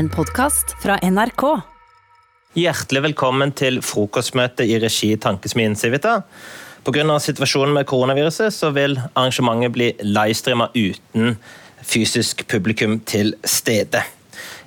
En 0.00 0.08
podkast 0.08 0.70
fra 0.80 0.94
NRK. 1.04 1.42
Hjertelig 2.56 3.02
velkommen 3.04 3.50
til 3.52 3.82
frokostmøte 3.84 4.64
i 4.64 4.78
regi 4.80 5.10
Tankesmien 5.20 5.74
Civita. 5.76 6.22
Pga. 6.86 7.18
situasjonen 7.20 7.74
med 7.76 7.84
koronaviruset 7.90 8.54
så 8.56 8.70
vil 8.72 8.96
arrangementet 8.96 9.74
bli 9.76 9.90
livestreama 10.00 10.70
uten 10.72 11.36
fysisk 11.84 12.46
publikum 12.48 12.96
til 13.04 13.34
stede. 13.44 14.00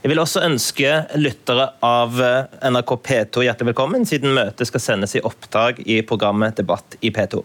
Jeg 0.03 0.13
vil 0.13 0.21
også 0.21 0.45
ønske 0.45 1.01
lyttere 1.17 1.71
av 1.81 2.21
NRK 2.69 2.97
P2 3.09 3.47
hjertelig 3.49 3.73
velkommen, 3.73 4.05
siden 4.05 4.37
møtet 4.37 4.69
skal 4.69 4.85
sendes 4.85 5.17
i 5.17 5.25
opptak 5.25 5.81
i 5.81 6.03
programmet 6.05 6.61
Debatt 6.61 7.01
i 7.01 7.09
P2. 7.09 7.41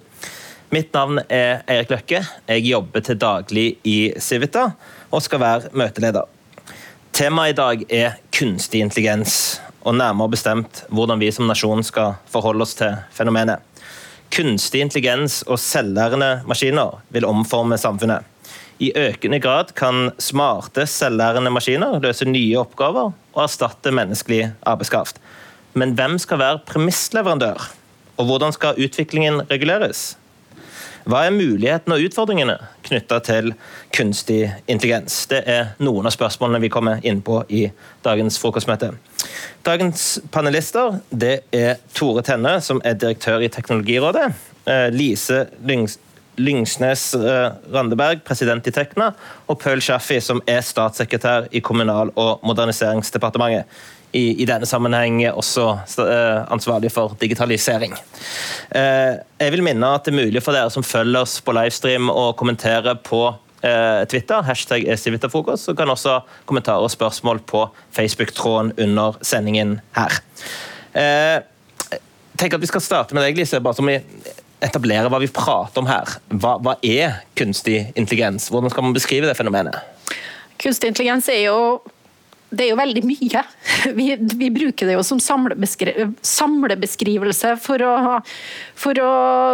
Mitt 0.77 0.93
navn 0.93 1.25
er 1.25 1.62
Eirik 1.64 1.96
Løkke. 1.96 2.27
Jeg 2.52 2.68
jobber 2.68 3.00
til 3.00 3.16
daglig 3.16 3.70
i 3.89 4.00
Civita 4.20 4.75
og 5.09 5.25
skal 5.25 5.41
være 5.41 5.73
møteleder. 5.73 6.34
Temaet 7.19 7.50
i 7.50 7.55
dag 7.59 7.80
er 7.91 8.12
kunstig 8.30 8.79
intelligens, 8.79 9.32
og 9.83 9.97
nærmere 9.98 10.30
bestemt 10.30 10.84
hvordan 10.95 11.19
vi 11.19 11.33
som 11.34 11.48
nasjon 11.51 11.80
skal 11.83 12.12
forholde 12.30 12.62
oss 12.62 12.77
til 12.79 12.92
fenomenet. 13.11 13.59
Kunstig 14.30 14.84
intelligens 14.84 15.41
og 15.51 15.59
selvlærende 15.59 16.45
maskiner 16.47 17.01
vil 17.11 17.27
omforme 17.27 17.75
samfunnet. 17.83 18.23
I 18.78 18.92
økende 18.95 19.41
grad 19.42 19.75
kan 19.75 20.12
smarte, 20.23 20.87
selvlærende 20.87 21.51
maskiner 21.51 21.98
løse 21.98 22.28
nye 22.30 22.61
oppgaver 22.62 23.11
og 23.11 23.42
erstatte 23.48 23.91
menneskelig 23.98 24.53
arbeidskraft. 24.62 25.19
Men 25.75 25.98
hvem 25.98 26.20
skal 26.23 26.39
være 26.39 26.62
premissleverandør? 26.70 27.66
Og 28.14 28.30
hvordan 28.30 28.55
skal 28.55 28.78
utviklingen 28.78 29.42
reguleres? 29.50 30.12
Hva 31.09 31.23
er 31.25 31.33
mulighetene 31.33 31.97
og 31.97 32.05
utfordringene 32.05 32.55
knytta 32.85 33.17
til 33.25 33.55
kunstig 33.97 34.43
intelligens? 34.69 35.23
Det 35.31 35.41
er 35.48 35.71
noen 35.81 36.05
av 36.05 36.12
spørsmålene 36.12 36.61
vi 36.67 36.69
kommer 36.73 37.01
inn 37.01 37.23
på 37.25 37.41
i 37.48 37.62
dagens 38.05 38.37
frokostmøte. 38.43 38.91
Dagens 39.65 40.05
panelister 40.34 40.98
det 41.09 41.39
er 41.56 41.81
Tore 41.97 42.20
Tenne, 42.27 42.59
som 42.61 42.83
er 42.84 42.98
direktør 43.00 43.41
i 43.41 43.48
Teknologirådet. 43.53 44.27
Eh, 44.69 44.91
Lise 44.92 45.47
Lyngs 45.65 45.97
Lyngsnes 46.39 47.15
eh, 47.19 47.48
Randeberg, 47.72 48.20
president 48.28 48.69
i 48.69 48.70
Tekna, 48.70 49.09
og 49.48 49.59
Paul 49.59 49.81
Shaffi, 49.83 50.20
som 50.22 50.43
er 50.47 50.61
statssekretær 50.62 51.48
i 51.50 51.65
Kommunal- 51.65 52.12
og 52.15 52.45
moderniseringsdepartementet 52.47 53.67
i, 54.12 54.42
i, 54.42 54.47
denne 54.48 54.67
sammenheng 54.67 55.20
også 55.28 55.67
uh, 56.01 56.47
ansvarlig 56.53 56.91
for 56.92 57.17
digitalisering. 57.20 57.92
Uh, 58.73 59.19
jeg 59.41 59.53
vil 59.53 59.65
minne 59.67 59.91
at 59.95 60.06
det 60.06 60.15
er 60.15 60.20
mulig 60.23 60.42
for 60.45 60.56
dere 60.56 60.73
som 60.73 60.87
følger 60.87 61.20
oss 61.20 61.39
på 61.45 61.55
livestream 61.56 62.09
å 62.12 62.31
kommentere 62.39 62.97
på 63.05 63.23
uh, 63.28 64.03
Twitter, 64.09 64.42
hashtag 64.47 64.89
Civitafrokost, 65.00 65.69
og 65.69 65.78
kan 65.78 65.92
også 65.92 66.20
kommentarer 66.48 66.89
og 66.89 66.95
spørsmål 66.95 67.42
på 67.48 67.67
Facebook-tråden 67.97 68.75
under 68.87 69.20
sendingen 69.20 69.78
her. 69.98 70.20
jeg 70.95 72.00
tenker 72.39 72.56
at 72.56 72.62
Vi 72.62 72.70
skal 72.70 72.84
starte 72.84 73.15
med 73.15 73.27
deg, 73.27 73.37
Lise, 73.37 73.61
bare 73.61 73.77
som 73.77 73.89
vi 73.89 73.98
etablerer 74.65 75.11
hva 75.11 75.20
vi 75.22 75.31
prater 75.31 75.83
om 75.83 75.89
her. 75.91 76.17
Hva, 76.33 76.56
hva 76.62 76.75
er 76.83 77.20
kunstig 77.39 77.93
intelligens? 77.95 78.48
Hvordan 78.50 78.72
skal 78.72 78.89
man 78.89 78.97
beskrive 78.97 79.28
det 79.28 79.37
fenomenet? 79.39 79.77
Kunstig 80.59 80.91
intelligens 80.91 81.28
er 81.31 81.45
jo 81.45 81.59
det 82.48 82.64
er 82.64 82.70
jo 82.70 82.78
veldig 82.80 83.02
mye. 83.04 83.42
Vi, 83.98 84.16
vi 84.16 84.48
bruker 84.52 84.86
det 84.88 84.94
jo 84.96 85.02
som 85.06 85.20
samlebeskrivelse 85.20 87.50
for 87.62 87.82
å, 87.84 88.20
for 88.78 88.94
å, 89.02 89.10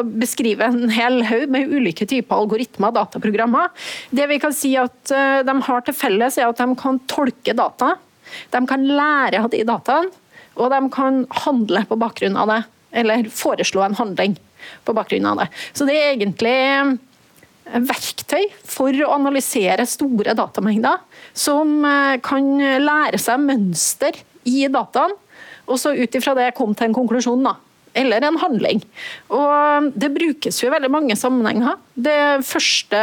beskrive 0.06 0.64
en 0.64 0.90
hel 0.94 1.22
haug 1.28 1.48
med 1.52 1.68
ulike 1.74 2.06
typer 2.08 2.36
algoritmer 2.38 2.88
og 2.92 2.96
dataprogrammer. 2.96 3.66
Det 4.14 4.26
vi 4.30 4.38
kan 4.42 4.52
si 4.56 4.70
at 4.80 5.10
eh, 5.12 5.40
de 5.46 5.54
har 5.68 5.80
til 5.84 5.94
felles, 5.98 6.38
er 6.38 6.46
at 6.48 6.60
de 6.62 6.66
kan 6.80 6.96
tolke 7.10 7.52
data. 7.56 7.88
De 8.54 8.60
kan 8.70 8.82
lære 8.86 9.42
av 9.42 9.50
de 9.52 9.60
dataene, 9.66 10.10
og 10.54 10.66
de 10.72 10.80
kan 10.94 11.14
handle 11.44 11.80
på 11.90 12.00
bakgrunn 12.00 12.36
av 12.40 12.46
det. 12.50 12.62
Eller 12.94 13.28
foreslå 13.34 13.80
en 13.84 13.98
handling 13.98 14.34
på 14.86 14.92
bakgrunn 14.96 15.26
av 15.28 15.36
det. 15.42 15.48
Så 15.74 15.82
det 15.88 15.96
er 15.98 16.12
egentlig 16.14 16.58
verktøy 17.64 18.48
for 18.68 18.94
å 19.04 19.12
analysere 19.16 19.86
store 19.88 20.36
datamengder, 20.36 21.00
som 21.32 21.78
eh, 21.88 22.16
kan 22.24 22.50
lære 22.84 23.20
seg 23.20 23.44
mønster 23.44 24.18
i 24.48 24.66
dataen, 24.72 25.14
og 25.64 25.80
så 25.80 25.94
ut 25.96 26.18
ifra 26.18 26.34
det 26.36 26.52
komme 26.56 26.76
til 26.76 26.90
en 26.90 26.98
konklusjon. 26.98 27.46
da 27.46 27.56
eller 27.94 28.24
en 28.26 28.38
handling. 28.42 28.82
Og 29.32 29.90
Det 29.94 30.10
brukes 30.14 30.60
jo 30.60 30.68
i 30.68 30.74
veldig 30.74 30.90
mange 30.92 31.16
sammenhenger. 31.18 31.78
Det 31.94 32.44
første 32.46 33.00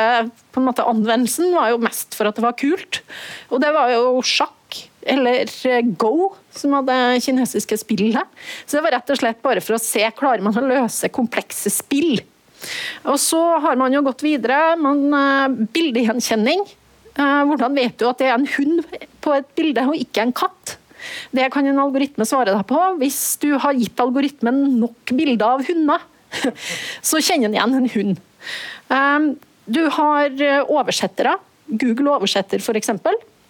på 0.51 0.59
en 0.59 0.67
måte, 0.67 0.83
anvendelsen 0.83 1.53
var 1.55 1.71
jo 1.71 1.81
mest 1.81 2.17
for 2.17 2.27
at 2.27 2.35
det 2.35 2.43
var 2.43 2.57
kult. 2.59 3.01
Og 3.49 3.63
det 3.63 3.71
var 3.75 3.93
jo 3.93 4.19
sjakk 4.25 4.57
eller 5.01 5.49
eh, 5.65 5.81
Go, 5.97 6.31
som 6.53 6.75
hadde 6.77 7.21
kinesiske 7.25 7.79
spill 7.81 8.11
her. 8.13 8.27
Så 8.65 8.77
det 8.77 8.85
var 8.85 8.97
rett 8.99 9.13
og 9.13 9.21
slett 9.21 9.41
bare 9.43 9.63
for 9.63 9.77
å 9.77 9.81
se 9.81 10.03
klarer 10.17 10.43
man 10.45 10.57
å 10.57 10.67
løse 10.67 11.09
komplekse 11.13 11.71
spill. 11.73 12.19
Og 13.09 13.17
så 13.21 13.39
har 13.63 13.79
man 13.79 13.93
jo 13.93 14.03
gått 14.05 14.23
videre. 14.25 14.75
Man, 14.79 15.07
eh, 15.13 15.47
bildegjenkjenning. 15.73 16.63
Eh, 17.15 17.41
hvordan 17.49 17.75
vet 17.75 17.97
du 17.97 18.07
at 18.07 18.21
det 18.21 18.29
er 18.29 18.37
en 18.37 18.47
hund 18.47 18.85
på 19.21 19.33
et 19.35 19.49
bilde 19.57 19.87
og 19.87 19.97
ikke 19.97 20.25
en 20.25 20.33
katt? 20.33 20.77
Det 21.33 21.49
kan 21.51 21.65
en 21.65 21.81
algoritme 21.81 22.25
svare 22.25 22.53
deg 22.53 22.65
på. 22.69 22.79
Hvis 23.01 23.37
du 23.41 23.57
har 23.57 23.73
gitt 23.73 23.99
algoritmen 23.99 24.79
nok 24.79 25.13
bilder 25.17 25.57
av 25.57 25.65
hunder, 25.65 25.99
så 27.09 27.19
kjenner 27.19 27.49
den 27.49 27.57
igjen 27.57 27.77
en 27.79 27.91
hund. 27.95 28.21
Eh, 28.89 29.19
du 29.71 29.83
har 29.97 30.29
oversettere. 30.67 31.37
Google 31.71 32.17
oversetter 32.17 32.59
f.eks. 32.59 32.91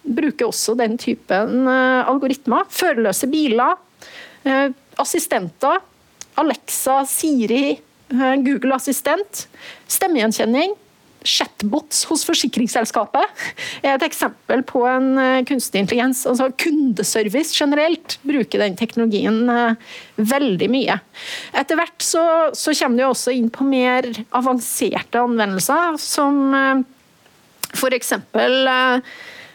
Bruker 0.02 0.48
også 0.48 0.76
den 0.78 0.96
typen 0.98 1.66
algoritmer. 1.66 2.68
Førerløse 2.70 3.26
biler. 3.30 3.74
Assistenter. 5.00 5.80
Alexa, 6.38 7.02
Siri, 7.08 7.74
Google 8.46 8.76
Assistent, 8.76 9.46
stemmegjenkjenning, 9.90 10.76
chatbots 11.22 12.04
hos 12.10 12.24
forsikringsselskapet 12.26 13.42
er 13.82 13.94
et 13.94 14.04
eksempel 14.06 14.62
på 14.66 14.82
en 14.88 15.12
eh, 15.20 15.44
kunstig 15.48 15.82
intelligens. 15.82 16.24
Altså 16.28 16.50
kundeservice 16.58 17.54
generelt 17.56 18.18
bruker 18.26 18.62
den 18.62 18.76
teknologien 18.78 19.40
eh, 19.52 19.92
veldig 20.18 20.70
mye. 20.72 20.98
Etter 21.58 21.78
hvert 21.78 22.02
så, 22.04 22.24
så 22.58 22.74
kommer 22.78 23.02
det 23.02 23.08
også 23.08 23.36
inn 23.36 23.50
på 23.54 23.66
mer 23.68 24.08
avanserte 24.34 25.22
anvendelser, 25.22 25.98
som 26.02 26.84
f.eks. 27.72 28.12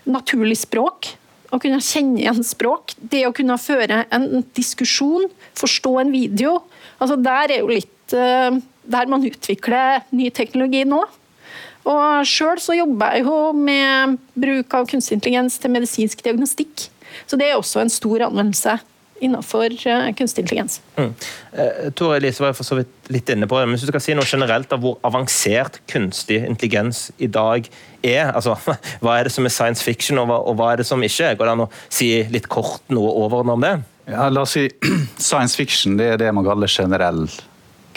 naturlig 0.07 0.59
språk. 0.63 1.13
Å 1.47 1.59
kunne 1.63 1.79
kjenne 1.83 2.19
igjen 2.19 2.43
språk. 2.43 2.95
Det 2.99 3.23
å 3.27 3.35
kunne 3.35 3.55
føre 3.61 4.01
en 4.11 4.41
diskusjon, 4.57 5.29
forstå 5.55 5.93
en 6.01 6.11
video. 6.11 6.57
Altså 6.97 7.15
Der 7.23 7.53
er 7.55 7.61
jo 7.61 7.71
litt 7.71 7.93
Eh, 7.96 7.96
der 8.11 9.09
man 9.11 9.25
utvikler 9.27 10.03
ny 10.15 10.29
teknologi 10.31 10.83
nå. 10.87 11.01
Og 11.87 12.27
Sjøl 12.27 12.59
jobber 12.75 13.15
jeg 13.15 13.25
jo 13.27 13.39
med 13.55 14.17
bruk 14.35 14.75
av 14.75 14.87
kunstig 14.89 15.17
intelligens 15.17 15.55
til 15.61 15.71
medisinsk 15.71 16.23
diagnostikk. 16.25 16.89
Så 17.27 17.39
det 17.39 17.47
er 17.47 17.57
også 17.57 17.81
en 17.81 17.91
stor 17.91 18.27
anvendelse 18.27 18.77
innenfor 19.23 19.73
uh, 19.87 20.09
kunstig 20.13 20.43
intelligens. 20.43 20.81
Mm. 20.97 21.13
Uh, 21.53 21.87
Tore 21.97 22.19
Elise 22.19 22.43
var 22.43 22.53
for 22.57 22.67
så 22.67 22.77
vidt 22.77 23.09
litt 23.13 23.29
inne 23.33 23.47
på 23.49 23.57
det, 23.57 23.65
men 23.65 23.77
hvis 23.77 23.87
du 23.87 23.89
skal 23.89 24.03
si 24.03 24.15
noe 24.17 24.27
generelt 24.27 24.73
av 24.75 24.83
hvor 24.83 24.99
avansert 25.07 25.79
kunstig 25.89 26.43
intelligens 26.45 27.07
i 27.17 27.29
dag 27.31 27.65
er, 28.05 28.29
altså 28.35 28.53
hva 29.01 29.17
er 29.17 29.27
det 29.27 29.33
som 29.33 29.47
er 29.47 29.55
science 29.55 29.83
fiction, 29.83 30.21
og 30.21 30.29
hva, 30.29 30.41
og 30.43 30.59
hva 30.59 30.73
er 30.73 30.83
det 30.83 30.89
som 30.89 31.03
ikke 31.03 31.31
er? 31.31 31.39
Går 31.39 31.49
det 31.49 31.55
an 31.55 31.65
å 31.65 31.71
si 31.87 32.11
litt 32.33 32.49
kort 32.51 32.83
noe 32.93 33.15
overordnet 33.23 33.57
om 33.57 33.65
det? 33.65 33.75
Ja, 34.11 34.29
la 34.31 34.45
oss 34.45 34.53
si 34.55 34.67
Science 35.29 35.57
fiction 35.57 35.97
det 35.99 36.13
er 36.13 36.21
det 36.21 36.33
man 36.35 36.45
kaller 36.45 36.69
generell 36.71 37.25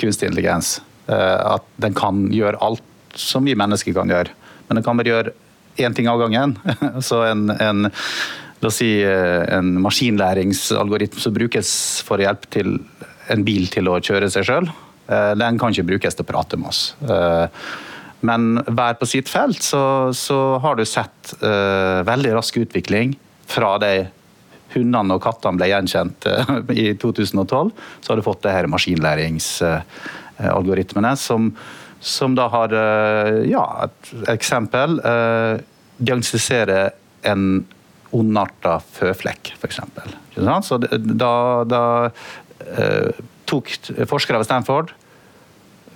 kunstig 0.00 0.30
intelligens. 0.30 0.78
Eh, 1.10 1.54
at 1.54 1.66
den 1.82 1.96
kan 1.96 2.26
gjøre 2.32 2.60
alt 2.62 3.18
som 3.18 3.46
vi 3.48 3.56
mennesker 3.58 3.94
kan 3.96 4.10
gjøre. 4.10 4.32
Men 4.68 4.78
den 4.78 4.86
kan 4.86 4.98
bare 5.00 5.12
gjøre 5.12 5.34
én 5.80 5.96
ting 5.96 6.08
av 6.10 6.20
gangen. 6.22 6.56
Så 7.06 7.22
en, 7.26 7.48
en, 7.50 7.88
la 8.60 8.70
oss 8.70 8.80
si, 8.82 8.92
eh, 9.06 9.42
en 9.56 9.76
maskinlæringsalgoritme 9.82 11.22
som 11.22 11.36
brukes 11.36 11.72
for 12.06 12.20
å 12.20 12.28
hjelpe 12.28 12.50
til 12.52 12.78
en 13.30 13.46
bil 13.46 13.68
til 13.70 13.90
å 13.90 14.00
kjøre 14.02 14.30
seg 14.32 14.46
sjøl, 14.48 14.66
eh, 15.10 15.32
den 15.38 15.58
kan 15.60 15.74
ikke 15.74 15.88
brukes 15.92 16.18
til 16.18 16.26
å 16.26 16.30
prate 16.32 16.58
med 16.60 16.72
oss. 16.72 16.90
Men 18.20 18.58
hver 18.66 18.98
på 19.00 19.06
sitt 19.08 19.30
felt 19.32 19.62
så, 19.64 19.82
så 20.12 20.58
har 20.60 20.76
du 20.76 20.82
sett 20.84 21.30
veldig 21.40 22.34
rask 22.36 22.58
utvikling 22.60 23.14
fra 23.48 23.78
de 23.80 23.94
hundene 24.74 25.14
og 25.16 25.22
kattene 25.24 25.58
ble 25.60 25.66
gjenkjent 25.70 26.26
eh, 26.30 26.50
i 26.74 26.94
2012, 27.00 27.70
så 28.00 28.06
har 28.12 28.16
du 28.18 28.22
fått 28.26 28.44
det 28.46 28.56
her 28.56 28.66
maskinlæringsalgoritmene 28.72 31.12
som, 31.20 31.42
som 32.00 32.30
da 32.38 32.44
har 32.52 32.68
eh, 32.76 33.30
Ja, 33.50 33.64
et 33.88 34.00
eksempel. 34.36 34.90
Eh, 35.00 35.54
diagnostisere 36.00 36.80
en 37.28 37.42
ondarta 38.16 38.74
føflekk, 38.96 39.42
f.eks. 39.60 39.78
Så 40.66 40.74
da, 40.80 41.34
da 41.68 41.82
tok 43.46 43.64
forskere 44.08 44.38
ved 44.40 44.46
Stanford 44.48 44.88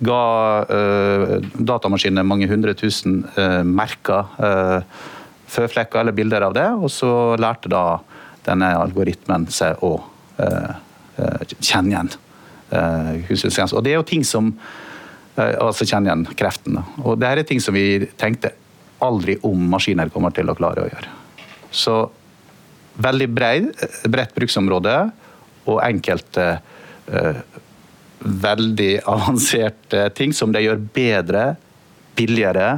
ga 0.03 0.65
eh, 0.67 1.35
datamaskinene 1.55 2.25
mange 2.27 2.49
hundre 2.51 2.73
tusen 2.77 3.21
eh, 3.39 3.63
merker 3.63 4.25
føflekker 5.55 6.01
eller 6.01 6.15
bilder 6.15 6.47
av 6.47 6.55
det, 6.57 6.67
og 6.73 6.91
så 6.91 7.09
lærte 7.39 7.71
da 7.71 7.85
denne 8.45 8.71
algoritmen 8.77 9.47
seg 9.51 9.81
å 9.83 9.95
kjenne 10.35 11.89
igjen 11.91 12.09
kunstig 12.69 13.49
intelligens. 13.49 13.73
Og 13.73 13.83
det 13.85 13.93
er 13.93 13.99
jo 14.01 14.07
ting 14.07 14.25
som 14.27 14.49
altså 15.35 15.87
kjenne 15.87 16.09
igjen 16.09 16.25
kreften. 16.37 16.79
Og 17.03 17.17
det 17.19 17.29
her 17.29 17.41
er 17.41 17.47
ting 17.47 17.61
som 17.63 17.75
vi 17.75 18.03
tenkte 18.19 18.51
aldri 19.03 19.37
om 19.43 19.67
maskiner 19.71 20.11
kommer 20.13 20.33
til 20.35 20.49
å 20.49 20.55
klare 20.57 20.85
å 20.85 20.89
gjøre. 20.89 21.13
Så 21.71 21.95
veldig 23.01 23.27
bredt 23.35 24.35
bruksområde 24.35 24.95
og 25.65 25.81
enkelte 25.83 26.47
uh, 27.11 27.39
veldig 28.19 28.91
avanserte 29.15 30.09
ting 30.17 30.33
som 30.33 30.53
de 30.55 30.63
gjør 30.65 30.81
bedre, 30.95 31.45
billigere 32.15 32.69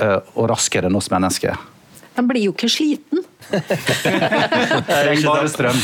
uh, 0.00 0.20
og 0.34 0.48
raskere 0.52 0.90
enn 0.90 0.98
oss 0.98 1.10
mennesker. 1.12 1.58
De 2.16 2.24
blir 2.24 2.46
jo 2.46 2.54
ikke 2.54 2.70
sliten. 2.72 3.22
Trenger 4.88 5.26
bare 5.28 5.50
strøm. 5.52 5.80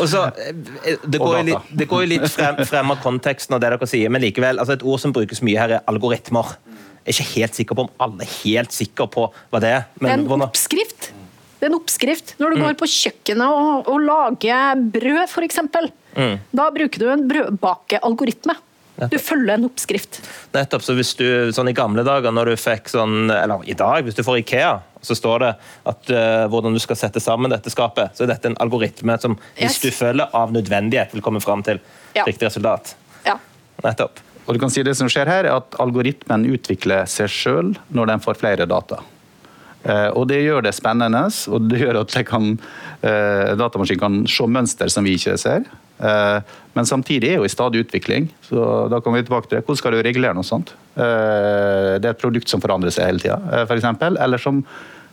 og 0.00 0.06
så, 0.08 0.26
eh, 0.38 0.54
det, 1.02 1.20
går 1.20 1.42
litt, 1.48 1.72
det, 1.74 1.88
går 1.90 2.04
jo 2.04 2.10
litt, 2.14 2.26
frem, 2.32 2.62
frem, 2.68 2.92
av 2.94 3.00
konteksten 3.02 3.56
av 3.56 3.62
det 3.62 3.72
dere 3.74 3.90
sier, 3.90 4.12
men 4.12 4.22
likevel, 4.24 4.62
altså 4.62 4.78
et 4.78 4.86
ord 4.86 5.02
som 5.02 5.14
brukes 5.16 5.42
mye 5.46 5.58
her, 5.58 5.76
er 5.78 5.90
algoritmer. 5.90 6.54
Jeg 7.04 7.10
er 7.10 7.16
ikke 7.16 7.30
helt 7.34 7.58
sikker 7.58 7.78
på 7.78 7.86
om 7.88 7.92
alle 8.06 8.26
er 8.26 8.32
helt 8.44 8.76
sikre 8.76 9.08
på 9.10 9.26
hva 9.32 9.62
det 9.62 9.74
er. 9.80 9.86
det 9.98 10.12
er 10.12 10.20
en 10.20 10.46
oppskrift. 10.46 11.10
Det 11.60 11.66
er 11.66 11.72
en 11.72 11.76
oppskrift. 11.76 12.34
Når 12.40 12.54
du 12.54 12.56
mm. 12.56 12.64
går 12.64 12.76
på 12.80 12.88
kjøkkenet 12.88 13.60
og, 13.60 13.88
og 13.90 14.04
lager 14.06 14.82
brød, 14.94 15.22
f.eks., 15.26 15.60
mm. 16.16 16.36
da 16.56 16.68
bruker 16.72 17.02
du 17.02 17.10
en 17.12 17.26
brødbakealgoritme. 17.28 18.56
Du 19.08 19.16
følger 19.22 19.54
en 19.54 19.66
oppskrift. 19.68 20.20
Nettopp, 20.52 20.84
så 20.84 20.94
hvis 20.98 21.14
du, 21.18 21.26
sånn 21.56 21.70
I 21.70 21.76
gamle 21.76 22.04
dager, 22.06 22.34
når 22.34 22.52
du 22.52 22.60
fikk 22.60 22.90
sånn, 22.92 23.30
eller 23.32 23.64
i 23.70 23.76
dag, 23.78 24.04
hvis 24.04 24.18
du 24.18 24.24
får 24.26 24.42
Ikea, 24.42 24.72
så 25.00 25.16
står 25.16 25.44
det 25.44 25.50
at 25.88 26.10
uh, 26.12 26.46
hvordan 26.52 26.76
du 26.76 26.80
skal 26.82 26.98
sette 27.00 27.22
sammen 27.24 27.52
dette 27.52 27.72
skapet, 27.72 28.16
så 28.16 28.26
er 28.26 28.34
dette 28.34 28.50
en 28.50 28.58
algoritme 28.60 29.16
som 29.22 29.38
hvis 29.56 29.78
yes. 29.78 29.80
du 29.80 29.94
følger 29.96 30.34
av 30.36 30.52
nødvendighet, 30.52 31.14
vil 31.16 31.24
komme 31.24 31.40
fram 31.40 31.64
til 31.66 31.80
ja. 32.16 32.26
riktig 32.26 32.50
resultat. 32.50 32.94
Ja. 33.24 33.38
Nettopp. 33.84 34.20
Og 34.46 34.56
du 34.56 34.60
kan 34.60 34.72
si 34.72 34.82
Det 34.82 34.96
som 34.98 35.08
skjer 35.10 35.30
her, 35.30 35.46
er 35.46 35.60
at 35.60 35.76
algoritmen 35.80 36.44
utvikler 36.50 37.08
seg 37.08 37.30
sjøl 37.32 37.74
når 37.94 38.14
den 38.14 38.24
får 38.24 38.40
flere 38.40 38.68
data. 38.68 39.00
Uh, 39.80 40.10
og 40.12 40.26
Det 40.28 40.42
gjør 40.42 40.66
det 40.66 40.74
spennende, 40.76 41.24
og 41.48 41.70
det 41.70 41.80
gjør 41.80 42.02
at 42.02 42.16
kan, 42.28 42.50
uh, 43.00 43.52
datamaskinen 43.56 44.02
kan 44.02 44.18
se 44.28 44.48
mønster 44.48 44.92
som 44.92 45.06
vi 45.08 45.16
ikke 45.16 45.38
ser. 45.40 45.64
Eh, 46.00 46.42
men 46.72 46.86
samtidig 46.86 47.32
er 47.32 47.40
jo 47.40 47.44
i 47.44 47.52
stadig 47.52 47.84
utvikling. 47.84 48.28
så 48.42 48.88
da 48.88 49.00
kommer 49.00 49.20
vi 49.20 49.28
tilbake 49.28 49.48
til 49.48 49.58
det. 49.58 49.64
Hvordan 49.66 49.80
skal 49.80 49.92
du 49.92 50.02
regulere 50.02 50.34
noe 50.34 50.46
sånt? 50.46 50.72
Eh, 50.96 51.98
det 52.00 52.06
er 52.06 52.14
et 52.14 52.22
produkt 52.22 52.48
som 52.48 52.62
forandrer 52.62 52.94
seg 52.94 53.10
hele 53.10 53.22
tida, 53.22 53.40
eh, 53.52 53.66
f.eks. 53.66 53.84
Eller 54.10 54.38
som 54.38 54.64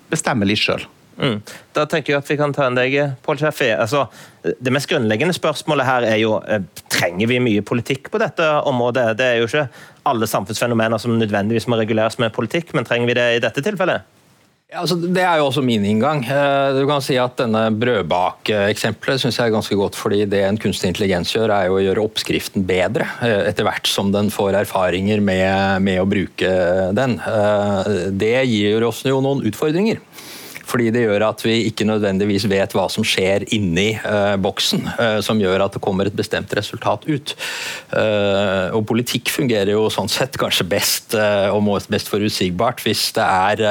bestemmer 0.10 0.48
litt 0.48 0.62
sjøl. 0.62 0.86
Mm. 1.18 1.40
Da 1.74 1.88
tenker 1.90 2.14
jeg 2.14 2.22
at 2.22 2.28
vi 2.30 2.38
kan 2.38 2.54
ta 2.54 2.68
en 2.68 2.76
deg, 2.78 2.94
Pål 3.26 3.40
Schäffi. 3.42 3.72
Altså, 3.74 4.06
det 4.44 4.72
mest 4.72 4.90
grunnleggende 4.90 5.34
spørsmålet 5.34 5.88
her 5.88 6.06
er 6.06 6.20
jo 6.22 6.36
trenger 6.94 7.28
vi 7.28 7.40
mye 7.42 7.64
politikk 7.66 8.12
på 8.14 8.22
dette 8.22 8.46
området. 8.70 9.16
Det 9.18 9.26
er 9.26 9.42
jo 9.42 9.48
ikke 9.50 9.66
alle 10.08 10.30
samfunnsfenomener 10.30 11.02
som 11.02 11.18
nødvendigvis 11.18 11.66
må 11.68 11.80
reguleres 11.80 12.20
med 12.22 12.36
politikk, 12.38 12.76
men 12.78 12.86
trenger 12.86 13.10
vi 13.10 13.18
det 13.18 13.28
i 13.34 13.42
dette 13.44 13.66
tilfellet? 13.66 14.06
Altså, 14.76 14.98
det 15.00 15.22
er 15.24 15.38
jo 15.40 15.46
også 15.48 15.62
min 15.64 15.86
inngang. 15.88 16.26
Eh, 16.28 16.74
du 16.76 16.82
kan 16.90 17.00
si 17.00 17.16
at 17.16 17.38
denne 17.40 17.70
brødbakeeksempelet 17.80 19.22
synes 19.22 19.38
jeg 19.40 19.48
er 19.48 19.54
ganske 19.54 19.78
godt, 19.80 19.96
fordi 19.96 20.26
det 20.28 20.42
en 20.44 20.60
kunstig 20.60 20.90
intelligens 20.92 21.32
gjør, 21.32 21.54
er 21.56 21.70
jo 21.70 21.78
å 21.78 21.84
gjøre 21.86 22.04
oppskriften 22.04 22.66
bedre 22.68 23.08
eh, 23.24 23.46
etter 23.48 23.64
hvert 23.64 23.88
som 23.88 24.12
den 24.12 24.28
får 24.28 24.58
erfaringer 24.66 25.24
med, 25.24 25.86
med 25.88 26.02
å 26.02 26.10
bruke 26.12 26.52
den. 27.00 27.16
Eh, 27.16 27.94
det 28.12 28.34
gir 28.52 28.84
oss 28.90 29.06
jo 29.08 29.22
noen 29.24 29.46
utfordringer. 29.48 30.04
Fordi 30.68 30.90
det 30.94 31.06
gjør 31.06 31.26
at 31.30 31.44
vi 31.46 31.56
ikke 31.70 31.88
nødvendigvis 31.88 32.48
vet 32.52 32.76
hva 32.76 32.88
som 32.92 33.06
skjer 33.08 33.46
inni 33.56 33.94
uh, 34.04 34.36
boksen, 34.42 34.84
uh, 34.98 35.20
som 35.24 35.40
gjør 35.42 35.64
at 35.66 35.78
det 35.78 35.84
kommer 35.84 36.10
et 36.10 36.18
bestemt 36.18 36.54
resultat 36.58 37.08
ut. 37.08 37.34
Uh, 37.94 38.76
og 38.76 38.84
politikk 38.90 39.32
fungerer 39.34 39.74
jo 39.74 39.88
sånn 39.94 40.12
sett 40.12 40.38
kanskje 40.40 40.68
best 40.68 41.16
og 41.18 41.64
mest 41.92 42.10
forutsigbart 42.12 42.82
hvis 42.84 43.04
det 43.16 43.24
er 43.24 43.62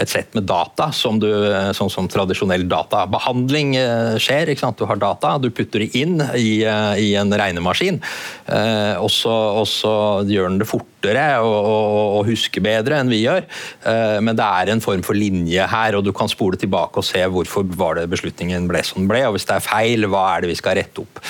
et 0.00 0.10
sett 0.10 0.32
med 0.36 0.46
data, 0.48 0.88
som 0.94 1.18
du, 1.22 1.28
sånn 1.76 1.90
som 1.92 2.08
tradisjonell 2.10 2.64
databehandling 2.70 3.74
skjer. 4.22 4.52
Du 4.52 4.84
har 4.88 5.00
data, 5.00 5.36
du 5.40 5.50
putter 5.54 5.84
det 5.84 5.92
inn 5.98 6.18
i, 6.38 6.62
i 6.62 7.12
en 7.18 7.32
regnemaskin, 7.38 8.00
og 8.98 9.10
så, 9.12 9.36
gjør 10.28 10.50
den 10.50 10.62
det 10.62 10.68
fort 10.70 10.91
fortere 11.02 11.40
og, 11.42 12.22
og, 12.22 12.62
bedre 12.62 13.00
enn 13.00 13.10
vi 13.10 13.24
gjør. 13.24 13.46
Eh, 13.86 14.18
men 14.22 14.36
det 14.38 14.46
er 14.46 14.72
en 14.72 14.80
form 14.80 15.02
for 15.02 15.18
linje 15.18 15.66
her, 15.66 15.96
og 15.96 16.04
du 16.04 16.12
kan 16.12 16.28
spole 16.30 16.56
tilbake 16.56 16.98
og 16.98 17.04
se 17.04 17.22
hvorfor 17.26 17.66
var 17.76 17.98
det 17.98 18.10
beslutningen 18.10 18.68
ble 18.70 18.82
som 18.84 19.02
den 19.02 19.10
ble. 19.10 19.24
Og 19.26 19.36
hvis 19.36 19.48
det 19.48 19.56
er 19.56 19.66
feil, 19.66 20.06
hva 20.06 20.36
er 20.36 20.42
det 20.42 20.52
vi 20.52 20.60
skal 20.60 20.78
rette 20.78 21.02
opp? 21.02 21.22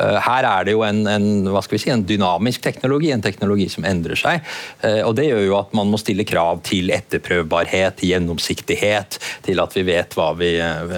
Eh, 0.00 0.18
her 0.26 0.48
er 0.48 0.66
det 0.68 0.74
jo 0.76 0.84
en, 0.86 1.04
en, 1.10 1.28
si, 1.68 1.90
en, 1.92 2.04
dynamisk 2.06 2.64
teknologi, 2.64 3.12
en 3.14 3.24
teknologi 3.24 3.68
som 3.72 3.86
endrer 3.88 4.18
seg. 4.18 4.44
Eh, 4.82 5.00
og 5.04 5.14
Det 5.18 5.28
gjør 5.28 5.44
jo 5.46 5.56
at 5.60 5.74
man 5.76 5.90
må 5.92 6.00
stille 6.00 6.26
krav 6.28 6.62
til 6.66 6.92
etterprøvbarhet, 6.94 8.04
gjennomsiktighet, 8.04 9.20
til 9.46 9.62
at 9.62 9.76
vi 9.76 9.86
vet 9.88 10.18
hva 10.18 10.32
vi, 10.38 10.56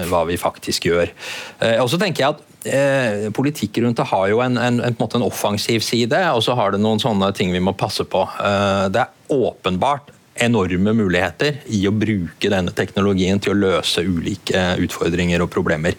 hva 0.09 0.25
vi 0.29 0.39
faktisk 0.39 0.89
gjør. 0.89 1.11
Og 1.81 1.89
så 1.91 1.99
tenker 2.01 2.23
jeg 2.23 2.35
at 2.35 2.45
eh, 2.65 3.29
politikk 3.33 3.81
rundt 3.83 3.99
det 3.99 4.07
har 4.11 4.27
jo 4.31 4.41
en, 4.43 4.57
en, 4.57 4.81
en, 4.83 4.97
en, 4.97 5.25
offensiv 5.25 5.83
side, 5.85 6.19
og 6.33 6.43
så 6.45 6.55
har 6.57 6.73
det 6.73 6.81
noen 6.83 7.01
sånne 7.01 7.31
ting 7.37 7.53
vi 7.53 7.63
må 7.63 7.75
passe 7.77 8.05
på. 8.07 8.23
Eh, 8.41 8.87
det 8.93 9.03
er 9.03 9.33
åpenbart 9.33 10.13
enorme 10.37 10.93
muligheter 10.93 11.63
i 11.73 11.81
å 11.89 11.93
bruke 11.95 12.51
denne 12.51 12.73
teknologien 12.77 13.39
til 13.41 13.55
å 13.55 13.61
løse 13.61 14.03
ulike 14.05 14.75
utfordringer 14.85 15.41
og 15.41 15.49
problemer. 15.53 15.97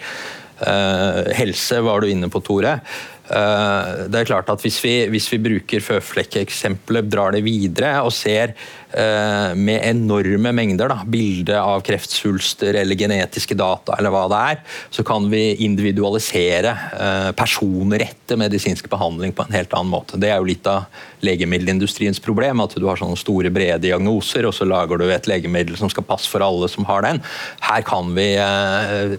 Eh, 0.58 1.20
helse 1.38 1.80
var 1.86 2.02
du 2.02 2.10
inne 2.10 2.30
på, 2.32 2.42
Tore. 2.44 2.78
Eh, 3.28 3.90
det 4.08 4.22
er 4.22 4.28
klart 4.28 4.48
at 4.50 4.62
Hvis 4.64 4.80
vi, 4.82 4.94
hvis 5.12 5.28
vi 5.32 5.40
bruker 5.42 5.84
føflekkeksempelet, 5.84 7.10
drar 7.10 7.36
det 7.36 7.44
videre 7.46 7.98
og 8.02 8.12
ser 8.12 8.54
med 8.88 9.82
enorme 9.84 10.52
mengder 10.56 10.88
da, 10.88 11.02
bilde 11.04 11.58
av 11.60 11.82
kreftsvulster 11.84 12.78
eller 12.80 12.96
genetiske 12.96 13.56
data, 13.58 13.96
eller 13.98 14.12
hva 14.14 14.24
det 14.32 14.38
er, 14.52 14.60
så 14.94 15.04
kan 15.06 15.28
vi 15.30 15.42
individualisere, 15.64 16.72
eh, 16.98 17.30
personrette 17.36 18.36
medisinsk 18.40 18.88
behandling 18.90 19.32
på 19.32 19.44
en 19.44 19.56
helt 19.58 19.74
annen 19.76 19.92
måte. 19.92 20.20
Det 20.20 20.30
er 20.30 20.40
jo 20.40 20.48
litt 20.48 20.66
av 20.70 20.86
legemiddelindustriens 21.24 22.20
problem, 22.22 22.62
at 22.64 22.76
du 22.78 22.86
har 22.88 23.00
sånne 23.00 23.18
store, 23.18 23.52
brede 23.52 23.82
diagnoser, 23.86 24.46
og 24.48 24.54
så 24.56 24.68
lager 24.68 24.98
du 24.98 25.08
et 25.10 25.28
legemiddel 25.30 25.76
som 25.80 25.90
skal 25.92 26.06
passe 26.08 26.30
for 26.30 26.44
alle 26.44 26.68
som 26.68 26.86
har 26.88 27.04
den. 27.06 27.22
Her 27.64 27.84
kan 27.86 28.14
vi 28.16 28.30
eh, 28.36 29.18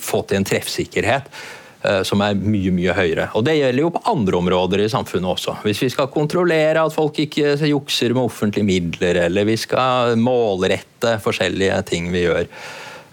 få 0.00 0.24
til 0.28 0.40
en 0.40 0.48
treffsikkerhet 0.48 1.32
Eh, 1.32 1.67
som 2.02 2.18
er 2.24 2.34
mye 2.34 2.72
mye 2.74 2.90
høyere. 2.90 3.28
Og 3.38 3.44
Det 3.46 3.52
gjelder 3.54 3.84
jo 3.84 3.92
på 3.94 4.00
andre 4.10 4.38
områder 4.40 4.80
i 4.82 4.88
samfunnet 4.90 5.30
også. 5.30 5.52
Hvis 5.62 5.84
vi 5.84 5.90
skal 5.94 6.08
kontrollere 6.10 6.82
at 6.82 6.94
folk 6.96 7.20
ikke 7.22 7.52
jukser 7.70 8.16
med 8.16 8.24
offentlige 8.24 8.66
midler, 8.66 9.20
eller 9.28 9.46
vi 9.46 9.54
skal 9.62 10.18
målrette 10.18 11.14
forskjellige 11.22 11.78
ting 11.86 12.10
vi 12.10 12.24
gjør. 12.24 12.50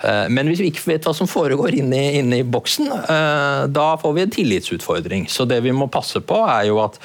Eh, 0.05 0.25
men 0.29 0.49
hvis 0.49 0.61
vi 0.61 0.71
ikke 0.71 0.89
vet 0.91 1.07
hva 1.07 1.13
som 1.15 1.29
foregår 1.29 1.77
inni, 1.79 2.03
inni 2.19 2.41
boksen, 2.43 2.91
eh, 2.91 3.61
da 3.71 3.87
får 4.01 4.13
vi 4.15 4.25
en 4.25 4.35
tillitsutfordring. 4.35 5.29
Så 5.31 5.47
det 5.49 5.61
vi 5.65 5.73
må 5.75 5.87
passe 5.91 6.21
på, 6.21 6.41
er 6.43 6.69
jo 6.69 6.81
at 6.83 6.99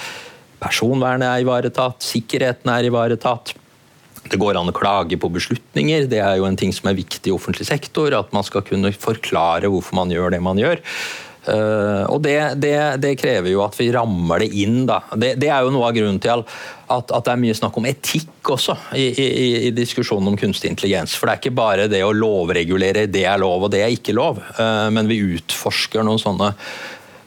personvernet 0.61 1.29
er 1.29 1.47
ivaretatt, 1.47 2.03
sikkerheten 2.05 2.73
er 2.73 2.91
ivaretatt. 2.91 3.55
Det 4.31 4.39
går 4.39 4.59
an 4.61 4.69
å 4.69 4.77
klage 4.77 5.17
på 5.19 5.31
beslutninger, 5.33 6.05
det 6.11 6.21
er 6.21 6.37
jo 6.39 6.45
en 6.47 6.59
ting 6.59 6.75
som 6.77 6.91
er 6.91 6.99
viktig 6.99 7.31
i 7.31 7.35
offentlig 7.35 7.67
sektor. 7.71 8.13
At 8.19 8.35
man 8.37 8.45
skal 8.47 8.67
kunne 8.67 8.93
forklare 8.93 9.71
hvorfor 9.71 9.97
man 9.97 10.13
gjør 10.13 10.37
det 10.37 10.43
man 10.45 10.61
gjør. 10.61 10.83
Uh, 11.51 12.05
og 12.13 12.21
det, 12.23 12.37
det, 12.63 12.75
det, 13.03 13.17
krever 13.19 13.51
jo 13.51 13.65
at 13.65 13.75
vi 13.81 13.89
rammer 13.95 14.45
det 14.45 14.51
inn. 14.63 14.85
Da. 14.89 15.01
Det, 15.19 15.35
det 15.41 15.51
er 15.51 15.65
jo 15.65 15.73
noe 15.75 15.89
av 15.89 15.97
grunnen 15.97 16.21
til 16.23 16.45
at, 16.45 17.11
at, 17.11 17.25
det 17.27 17.33
er 17.33 17.43
mye 17.43 17.57
snakk 17.57 17.79
om 17.81 17.89
etikk 17.91 18.53
også 18.55 18.77
i, 18.99 19.09
i, 19.11 19.27
i, 19.67 19.73
diskusjonen 19.75 20.31
om 20.31 20.39
kunstig 20.39 20.71
intelligens. 20.71 21.17
For 21.17 21.27
det 21.27 21.35
er 21.35 21.43
ikke 21.43 21.59
bare 21.59 21.91
det 21.91 22.05
å 22.07 22.15
lovregulere 22.15 23.09
det 23.11 23.27
er 23.27 23.43
lov 23.43 23.67
og 23.67 23.75
det 23.75 23.83
er 23.85 23.95
ikke 23.95 24.15
lov, 24.17 24.41
uh, 24.61 24.89
men 24.95 25.11
vi 25.11 25.23
utforsker 25.41 26.07
noen 26.07 26.23
sånne 26.23 26.55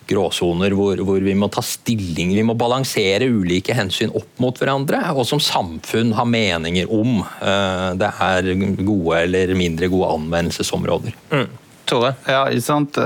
gråsoner 0.07 0.73
hvor, 0.75 0.99
hvor, 1.07 1.19
vi 1.23 1.33
må 1.37 1.47
ta 1.51 1.61
stilling, 1.63 2.33
vi 2.35 2.43
må 2.43 2.55
balansere 2.59 3.29
ulike 3.31 3.75
hensyn 3.75 4.11
opp 4.11 4.39
mot 4.43 4.57
hverandre, 4.59 4.99
og 5.15 5.23
som 5.27 5.39
samfunn 5.41 6.11
ha 6.17 6.25
meninger 6.27 6.91
om 6.91 7.21
uh, 7.23 7.91
det 7.99 8.11
er 8.27 8.53
gode 8.83 9.23
eller 9.23 9.55
mindre 9.57 9.91
gode 9.91 10.11
anvendelsesområder. 10.19 11.15
Mm. 11.31 11.59
Tore? 11.89 12.13
Ja, 12.27 12.45
ikke 12.51 12.63
sant? 12.63 12.97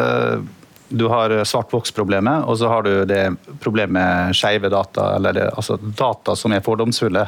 Du 0.89 1.06
har 1.12 1.34
svartboksproblemet, 1.44 2.46
og 2.48 2.58
så 2.60 2.72
har 2.72 2.86
du 2.88 3.06
det 3.10 3.24
problemet 3.63 3.98
med 3.98 4.36
skeive 4.38 4.72
data, 4.72 5.13
eller 5.17 5.36
det, 5.36 5.48
altså 5.53 5.77
data 5.77 6.36
som 6.36 6.56
er 6.56 6.63
fordomsfulle. 6.65 7.27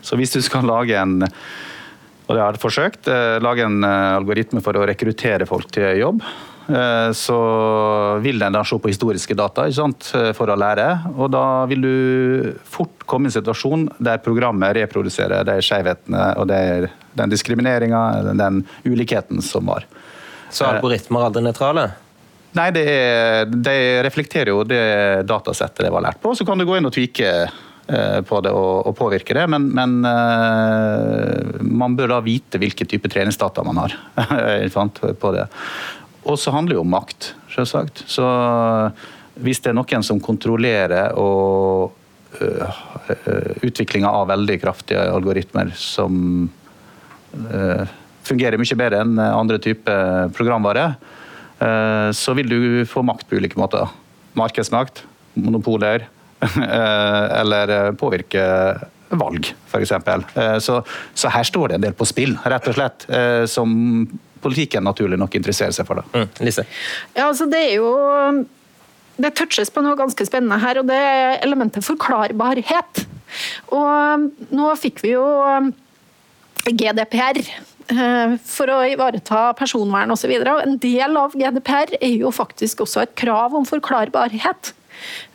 Så 0.00 0.16
hvis 0.16 0.32
du 0.36 0.40
skal 0.44 0.68
lage 0.68 0.96
en 0.96 1.24
og 2.26 2.34
det 2.34 2.42
har 2.42 2.56
jeg 2.56 2.62
forsøkt, 2.62 3.08
eh, 3.10 3.38
lage 3.42 3.62
en 3.62 3.84
eh, 3.86 4.16
algoritme 4.18 4.62
for 4.64 4.74
å 4.74 4.84
rekruttere 4.88 5.46
folk 5.46 5.70
til 5.74 6.00
jobb, 6.00 6.24
eh, 6.66 7.10
så 7.14 7.36
vil 8.24 8.42
den 8.42 8.56
da 8.56 8.64
se 8.66 8.78
på 8.82 8.90
historiske 8.90 9.36
data 9.38 9.68
for 10.34 10.50
å 10.50 10.58
lære. 10.58 10.88
Og 11.14 11.30
da 11.30 11.64
vil 11.70 11.86
du 11.86 12.54
fort 12.64 13.06
komme 13.06 13.26
i 13.26 13.30
en 13.30 13.36
situasjon 13.38 13.86
der 14.02 14.18
programmet 14.24 14.74
reproduserer 14.74 15.46
de 15.46 15.60
skjevhetene 15.62 16.32
og 16.40 16.50
den 16.50 17.30
diskrimineringa, 17.30 18.34
den 18.34 18.64
ulikheten 18.84 19.42
som 19.42 19.70
var. 19.70 19.86
Så 20.50 20.66
algoritmer 20.66 21.22
er 21.22 21.30
aldri 21.30 21.46
nøytrale? 21.46 21.86
Nei, 22.56 22.70
det 22.72 22.82
er, 22.88 23.46
de 23.50 23.76
reflekterer 24.06 24.52
jo 24.52 24.62
det 24.64 25.26
datasettet 25.28 25.84
de 25.84 25.92
var 25.92 26.04
lært 26.06 26.20
på. 26.22 26.32
Så 26.36 26.46
kan 26.48 26.58
du 26.58 26.66
gå 26.68 26.78
inn 26.78 26.88
og 26.88 26.94
tvike 26.94 27.32
eh, 27.44 28.20
på 28.26 28.40
det 28.44 28.52
og, 28.54 28.86
og 28.88 28.96
påvirke 28.96 29.36
det, 29.36 29.44
men, 29.52 29.68
men 29.76 29.98
uh, 30.06 31.60
man 31.60 31.96
bør 31.98 32.14
da 32.14 32.22
vite 32.24 32.60
hvilke 32.62 32.86
type 32.88 33.10
treningsdata 33.12 33.64
man 33.66 33.82
har 33.84 33.96
på 35.20 35.34
det. 35.36 35.46
Og 36.26 36.40
så 36.40 36.54
handler 36.54 36.74
det 36.74 36.80
jo 36.80 36.86
om 36.86 36.94
makt, 36.96 37.34
selvsagt. 37.52 38.06
Så 38.10 38.24
hvis 39.44 39.60
det 39.62 39.70
er 39.70 39.76
noen 39.76 40.06
som 40.06 40.22
kontrollerer 40.22 41.12
og 41.20 41.92
uh, 42.40 42.80
utviklinga 43.66 44.08
av 44.08 44.32
veldig 44.32 44.56
kraftige 44.62 45.04
algoritmer 45.12 45.74
som 45.76 46.48
fungerer 48.24 48.56
mye 48.56 48.76
bedre 48.80 49.02
enn 49.04 49.18
andre 49.20 49.58
typer 49.60 50.30
programvare, 50.32 50.86
Eh, 50.96 51.25
så 51.58 52.34
vil 52.36 52.50
du 52.50 52.58
få 52.88 53.00
makt 53.06 53.28
på 53.30 53.38
ulike 53.40 53.56
måter. 53.56 53.88
Markedsmakt, 54.36 55.04
monopoler, 55.40 56.08
eh, 56.42 57.40
eller 57.40 57.72
eh, 57.72 57.92
påvirke 57.96 58.44
valg, 59.08 59.52
f.eks. 59.70 59.92
Så, 60.64 60.80
så 61.14 61.30
her 61.30 61.46
står 61.46 61.68
det 61.68 61.78
en 61.78 61.84
del 61.86 61.94
på 61.96 62.08
spill, 62.08 62.34
rett 62.42 62.66
og 62.66 62.74
slett, 62.74 63.04
som 63.46 63.70
politikken 64.42 64.82
naturlig 64.82 65.14
nok 65.20 65.36
interesserer 65.38 65.70
seg 65.76 65.86
for. 65.86 66.02
Mm, 66.10 66.26
Lise? 66.42 66.64
Ja, 67.14 67.28
altså 67.28 67.46
det 67.46 67.60
er 67.68 67.76
jo 67.78 67.92
det 69.22 69.30
touches 69.38 69.70
på 69.72 69.84
noe 69.86 69.94
ganske 69.96 70.26
spennende 70.26 70.58
her, 70.60 70.82
og 70.82 70.90
det 70.90 70.98
er 70.98 71.38
elementet 71.46 71.86
forklarbarhet. 71.86 73.06
Og 73.78 74.26
nå 74.50 74.74
fikk 74.82 75.04
vi 75.06 75.14
jo 75.14 75.24
GDPR, 76.66 77.40
Eh, 77.46 77.65
for 77.86 78.72
å 78.72 78.80
ivareta 78.90 79.52
personvern 79.58 80.10
osv. 80.14 80.32
En 80.42 80.78
del 80.82 81.18
av 81.20 81.36
GDPR 81.38 81.96
er 82.00 82.16
jo 82.18 82.32
faktisk 82.34 82.82
også 82.84 83.04
et 83.04 83.14
krav 83.18 83.54
om 83.54 83.66
forklarbarhet. 83.68 84.72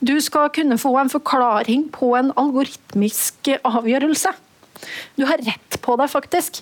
Du 0.01 0.15
skal 0.24 0.50
kunne 0.53 0.79
få 0.81 0.93
en 1.00 1.12
forklaring 1.12 1.89
på 1.96 2.13
en 2.17 2.31
algoritmisk 2.39 3.53
avgjørelse. 3.62 4.34
Du 5.20 5.26
har 5.30 5.42
rett 5.42 5.78
på 5.82 5.96
det, 6.00 6.08
faktisk. 6.12 6.62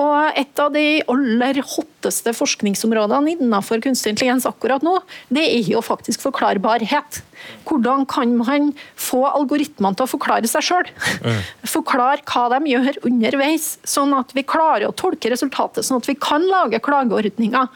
Og 0.00 0.38
et 0.38 0.60
av 0.62 0.72
de 0.74 1.00
aller 1.08 1.60
hotteste 1.62 2.34
forskningsområdene 2.36 3.36
innenfor 3.36 3.82
kunstig 3.84 4.14
intelligens 4.14 4.46
akkurat 4.48 4.84
nå, 4.84 4.98
det 5.34 5.44
er 5.46 5.72
jo 5.72 5.82
faktisk 5.84 6.24
forklarbarhet. 6.26 7.22
Hvordan 7.68 8.04
kan 8.10 8.34
man 8.38 8.72
få 8.98 9.22
algoritmene 9.28 9.96
til 9.96 10.06
å 10.06 10.10
forklare 10.10 10.50
seg 10.50 10.64
sjøl? 10.68 10.90
Mm. 11.22 11.40
Forklare 11.68 12.24
hva 12.26 12.46
de 12.54 12.72
gjør 12.72 13.00
underveis, 13.08 13.70
sånn 13.86 14.14
at 14.18 14.34
vi 14.36 14.44
klarer 14.48 14.88
å 14.88 14.96
tolke 14.96 15.30
resultatet, 15.32 15.86
sånn 15.86 16.02
at 16.02 16.08
vi 16.10 16.16
kan 16.18 16.44
lage 16.50 16.82
klageordninger. 16.84 17.70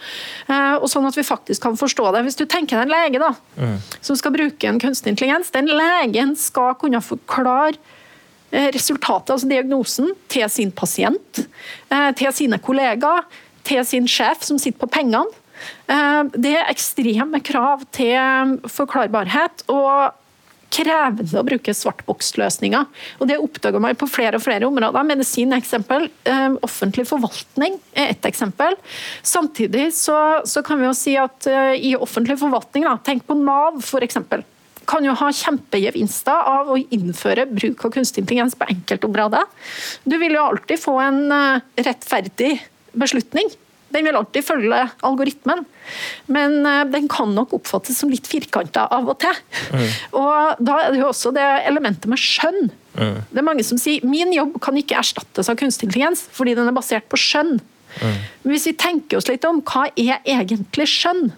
Eh, 0.49 0.77
og 0.79 0.89
sånn 0.91 1.09
at 1.09 1.19
vi 1.19 1.27
faktisk 1.27 1.65
kan 1.65 1.79
forstå 1.79 2.11
det. 2.17 2.25
Hvis 2.29 2.41
du 2.41 2.47
tenker 2.47 2.81
deg 2.81 2.89
en 2.89 2.95
lege 2.97 3.23
da, 3.23 3.33
mm. 3.59 3.79
som 4.01 4.19
skal 4.19 4.35
bruke 4.35 4.69
en 4.69 4.83
kunstig 4.83 5.15
intelligens, 5.15 5.53
den 5.55 5.71
legen 5.71 6.37
skal 6.39 6.77
kunne 6.81 7.03
forklare 7.05 7.79
resultatet, 8.53 9.33
altså 9.35 9.49
diagnosen, 9.49 10.13
til 10.29 10.49
sin 10.53 10.73
pasient, 10.73 11.45
eh, 11.91 12.11
til 12.19 12.33
sine 12.37 12.59
kollegaer, 12.61 13.25
til 13.65 13.85
sin 13.87 14.09
sjef 14.11 14.43
som 14.45 14.59
sitter 14.61 14.83
på 14.83 14.91
pengene. 14.93 15.25
Eh, 15.89 16.25
det 16.35 16.57
er 16.59 16.73
ekstreme 16.73 17.41
krav 17.45 17.87
til 17.93 18.59
forklarbarhet. 18.69 19.65
og 19.69 20.19
krevende 20.73 21.37
å 21.37 21.45
bruke 21.45 21.69
svartboksløsninger. 21.77 22.87
Og 23.21 23.29
Det 23.29 23.37
oppdager 23.37 23.79
man 23.79 23.95
på 23.95 24.09
flere 24.09 24.37
og 24.37 24.43
flere 24.43 24.65
områder. 24.65 25.05
Medisin 25.05 25.53
er 25.53 25.61
eksempel. 25.61 26.09
Offentlig 26.65 27.05
forvaltning 27.05 27.77
er 27.93 28.09
ett 28.09 28.25
eksempel. 28.25 28.73
Samtidig 29.23 29.93
så, 29.93 30.41
så, 30.49 30.63
kan 30.65 30.81
vi 30.81 30.87
jo 30.87 30.95
si 30.97 31.15
at 31.21 31.45
i 31.77 31.93
offentlig 31.93 32.39
forvaltning, 32.41 32.85
da, 32.89 32.97
tenk 33.05 33.27
på 33.29 33.37
Nav 33.37 33.83
f.eks 33.85 34.17
kan 34.89 35.05
jo 35.07 35.15
ha 35.19 35.31
kjempegevinster 35.37 36.49
av 36.53 36.71
å 36.73 36.79
innføre 36.81 37.47
bruk 37.51 37.85
av 37.87 37.95
kunstig 37.95 38.25
intelligens 38.25 38.57
på 38.59 38.69
enkeltområder. 38.73 39.49
Du 40.05 40.17
vil 40.21 40.37
jo 40.37 40.47
alltid 40.47 40.81
få 40.83 40.99
en 41.03 41.25
eh, 41.33 41.67
rettferdig 41.87 42.55
beslutning. 42.93 43.51
Den 43.93 44.07
vil 44.09 44.17
alltid 44.17 44.45
følge 44.47 44.79
algoritmen, 45.05 45.67
men 46.33 46.55
eh, 46.69 46.85
den 46.93 47.09
kan 47.13 47.35
nok 47.37 47.53
oppfattes 47.59 47.99
som 48.01 48.13
litt 48.13 48.29
firkanta 48.31 48.87
av 48.95 49.11
og 49.13 49.19
til. 49.25 49.43
Mm. 49.73 49.89
Og 50.21 50.63
Da 50.63 50.79
er 50.79 50.95
det 50.95 51.03
jo 51.03 51.11
også 51.11 51.35
det 51.37 51.49
elementet 51.69 52.09
med 52.11 52.21
skjønn. 52.21 52.71
Mm. 52.97 53.19
Det 53.29 53.43
er 53.43 53.49
Mange 53.49 53.67
som 53.67 53.81
sier 53.81 54.05
min 54.07 54.33
jobb 54.35 54.59
kan 54.65 54.77
ikke 54.79 54.99
erstattes 55.01 55.49
av 55.49 55.59
kunstig 55.61 55.89
intelligens 55.89 56.27
fordi 56.33 56.57
den 56.59 56.71
er 56.71 56.77
basert 56.77 57.09
på 57.13 57.21
skjønn. 57.21 57.59
Mm. 58.01 58.19
Men 58.43 58.55
hvis 58.55 58.67
vi 58.71 58.77
tenker 58.81 59.21
oss 59.21 59.29
litt 59.29 59.45
om, 59.49 59.61
hva 59.69 59.87
er 59.93 60.21
egentlig 60.25 60.89
skjønn? 60.89 61.33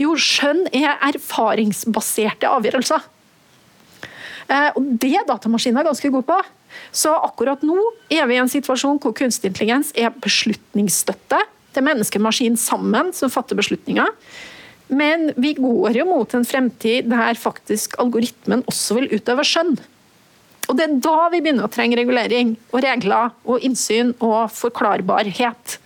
Jo, 0.00 0.14
skjønn 0.18 0.66
er 0.74 0.96
erfaringsbaserte 1.12 2.48
avgjørelser. 2.50 3.04
Eh, 4.48 4.70
og 4.76 4.82
Det 5.00 5.12
er 5.16 5.26
datamaskiner 5.28 5.86
ganske 5.86 6.10
god 6.12 6.26
på. 6.28 6.38
Så 6.92 7.12
akkurat 7.14 7.62
nå 7.66 7.76
er 8.12 8.26
vi 8.28 8.36
i 8.36 8.42
en 8.42 8.50
situasjon 8.50 9.00
hvor 9.02 9.14
kunstig 9.16 9.50
intelligens 9.50 9.92
er 9.96 10.14
beslutningsstøtte. 10.22 11.40
Er 11.76 11.84
menneske 11.84 12.16
og 12.16 12.32
sammen 12.56 13.12
som 13.12 13.28
fatter 13.28 13.56
beslutninger. 13.56 14.08
Men 14.88 15.32
vi 15.36 15.52
går 15.58 15.98
jo 15.98 16.06
mot 16.06 16.34
en 16.34 16.46
fremtid 16.46 17.10
der 17.10 17.34
faktisk 17.34 17.98
algoritmen 17.98 18.62
også 18.64 18.96
vil 18.96 19.10
utøve 19.12 19.44
skjønn. 19.44 19.76
Og 20.66 20.76
Det 20.76 20.84
er 20.84 21.00
da 21.04 21.28
vi 21.30 21.40
begynner 21.42 21.66
å 21.66 21.70
trenge 21.70 21.98
regulering 21.98 22.56
og 22.72 22.82
regler 22.82 23.34
og 23.44 23.60
innsyn 23.60 24.14
og 24.20 24.50
forklarbarhet. 24.50 25.78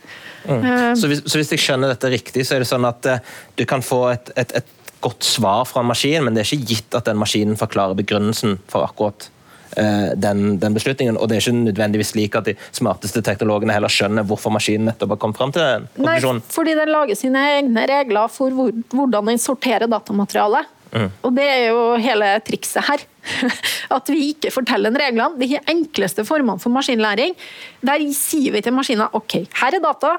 Mm. 0.49 0.65
Eh, 0.65 0.95
så, 0.95 1.11
hvis, 1.11 1.25
så, 1.27 1.39
hvis, 1.39 1.53
jeg 1.55 1.63
skjønner 1.63 1.93
dette 1.93 2.13
riktig, 2.13 2.47
så 2.47 2.57
er 2.57 2.65
det 2.65 2.71
sånn 2.71 2.87
at 2.89 3.09
uh, 3.11 3.35
du 3.59 3.67
kan 3.69 3.85
få 3.85 4.07
et, 4.15 4.33
et, 4.41 4.55
et, 4.61 4.77
godt 5.01 5.25
svar 5.25 5.63
fra 5.65 5.81
en 5.81 5.89
maskin, 5.89 6.21
men 6.27 6.37
det 6.37 6.43
er 6.43 6.51
ikke 6.53 6.75
gitt 6.75 6.97
at 6.99 7.07
den 7.09 7.17
maskinen 7.17 7.57
forklarer 7.57 7.97
begrunnelsen 7.97 8.59
for 8.69 8.85
akkurat 8.85 9.31
uh, 9.79 10.11
den, 10.13 10.59
den, 10.61 10.77
beslutningen. 10.77 11.17
Og 11.17 11.31
det 11.31 11.39
er 11.39 11.47
ikke 11.47 11.57
nødvendigvis 11.71 12.13
slik 12.13 12.37
at 12.37 12.51
de 12.51 12.57
smarteste 12.77 13.23
teknologene 13.25 13.73
heller 13.73 13.93
skjønner 13.93 14.29
hvorfor 14.29 14.53
maskinen 14.53 14.91
nettopp 14.91 15.15
har 15.17 15.23
kommet 15.23 15.41
fram 15.41 15.55
til 15.57 15.65
den 15.65 15.89
konklusjonen. 15.97 16.43
Nei, 16.45 16.55
fordi 16.57 16.77
den 16.83 16.93
lager 16.93 17.21
sine 17.23 17.47
egne 17.55 17.87
regler 17.89 18.29
for 18.33 18.53
hvor, 18.59 18.77
hvordan 18.93 19.33
den 19.33 19.41
sorterer 19.41 19.89
datamaterialet. 19.89 20.69
Mm. 20.91 21.11
Og 21.23 21.35
Det 21.37 21.47
er 21.47 21.65
jo 21.71 21.83
hele 22.03 22.31
trikset 22.47 22.87
her. 22.89 23.05
At 23.97 24.11
vi 24.11 24.31
ikke 24.33 24.53
forteller 24.55 24.95
reglene. 24.95 25.39
De 25.41 25.61
enkleste 25.71 26.25
formene 26.29 26.61
for 26.63 26.73
maskinlæring, 26.75 27.37
der 27.85 28.07
sier 28.17 28.57
vi 28.57 28.65
til 28.65 28.75
maskinen 28.77 29.11
ok, 29.17 29.43
her 29.61 29.77
er 29.77 29.85
data, 29.85 30.17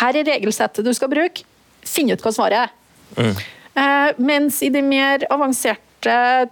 her 0.00 0.18
er 0.20 0.28
regelsettet 0.34 0.86
du 0.86 0.92
skal 0.96 1.10
bruke, 1.12 1.46
finn 1.84 2.12
ut 2.12 2.22
hva 2.22 2.32
svaret 2.34 2.66
er. 2.66 2.76
Mm. 3.18 3.40
Eh, 3.72 4.20
mens 4.20 4.60
i 4.64 4.70
de 4.72 4.82
mer 4.84 5.24
avanserte 5.32 5.80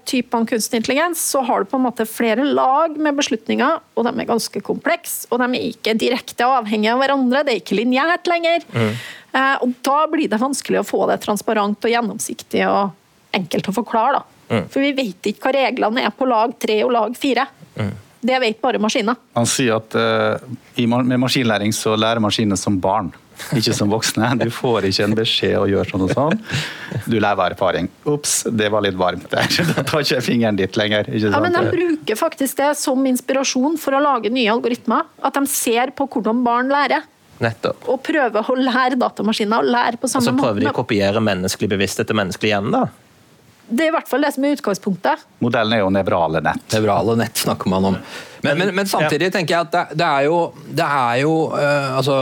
typene 0.08 0.46
kunstig 0.46 0.78
intelligens, 0.78 1.22
så 1.32 1.42
har 1.44 1.62
du 1.62 1.70
på 1.70 1.78
en 1.78 1.86
måte 1.88 2.06
flere 2.08 2.44
lag 2.46 2.94
med 2.96 3.16
beslutninger, 3.18 3.80
og 3.96 4.06
de 4.06 4.12
er 4.12 4.28
ganske 4.28 4.62
komplekse. 4.64 5.26
Og 5.30 5.42
de 5.42 5.48
er 5.48 5.70
ikke 5.72 5.96
direkte 5.98 6.46
avhengige 6.46 6.94
av 6.94 7.02
hverandre, 7.02 7.42
det 7.46 7.54
er 7.54 7.62
ikke 7.62 7.80
lineært 7.80 8.30
lenger. 8.30 8.64
Mm. 8.72 8.94
Eh, 9.30 9.56
og 9.62 9.74
da 9.86 9.98
blir 10.10 10.30
det 10.30 10.40
vanskelig 10.42 10.80
å 10.80 10.86
få 10.86 11.04
det 11.10 11.20
transparent 11.24 11.86
og 11.86 11.94
gjennomsiktig 11.94 12.64
og 12.68 12.96
enkelt 13.36 13.70
å 13.70 13.74
forklare. 13.74 14.20
da. 14.20 14.40
Mm. 14.50 14.68
For 14.70 14.82
vi 14.82 14.92
vet 14.96 15.30
ikke 15.30 15.46
hva 15.46 15.56
reglene 15.56 16.04
er 16.06 16.14
på 16.14 16.26
lag 16.28 16.54
tre 16.58 16.80
og 16.84 16.94
lag 16.94 17.16
fire. 17.18 17.46
Mm. 17.76 17.92
Det 18.20 18.38
vet 18.42 18.60
bare 18.60 18.80
maskiner. 18.82 19.16
Han 19.38 19.46
sier 19.48 19.78
at 19.78 19.96
uh, 19.96 20.36
med 20.76 21.20
maskinlæring 21.22 21.72
så 21.72 21.94
lærer 21.96 22.20
maskiner 22.20 22.58
som 22.60 22.76
barn, 22.82 23.08
ikke 23.56 23.72
som 23.72 23.88
voksne. 23.88 24.34
Du 24.42 24.50
får 24.52 24.90
ikke 24.90 25.06
en 25.06 25.16
beskjed 25.16 25.56
å 25.56 25.64
gjøre 25.70 25.88
sånn 25.88 26.04
og 26.04 26.12
sånn. 26.12 26.42
Du 27.06 27.16
lærer 27.16 27.38
av 27.38 27.46
erfaring. 27.46 27.88
Ops, 28.10 28.42
det 28.52 28.68
var 28.74 28.84
litt 28.84 28.98
varmt 29.00 29.30
der. 29.32 29.48
Da 29.70 29.86
tar 29.86 30.04
ikke 30.04 30.18
jeg 30.18 30.26
fingeren 30.26 30.60
ditt 30.60 30.76
lenger. 30.76 31.08
Ja, 31.14 31.40
men 31.40 31.56
De 31.56 31.64
bruker 31.72 32.20
faktisk 32.20 32.60
det 32.60 32.74
som 32.82 33.06
inspirasjon 33.08 33.80
for 33.80 33.96
å 33.96 34.04
lage 34.04 34.32
nye 34.34 34.52
algoritmer. 34.52 35.08
At 35.24 35.40
de 35.40 35.46
ser 35.48 35.94
på 35.96 36.10
hvordan 36.10 36.44
barn 36.44 36.68
lærer. 36.74 37.08
Nettopp. 37.40 37.86
Og 37.88 38.02
prøver 38.04 38.50
å 38.52 38.56
lære 38.58 38.98
datamaskiner 39.00 39.62
å 39.62 39.64
lære 39.64 39.96
på 39.96 40.10
samme 40.12 40.26
måte. 40.28 40.34
Og 40.34 40.42
så 40.42 40.44
prøver 40.44 40.66
de 40.66 40.68
å 40.74 40.76
kopiere 40.76 41.22
menneskelig 41.24 41.70
bevissthet 41.72 42.10
til 42.10 42.20
menneskelig 42.20 42.52
hjerne, 42.52 42.82
da? 42.82 43.09
Det 43.70 43.86
er 43.86 43.92
i 43.92 43.94
hvert 43.94 44.10
fall 44.10 44.26
det 44.26 44.32
som 44.34 44.44
er 44.46 44.56
utgangspunktet. 44.56 45.22
Modellen 45.44 45.76
er 45.76 45.84
jo 45.84 45.90
nevrale 45.94 46.42
nett. 46.42 46.64
Nevrale 46.74 47.14
nett 47.20 47.38
snakker 47.44 47.70
man 47.70 47.92
om. 47.92 47.98
Men, 48.42 48.58
men, 48.58 48.72
men, 48.74 48.88
samtidig 48.88 49.30
tenker 49.34 49.54
jeg 49.54 49.66
at 49.68 49.72
det, 49.74 49.98
det 50.00 50.06
er 50.06 50.26
jo, 50.28 50.36
det 50.80 50.86
er 50.86 51.16
jo 51.22 51.32
uh, 51.52 51.96
altså, 51.98 52.16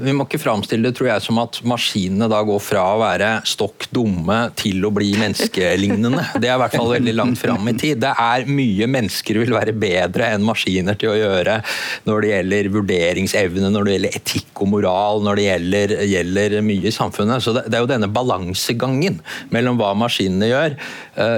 Vi 0.00 0.14
må 0.16 0.26
ikke 0.26 0.40
framstille 0.42 0.88
det 0.88 0.96
tror 0.98 1.10
jeg, 1.12 1.24
som 1.24 1.38
at 1.42 1.60
maskinene 1.68 2.28
da 2.30 2.40
går 2.46 2.60
fra 2.64 2.84
å 2.94 3.00
være 3.02 3.30
stokk 3.48 3.86
dumme 3.94 4.38
til 4.58 4.82
å 4.86 4.92
bli 4.94 5.12
menneskelignende. 5.20 6.24
Det 6.40 6.50
er 6.50 6.56
i 6.56 6.62
hvert 6.62 6.76
fall 6.76 6.90
veldig 6.94 7.14
langt 7.16 7.40
fram 7.40 7.68
i 7.70 7.76
tid. 7.78 8.00
Det 8.02 8.12
er 8.12 8.48
mye 8.50 8.88
mennesker 8.90 9.40
vil 9.42 9.54
være 9.54 9.74
bedre 9.76 10.32
enn 10.34 10.46
maskiner 10.46 10.98
til 10.98 11.12
å 11.12 11.18
gjøre 11.18 11.60
når 12.08 12.24
det 12.24 12.32
gjelder 12.32 12.70
vurderingsevne, 12.74 13.70
når 13.70 13.86
det 13.86 13.96
gjelder 13.96 14.18
etikk 14.20 14.64
og 14.64 14.72
moral, 14.74 15.22
når 15.26 15.40
det 15.40 15.46
gjelder, 15.46 15.96
gjelder 16.10 16.58
mye 16.66 16.90
i 16.90 16.94
samfunnet. 16.94 17.44
Så 17.44 17.54
det, 17.56 17.66
det 17.70 17.78
er 17.78 17.84
jo 17.84 17.90
denne 17.90 18.10
balansegangen 18.10 19.20
mellom 19.54 19.78
hva 19.80 19.92
maskinene 19.98 20.50
gjør 20.50 20.76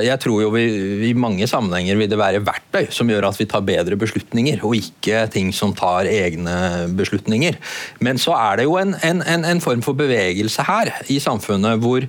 Jeg 0.05 0.19
tror 0.23 0.43
jo 0.45 0.51
vi, 0.55 0.65
i 1.09 1.13
mange 1.19 1.47
sammenhenger 1.51 1.99
vil 1.99 2.11
det 2.11 2.19
være 2.21 2.43
verktøy 2.45 2.89
som 2.95 3.11
gjør 3.11 3.29
at 3.29 3.39
vi 3.41 3.49
tar 3.51 3.65
bedre 3.67 3.99
beslutninger, 3.99 4.22
og 4.63 4.77
ikke 4.77 5.27
ting 5.33 5.53
som 5.55 5.75
tar 5.75 6.07
egne 6.07 6.89
beslutninger. 6.97 7.59
Men 8.01 8.19
så 8.19 8.33
er 8.33 8.57
det 8.57 8.65
jo 8.65 8.77
en, 8.79 8.95
en, 9.05 9.45
en 9.45 9.61
form 9.61 9.83
for 9.83 9.93
bevegelse 9.93 10.63
her 10.63 10.93
i 11.09 11.19
samfunnet 11.19 11.79
hvor 11.79 12.07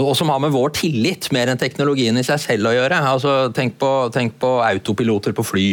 og 0.00 0.14
som 0.16 0.30
har 0.32 0.40
med 0.40 0.54
vår 0.54 0.72
tillit 0.76 1.28
mer 1.34 1.50
enn 1.52 1.60
teknologien 1.60 2.16
i 2.16 2.24
seg 2.24 2.40
selv 2.40 2.70
å 2.70 2.74
gjøre. 2.74 2.96
Altså, 3.12 3.32
tenk, 3.52 3.76
på, 3.80 3.90
tenk 4.14 4.38
på 4.40 4.54
autopiloter 4.64 5.34
på 5.36 5.44
fly. 5.44 5.66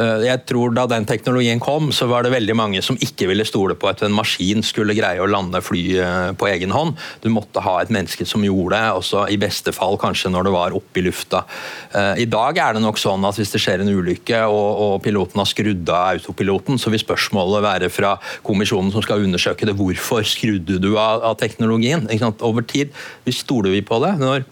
Eh, 0.00 0.24
jeg 0.24 0.44
tror 0.48 0.72
Da 0.78 0.86
den 0.88 1.06
teknologien 1.08 1.60
kom, 1.60 1.90
så 1.92 2.06
var 2.08 2.24
det 2.24 2.32
veldig 2.32 2.54
mange 2.56 2.82
som 2.84 2.96
ikke 3.02 3.28
ville 3.30 3.46
stole 3.48 3.76
på 3.78 3.88
at 3.90 4.02
en 4.06 4.14
maskin 4.14 4.62
skulle 4.64 4.96
greie 4.96 5.20
å 5.20 5.28
lande 5.28 5.60
fly 5.64 5.82
eh, 6.00 6.30
på 6.38 6.48
egen 6.48 6.72
hånd. 6.72 6.96
Du 7.24 7.28
måtte 7.32 7.62
ha 7.64 7.78
et 7.82 7.92
menneske 7.92 8.24
som 8.28 8.44
gjorde 8.44 8.76
det, 8.76 8.94
også 9.00 9.26
i 9.32 9.38
beste 9.40 9.74
fall 9.76 9.98
kanskje 10.00 10.32
når 10.32 10.48
det 10.48 10.54
var 10.54 10.76
oppe 10.78 11.02
i 11.02 11.04
lufta. 11.04 11.44
Eh, 11.92 12.24
I 12.24 12.28
dag 12.30 12.60
er 12.62 12.76
det 12.76 12.84
nok 12.84 13.00
sånn 13.00 13.26
at 13.28 13.36
hvis 13.40 13.52
det 13.52 13.62
skjer 13.64 13.84
en 13.84 13.92
ulykke 13.92 14.42
og, 14.48 14.68
og 14.84 14.94
piloten 15.04 15.42
har 15.42 15.50
skrudd 15.50 15.92
av 15.92 16.18
autopiloten, 16.18 16.80
så 16.80 16.92
vil 16.94 17.02
spørsmålet 17.02 17.66
være 17.66 17.92
fra 17.92 18.16
kommisjonen 18.46 18.92
som 18.94 19.04
skal 19.04 19.24
undersøke 19.26 19.68
det, 19.68 19.76
hvorfor 19.76 20.24
skrudde 20.28 20.80
du 20.80 20.94
av, 20.96 21.24
av 21.32 21.36
teknologien? 21.40 22.08
Over 22.44 22.64
tid, 22.68 22.94
vi 23.26 23.34
stoler 23.58 23.74
vi 23.74 23.82
på 23.82 23.98
det. 24.04 24.14
Når 24.18 24.44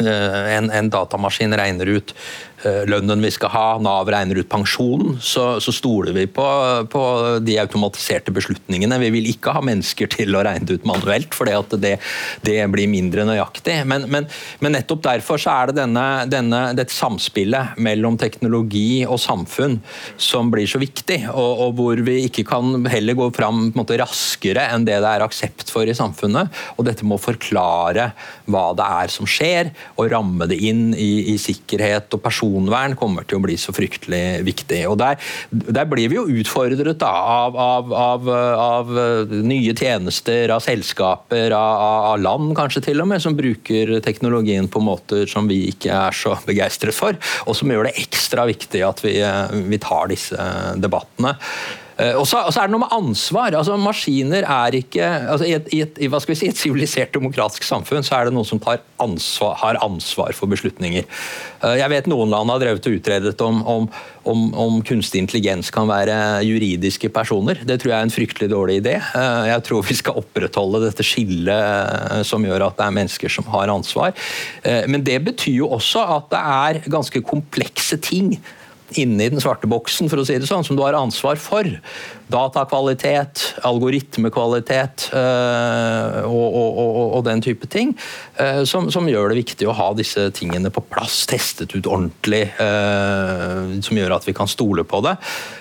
eh, 0.00 0.56
en, 0.56 0.70
en, 0.70 0.90
datamaskin 0.90 1.54
regner 1.58 1.86
ut 1.86 2.14
lønnen 2.88 3.22
vi 3.24 3.30
skal 3.34 3.50
ha, 3.52 3.66
Nav 3.82 4.10
regner 4.12 4.38
ut 4.38 4.48
pensjonen, 4.50 5.16
så, 5.22 5.58
så 5.62 5.72
stoler 5.74 6.14
vi 6.16 6.26
på, 6.30 6.46
på, 6.92 7.02
de 7.42 7.56
automatiserte 7.62 8.34
beslutningene. 8.34 8.98
Vi 9.02 9.10
vil 9.16 9.30
ikke 9.32 9.54
ha 9.56 9.62
mennesker 9.64 10.10
til 10.12 10.36
å 10.36 10.42
regne 10.46 10.68
det 10.68 10.78
ut 10.80 10.88
manuelt, 10.88 11.34
for 11.34 11.48
det, 11.48 11.96
det, 12.46 12.58
blir 12.72 12.90
mindre 12.90 13.26
nøyaktig. 13.28 13.80
Men, 13.88 14.06
men, 14.12 14.28
men, 14.62 14.76
nettopp 14.76 15.02
derfor 15.06 15.42
er 15.50 15.70
det 15.70 15.80
denne, 15.80 16.06
denne, 16.30 16.62
dette 16.78 16.94
samspillet 16.94 17.78
mellom 17.82 18.18
teknologi 18.20 19.02
og 19.06 19.20
samfunn 19.22 19.78
som 20.20 20.52
blir 20.52 20.68
så 20.70 20.80
viktig, 20.82 21.24
og, 21.32 21.66
og 21.66 21.76
hvor 21.80 22.04
vi 22.06 22.20
ikke 22.28 22.46
kan 22.48 22.86
heller 22.92 23.18
gå 23.18 23.28
fram 23.36 23.70
måte, 23.76 23.98
raskere 24.00 24.68
enn 24.72 24.86
det 24.88 25.00
det 25.02 25.10
er 25.10 25.24
aksept 25.24 25.72
for 25.72 25.88
i 25.88 25.96
samfunnet. 25.96 26.52
Og 26.76 26.86
dette 26.86 27.06
må 27.06 27.18
forklare 27.20 28.12
hva 28.50 28.68
det 28.78 28.86
er 29.02 29.12
som 29.12 29.28
skjer, 29.28 29.72
og 29.96 30.10
ramme 30.12 30.48
det 30.50 30.60
inn 30.62 30.90
i, 30.94 31.34
i 31.34 31.36
sikkerhet 31.40 32.12
og 32.14 32.22
person 32.22 32.51
personvern 32.52 32.96
kommer 32.96 33.24
til 33.26 33.38
å 33.38 33.42
bli 33.44 33.56
så 33.56 33.72
fryktelig 33.72 34.42
viktig. 34.44 34.86
Og 34.88 34.98
Der, 34.98 35.18
der 35.50 35.86
blir 35.88 36.08
vi 36.08 36.16
jo 36.16 36.26
utfordret 36.28 36.98
da, 37.00 37.10
av, 37.10 37.56
av, 37.56 37.92
av, 37.92 38.28
av, 38.28 38.92
nye 39.42 39.74
tjenester, 39.74 40.50
av 40.52 40.62
selskaper, 40.62 41.52
av, 41.52 42.20
land 42.22 42.54
kanskje 42.56 42.84
til 42.88 43.02
og 43.02 43.08
med, 43.08 43.22
som 43.22 43.36
bruker 43.36 43.98
teknologien 44.04 44.68
på 44.68 44.82
måter 44.82 45.26
som 45.26 45.48
vi 45.48 45.68
ikke 45.72 45.90
er 45.90 46.12
så 46.14 46.36
begeistret 46.46 46.94
for, 46.94 47.16
og 47.46 47.56
som 47.56 47.70
gjør 47.70 47.88
det 47.88 47.96
ekstra 48.02 48.46
viktig 48.46 48.82
at 48.84 49.02
vi, 49.02 49.16
vi 49.68 49.80
tar 49.82 50.10
disse 50.12 50.50
debattene. 50.76 51.36
Eh, 52.02 52.16
og 52.18 52.26
så, 52.28 52.40
er 52.42 52.68
det 52.68 52.74
noe 52.74 52.82
med 52.82 52.94
ansvar. 52.94 53.54
altså 53.58 53.76
Maskiner 53.80 54.46
er 54.46 54.78
ikke 54.78 55.08
altså 55.32 55.46
I 55.48 55.56
et, 55.58 56.00
i 56.02 56.08
hva 56.10 56.20
skal 56.22 56.34
vi 56.34 56.40
si, 56.40 56.50
et 56.50 56.58
sivilisert 56.58 57.14
demokratisk 57.14 57.66
samfunn 57.66 58.04
så 58.06 58.18
er 58.18 58.28
det 58.28 58.36
noen 58.36 58.48
som 58.48 58.60
ansvar, 59.02 59.56
har 59.60 59.78
ansvar 59.84 60.34
for 60.36 60.50
beslutninger. 60.50 61.06
Eh, 61.62 61.76
jeg 61.80 61.92
vet 61.92 62.08
noen 62.10 62.32
land 62.32 62.52
har 62.52 62.62
drevet 62.62 62.88
og 62.88 62.96
utredet 62.98 63.34
om, 63.44 63.60
om, 63.68 63.88
om, 64.28 64.46
om, 64.64 64.80
kunstig 64.86 65.22
intelligens 65.22 65.70
kan 65.74 65.90
være 65.90 66.16
juridiske 66.46 67.12
personer. 67.14 67.62
Det 67.66 67.78
tror 67.80 67.92
jeg 67.92 67.98
er 67.98 68.08
en 68.08 68.16
fryktelig 68.16 68.50
dårlig 68.52 68.80
idé. 68.82 68.96
Eh, 68.98 69.50
jeg 69.52 69.66
tror 69.68 69.86
vi 69.86 69.98
skal 69.98 70.18
opprettholde 70.22 70.82
dette 70.86 71.06
skillet 71.06 72.26
som 72.26 72.44
gjør 72.46 72.68
at 72.68 72.78
det 72.80 72.88
er 72.88 72.96
mennesker 72.98 73.32
som 73.32 73.46
har 73.52 73.70
ansvar. 73.72 74.14
Men 74.62 75.02
det 75.04 75.18
betyr 75.26 75.62
jo 75.62 75.68
også 75.74 76.02
at 76.16 76.28
det 76.32 76.40
er 76.40 76.90
ganske 76.92 77.22
komplekse 77.26 77.98
ting 78.02 78.34
inne 79.00 79.26
i 79.26 79.32
den 79.32 79.42
svarte 79.42 79.68
boksen, 79.70 80.10
for 80.12 80.20
å 80.20 80.26
si 80.26 80.38
det 80.40 80.48
sånn, 80.48 80.64
som 80.66 80.78
du 80.78 80.82
har 80.84 80.96
ansvar 80.98 81.38
for. 81.40 81.68
Datakvalitet, 82.32 83.42
algoritmekvalitet 83.68 85.08
øh, 85.18 86.22
og, 86.24 86.46
og, 86.46 86.78
og, 86.80 87.00
og, 87.18 87.24
den 87.26 87.42
type 87.44 87.68
ting. 87.72 87.92
Øh, 88.40 88.62
som, 88.68 88.88
som, 88.94 89.08
gjør 89.10 89.32
det 89.32 89.42
viktig 89.42 89.68
å 89.68 89.74
ha 89.76 89.90
disse 89.98 90.28
tingene 90.36 90.72
på 90.72 90.84
plass, 90.92 91.22
testet 91.28 91.74
ut 91.76 91.88
ordentlig. 91.88 92.44
Øh, 92.62 93.76
som 93.84 94.00
gjør 94.00 94.16
at 94.16 94.28
vi 94.28 94.36
kan 94.36 94.50
stole 94.50 94.86
på 94.88 95.02
det. 95.04 95.16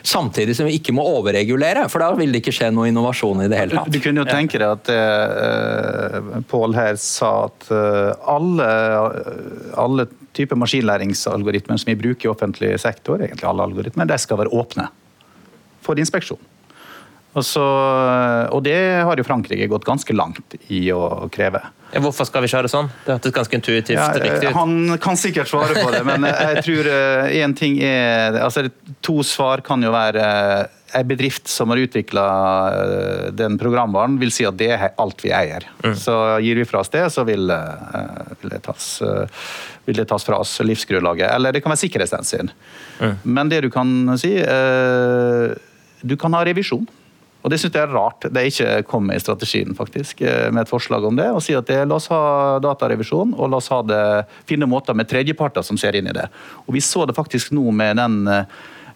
Samtidig 0.08 0.56
som 0.58 0.70
vi 0.70 0.78
ikke 0.80 0.96
må 0.96 1.06
overregulere, 1.18 1.88
for 1.92 2.04
da 2.04 2.14
vil 2.18 2.32
det 2.32 2.44
ikke 2.44 2.56
skje 2.56 2.72
noe 2.76 2.90
innovasjon 2.92 3.44
i 3.46 3.50
det 3.52 3.60
hele 3.60 3.78
tatt. 3.78 3.92
Du, 3.92 4.00
du 4.00 4.04
kunne 4.06 4.24
jo 4.24 4.30
tenke 4.32 4.62
deg 4.62 4.72
at 4.72 6.46
Pål 6.52 6.74
her 6.76 6.98
sa 7.00 7.32
at 7.50 7.70
alle, 8.32 8.68
alle 9.80 10.08
type 10.38 10.56
maskinlæringsalgoritmer 10.56 11.82
som 11.82 11.92
vi 11.92 12.00
bruker 12.00 12.30
i 12.30 12.32
offentlig 12.32 12.72
sektor, 12.82 13.22
egentlig 13.22 13.50
alle 13.50 13.68
algoritmer, 13.68 14.08
de 14.10 14.18
skal 14.22 14.42
være 14.42 14.54
åpne 14.56 14.88
for 15.82 16.00
inspeksjon. 16.00 16.40
Og, 17.32 17.46
så, 17.48 17.64
og, 18.52 18.60
det 18.66 18.76
har 19.08 19.16
jo 19.16 19.24
Frankrike 19.24 19.70
gått 19.72 19.86
ganske 19.88 20.14
langt 20.16 20.58
i 20.68 20.82
å 20.92 21.30
kreve. 21.32 21.62
Hvorfor 22.04 22.28
skal 22.28 22.44
vi 22.44 22.50
ikke 22.50 22.60
ha 22.60 22.66
det 22.66 22.72
sånn? 22.74 22.90
Det 23.06 23.16
hørtes 23.16 23.36
ganske 23.38 23.56
intuitivt 23.56 23.96
ja, 23.96 24.10
riktig 24.20 24.50
ut. 24.50 24.56
Han 24.58 24.98
kan 25.04 25.20
sikkert 25.20 25.48
svare 25.52 25.78
på 25.80 25.94
det, 25.94 26.02
men 26.08 26.28
jeg 26.28 26.66
tror 26.68 26.90
én 26.92 27.54
eh, 27.54 27.56
ting 27.56 27.80
er 27.88 28.36
altså 28.44 28.66
To 29.08 29.22
svar 29.28 29.64
kan 29.64 29.84
jo 29.84 29.94
være 29.96 30.26
en 30.94 31.08
bedrift 31.08 31.48
som 31.48 31.70
har 31.70 31.78
utvikla 31.78 32.26
eh, 32.76 33.26
den 33.34 33.58
programvaren, 33.62 34.20
vil 34.22 34.32
si 34.34 34.46
at 34.48 34.58
det 34.60 34.72
er 34.76 34.94
alt 35.02 35.24
vi 35.24 35.34
eier. 35.36 35.66
Mm. 35.84 35.96
Så 35.98 36.16
gir 36.44 36.60
vi 36.60 36.68
fra 36.68 36.84
oss 36.84 36.92
det, 36.94 37.06
så 37.14 37.26
vil, 37.28 37.50
eh, 37.50 38.32
vil, 38.42 38.54
det, 38.54 38.62
tas, 38.68 38.88
vil 39.88 40.02
det 40.02 40.08
tas 40.12 40.26
fra 40.28 40.42
oss 40.44 40.58
livsgrunnlaget. 40.66 41.30
Eller 41.32 41.56
det 41.56 41.64
kan 41.64 41.74
være 41.74 41.86
sikkerhetshensyn. 41.86 42.52
Mm. 43.02 43.16
Men 43.24 43.52
det 43.52 43.64
du 43.66 43.72
kan 43.74 44.18
si 44.22 44.36
Du 46.02 46.16
kan 46.18 46.34
ha 46.34 46.42
revisjon. 46.46 46.88
Og 47.42 47.50
Det 47.50 47.58
synes 47.58 47.74
jeg 47.74 47.82
er 47.82 47.94
rart 47.94 48.26
det 48.28 48.38
er 48.38 48.50
ikke 48.50 48.88
kommet 48.90 49.18
i 49.18 49.22
strategien, 49.24 49.74
faktisk, 49.78 50.22
eh, 50.22 50.52
med 50.52 50.64
et 50.64 50.70
forslag 50.70 51.06
om 51.06 51.16
det. 51.18 51.30
Og 51.34 51.42
si 51.42 51.56
at 51.58 51.66
det, 51.66 51.88
la 51.88 51.98
oss 51.98 52.10
ha 52.14 52.60
datarevisjon, 52.62 53.34
og 53.34 53.50
la 53.50 53.58
oss 53.58 53.72
ha 53.74 53.82
det, 53.82 54.04
finne 54.50 54.70
måter 54.70 54.98
med 54.98 55.10
tredjeparter 55.10 55.66
som 55.66 55.78
ser 55.78 55.98
inn 55.98 56.08
i 56.08 56.14
det. 56.14 56.28
Og 56.68 56.74
Vi 56.74 56.82
så 56.82 57.06
det 57.08 57.18
faktisk 57.18 57.52
nå 57.52 57.72
med 57.72 57.98
den 57.98 58.46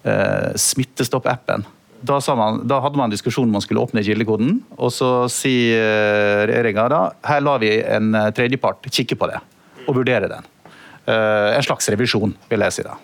Smittestopp-appen. 0.05 1.65
Da, 2.05 2.19
da, 2.21 2.79
hadde 2.83 2.99
man 2.99 3.07
en 3.07 3.13
diskusjon 3.15 3.47
om 3.47 3.57
man 3.57 3.63
skulle 3.63 3.83
åpne 3.83 4.03
kildekoden, 4.05 4.59
og 4.77 4.93
så 4.93 5.09
sier 5.31 6.45
regjeringa 6.49 6.87
da 6.91 7.01
her 7.25 7.43
lar 7.43 7.63
vi 7.63 7.71
en 7.81 8.13
tredjepart 8.35 8.87
kikke 8.91 9.17
på 9.19 9.29
det 9.31 9.41
og 9.85 9.99
vurdere 9.99 10.29
den. 10.31 10.47
Uh, 11.05 11.53
en 11.53 11.65
slags 11.65 11.89
revisjon, 11.93 12.33
vil 12.49 12.65
jeg 12.65 12.77
si 12.77 12.85
da. 12.85 12.95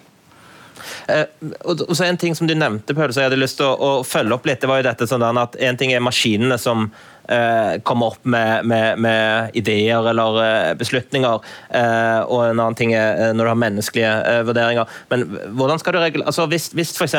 Eh, 1.08 1.26
og 1.66 1.96
så 1.96 2.06
En 2.06 2.18
ting 2.18 2.36
som 2.36 2.48
du 2.48 2.56
nevnte, 2.58 2.96
Pøl, 2.96 3.12
så 3.14 3.24
jeg 3.24 3.32
hadde 3.32 3.40
lyst 3.42 3.60
til 3.62 3.68
å, 3.68 3.74
å, 3.76 4.04
følge 4.08 4.36
opp 4.36 4.48
litt, 4.50 4.62
det 4.62 4.70
var 4.70 4.82
jo 4.82 4.88
dette 4.90 5.08
sånn 5.10 5.26
at 5.26 5.58
En 5.62 5.80
ting 5.80 5.94
er 5.94 6.04
maskinene 6.04 6.58
som 6.62 6.88
eh, 7.32 7.80
kommer 7.88 8.14
opp 8.14 8.26
med, 8.26 8.66
med, 8.68 9.02
med, 9.02 9.58
ideer 9.58 10.12
eller 10.12 10.40
eh, 10.46 10.72
beslutninger, 10.80 11.52
eh, 11.70 12.22
og 12.26 12.48
en 12.48 12.58
annen 12.60 12.80
ting 12.80 12.96
er 12.98 13.28
eh, 13.28 13.36
når 13.36 13.48
du 13.48 13.54
har 13.54 13.62
menneskelige 13.66 14.14
eh, 14.32 14.42
vurderinger. 14.48 14.98
Men 15.14 15.28
hvordan 15.58 15.82
skal 15.82 15.96
du 15.96 16.02
regle... 16.04 16.28
Altså, 16.28 16.48
hvis, 16.52 16.72
hvis 16.78 16.96
f.eks. 16.98 17.18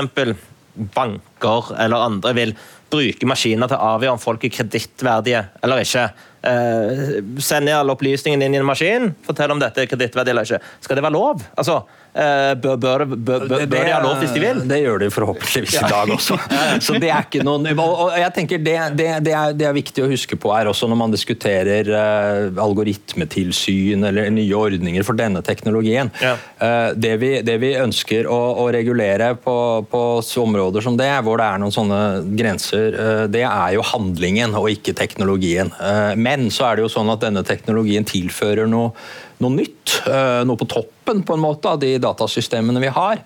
banker 0.75 1.73
eller 1.81 2.07
andre 2.07 2.33
vil 2.37 2.55
bruke 2.93 3.29
maskiner 3.29 3.71
til 3.71 3.79
å 3.79 3.95
avgjøre 3.97 4.17
om 4.17 4.21
folk 4.21 4.45
er 4.45 4.53
kredittverdige 4.53 5.43
eller 5.65 5.83
ikke. 5.85 6.05
Eh, 6.43 7.03
send 7.45 7.71
alle 7.73 7.95
opplysningene 7.95 8.49
inn 8.49 8.57
i 8.57 8.61
en 8.61 8.69
maskin, 8.69 9.13
fortell 9.27 9.55
om 9.55 9.63
dette 9.63 9.85
er 9.85 9.91
kredittverdig 9.91 10.35
eller 10.35 10.49
ikke. 10.49 10.61
Skal 10.85 10.99
det 10.99 11.05
være 11.07 11.17
lov? 11.17 11.45
Altså, 11.57 11.83
bør, 12.13 12.77
bør, 12.77 13.05
bør, 13.17 13.45
bør 13.49 13.67
de 13.73 13.93
ha 13.93 14.01
lov 14.05 14.19
hvis 14.21 14.35
de 14.35 14.43
vil? 14.43 14.59
Det 14.69 14.79
gjør 14.83 15.01
de 15.01 15.09
forhåpentligvis 15.13 15.79
i 15.81 15.85
dag 15.89 16.11
også. 16.13 16.37
Så 16.85 16.99
det 17.01 17.09
er 17.09 17.25
ikke 17.25 17.45
noen, 17.47 17.65
og 17.81 18.13
jeg 18.19 18.35
tenker 18.37 18.61
det, 18.61 18.77
det, 18.99 19.09
det, 19.25 19.33
er, 19.33 19.57
det, 19.57 19.67
er, 19.69 19.77
viktig 19.77 20.05
å 20.05 20.11
huske 20.11 20.37
på 20.41 20.53
her 20.53 20.69
også 20.69 20.89
når 20.91 21.01
man 21.01 21.15
diskuterer 21.15 21.89
uh, 21.89 22.61
algoritmetilsyn 22.63 24.05
eller 24.11 24.29
nye 24.35 24.59
ordninger 24.59 25.07
for 25.09 25.17
denne 25.19 25.41
teknologien. 25.47 26.13
Ja. 26.21 26.37
Uh, 26.61 26.93
det, 26.93 27.15
vi, 27.23 27.33
det, 27.47 27.57
vi, 27.65 27.73
ønsker 27.81 28.29
å, 28.29 28.41
å 28.61 28.69
regulere 28.75 29.33
på, 29.41 29.57
på, 29.89 30.05
områder 30.43 30.85
som 30.85 30.97
det, 30.99 31.09
hvor 31.25 31.41
det 31.41 31.49
er 31.49 31.61
noen 31.63 31.75
sånne 31.75 32.01
grenser, 32.37 32.97
det 33.33 33.45
er 33.47 33.75
jo 33.77 33.85
handlingen 33.87 34.57
og 34.59 34.69
ikke 34.73 34.95
teknologien. 34.99 35.71
Men 36.19 36.49
så 36.53 36.67
er 36.69 36.79
det 36.79 36.87
jo 36.87 36.93
sånn 36.93 37.13
at 37.13 37.23
denne 37.23 37.45
teknologien 37.47 38.07
tilfører 38.09 38.69
noe 38.71 38.91
noe 39.43 39.55
nytt. 39.57 39.99
Eh, 40.07 40.43
noe 40.47 40.59
på 40.59 40.69
toppen 40.71 40.92
på 41.05 41.35
en 41.35 41.43
måte 41.43 41.71
av 41.71 41.81
de 41.83 41.95
datasystemene 42.03 42.83
vi 42.83 42.93
har. 42.93 43.21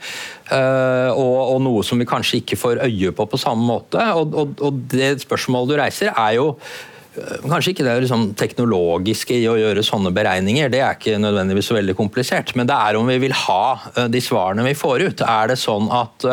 Eh, 0.51 1.11
og, 1.13 1.39
og 1.55 1.63
noe 1.65 1.85
som 1.87 2.01
vi 2.01 2.09
kanskje 2.09 2.43
ikke 2.43 2.59
får 2.61 2.83
øye 2.87 3.15
på 3.17 3.27
på 3.31 3.41
samme 3.41 3.67
måte. 3.67 4.03
Og, 4.19 4.35
og, 4.35 4.61
og 4.65 4.85
det 4.93 5.17
spørsmålet 5.25 5.73
du 5.73 5.81
reiser, 5.81 6.13
er 6.13 6.37
jo 6.39 6.53
eh, 6.53 7.43
Kanskje 7.47 7.73
ikke 7.73 7.87
det 7.87 7.99
liksom 8.05 8.31
teknologiske 8.37 9.39
i 9.39 9.47
å 9.49 9.57
gjøre 9.57 9.85
sånne 9.87 10.13
beregninger, 10.17 10.69
det 10.73 10.83
er 10.85 10.99
ikke 10.99 11.21
nødvendigvis 11.23 11.71
så 11.71 11.79
veldig 11.79 11.97
komplisert. 11.99 12.55
Men 12.59 12.69
det 12.69 12.77
er 12.77 12.99
om 12.99 13.09
vi 13.09 13.21
vil 13.23 13.37
ha 13.47 14.07
de 14.13 14.21
svarene 14.21 14.67
vi 14.67 14.75
får 14.77 15.07
ut. 15.07 15.27
Er 15.27 15.53
det 15.53 15.61
sånn 15.63 15.89
at 15.93 16.27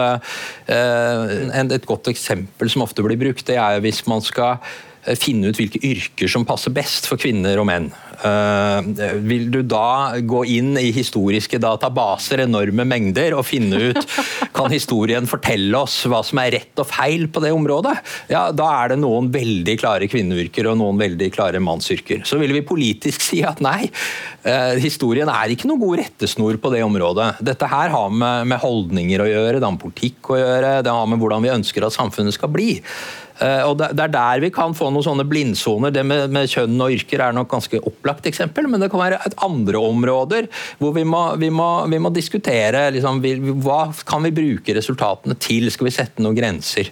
Et 0.74 1.86
godt 1.88 2.10
eksempel 2.12 2.70
som 2.72 2.84
ofte 2.84 3.06
blir 3.06 3.20
brukt, 3.20 3.46
det 3.48 3.56
er 3.60 3.80
hvis 3.84 4.04
man 4.12 4.24
skal 4.24 4.60
finne 5.20 5.52
ut 5.52 5.60
hvilke 5.60 5.82
yrker 5.84 6.32
som 6.32 6.46
passer 6.48 6.74
best 6.76 7.10
for 7.10 7.20
kvinner 7.20 7.60
og 7.60 7.68
menn. 7.68 7.90
Uh, 8.24 8.80
vil 9.20 9.50
du 9.52 9.60
da 9.68 10.16
gå 10.24 10.44
inn 10.48 10.78
i 10.80 10.94
historiske 10.96 11.60
databaser, 11.60 12.46
enorme 12.46 12.86
mengder, 12.88 13.36
og 13.36 13.44
finne 13.48 13.92
ut 13.92 14.16
kan 14.56 14.72
historien 14.72 15.28
fortelle 15.28 15.76
oss 15.84 15.98
hva 16.08 16.22
som 16.24 16.40
er 16.40 16.54
rett 16.56 16.80
og 16.80 16.88
feil 16.88 17.28
på 17.28 17.44
det 17.44 17.52
området? 17.56 17.98
Ja, 18.32 18.46
Da 18.56 18.70
er 18.80 18.94
det 18.94 19.02
noen 19.02 19.28
veldig 19.34 19.76
klare 19.82 20.08
kvinneyrker 20.12 20.70
og 20.72 20.80
noen 20.80 21.02
veldig 21.02 21.30
klare 21.36 21.60
mannsyrker. 21.64 22.24
Så 22.28 22.40
vil 22.40 22.56
vi 22.56 22.64
politisk 22.66 23.26
si 23.26 23.42
at 23.44 23.60
nei, 23.64 23.90
uh, 24.48 24.76
historien 24.80 25.32
er 25.32 25.52
ikke 25.52 25.68
noen 25.68 25.84
god 25.84 26.00
rettesnor 26.06 26.62
på 26.64 26.72
det 26.74 26.84
området. 26.86 27.44
Dette 27.44 27.68
her 27.68 27.92
har 27.92 28.14
med, 28.14 28.48
med 28.54 28.64
holdninger 28.64 29.26
å 29.26 29.28
gjøre, 29.30 29.60
det 29.60 29.68
har 29.68 29.76
med 29.76 29.84
politikk 29.84 30.32
å 30.32 30.40
gjøre, 30.40 30.78
det 30.86 30.96
har 30.96 31.12
med 31.12 31.20
hvordan 31.20 31.44
vi 31.44 31.54
ønsker 31.58 31.84
at 31.84 31.98
samfunnet 31.98 32.40
skal 32.40 32.52
bli. 32.56 32.78
Eh, 33.42 33.64
og 33.66 33.78
Det 33.80 33.90
er 33.98 34.14
der 34.14 34.44
vi 34.44 34.52
kan 34.54 34.76
få 34.78 34.90
noen 34.94 35.06
sånne 35.06 35.26
blindsoner. 35.28 35.94
Det 35.94 36.06
med, 36.06 36.30
med, 36.34 36.50
kjønn 36.52 36.78
og 36.84 36.94
yrker 36.94 37.24
er 37.26 37.36
nok 37.36 37.50
ganske 37.52 37.82
opplagt 37.82 38.28
eksempel, 38.30 38.68
men 38.70 38.84
det 38.84 38.92
kan 38.94 39.02
være 39.02 39.22
et 39.26 39.38
andre 39.44 39.82
områder 39.82 40.50
hvor 40.82 40.94
vi 40.96 41.06
må, 41.08 41.24
vi 41.42 41.50
må, 41.54 41.70
vi 41.90 42.02
må 42.02 42.14
diskutere 42.14 42.90
liksom, 42.94 43.22
hva 43.64 43.86
kan 44.08 44.26
vi 44.26 44.34
bruke 44.36 44.78
resultatene 44.78 45.38
til. 45.42 45.72
Skal 45.74 45.90
vi 45.90 45.96
sette 45.96 46.24
noen 46.24 46.38
grenser? 46.38 46.92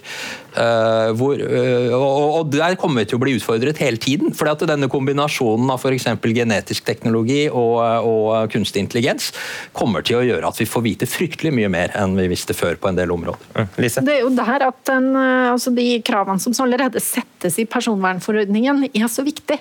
Uh, 0.52 1.14
hvor, 1.16 1.40
uh, 1.40 1.94
og, 1.96 2.34
og, 2.36 2.48
Der 2.52 2.74
kommer 2.76 3.00
vi 3.00 3.08
til 3.08 3.16
å 3.16 3.22
bli 3.22 3.32
utfordret 3.38 3.78
hele 3.80 3.96
tiden. 3.96 4.34
fordi 4.36 4.52
at 4.52 4.64
Denne 4.68 4.88
kombinasjonen 4.92 5.70
av 5.72 5.80
for 5.80 5.96
genetisk 5.96 6.84
teknologi 6.84 7.46
og, 7.48 7.78
og, 8.04 8.50
kunstig 8.52 8.82
intelligens 8.82 9.30
kommer 9.72 10.04
til 10.04 10.18
å 10.18 10.24
gjøre 10.26 10.50
at 10.50 10.60
vi 10.60 10.68
får 10.68 10.84
vite 10.84 11.08
fryktelig 11.08 11.54
mye 11.56 11.70
mer 11.72 11.94
enn 11.96 12.16
vi 12.18 12.28
visste 12.30 12.56
før 12.56 12.76
på 12.80 12.90
en 12.90 12.98
del 12.98 13.12
områder. 13.14 13.48
Mm. 13.56 13.70
Det 14.04 14.12
er 14.12 14.20
jo 14.20 14.32
der 14.36 14.66
at 14.68 14.78
den, 14.88 15.08
altså 15.16 15.72
de 15.72 15.86
kravene 16.04 16.41
som 16.42 16.54
allerede 16.64 17.00
settes 17.02 17.58
i 17.62 17.66
personvernforordningen, 17.68 18.88
er 18.92 19.08
så 19.10 19.24
viktig. 19.26 19.60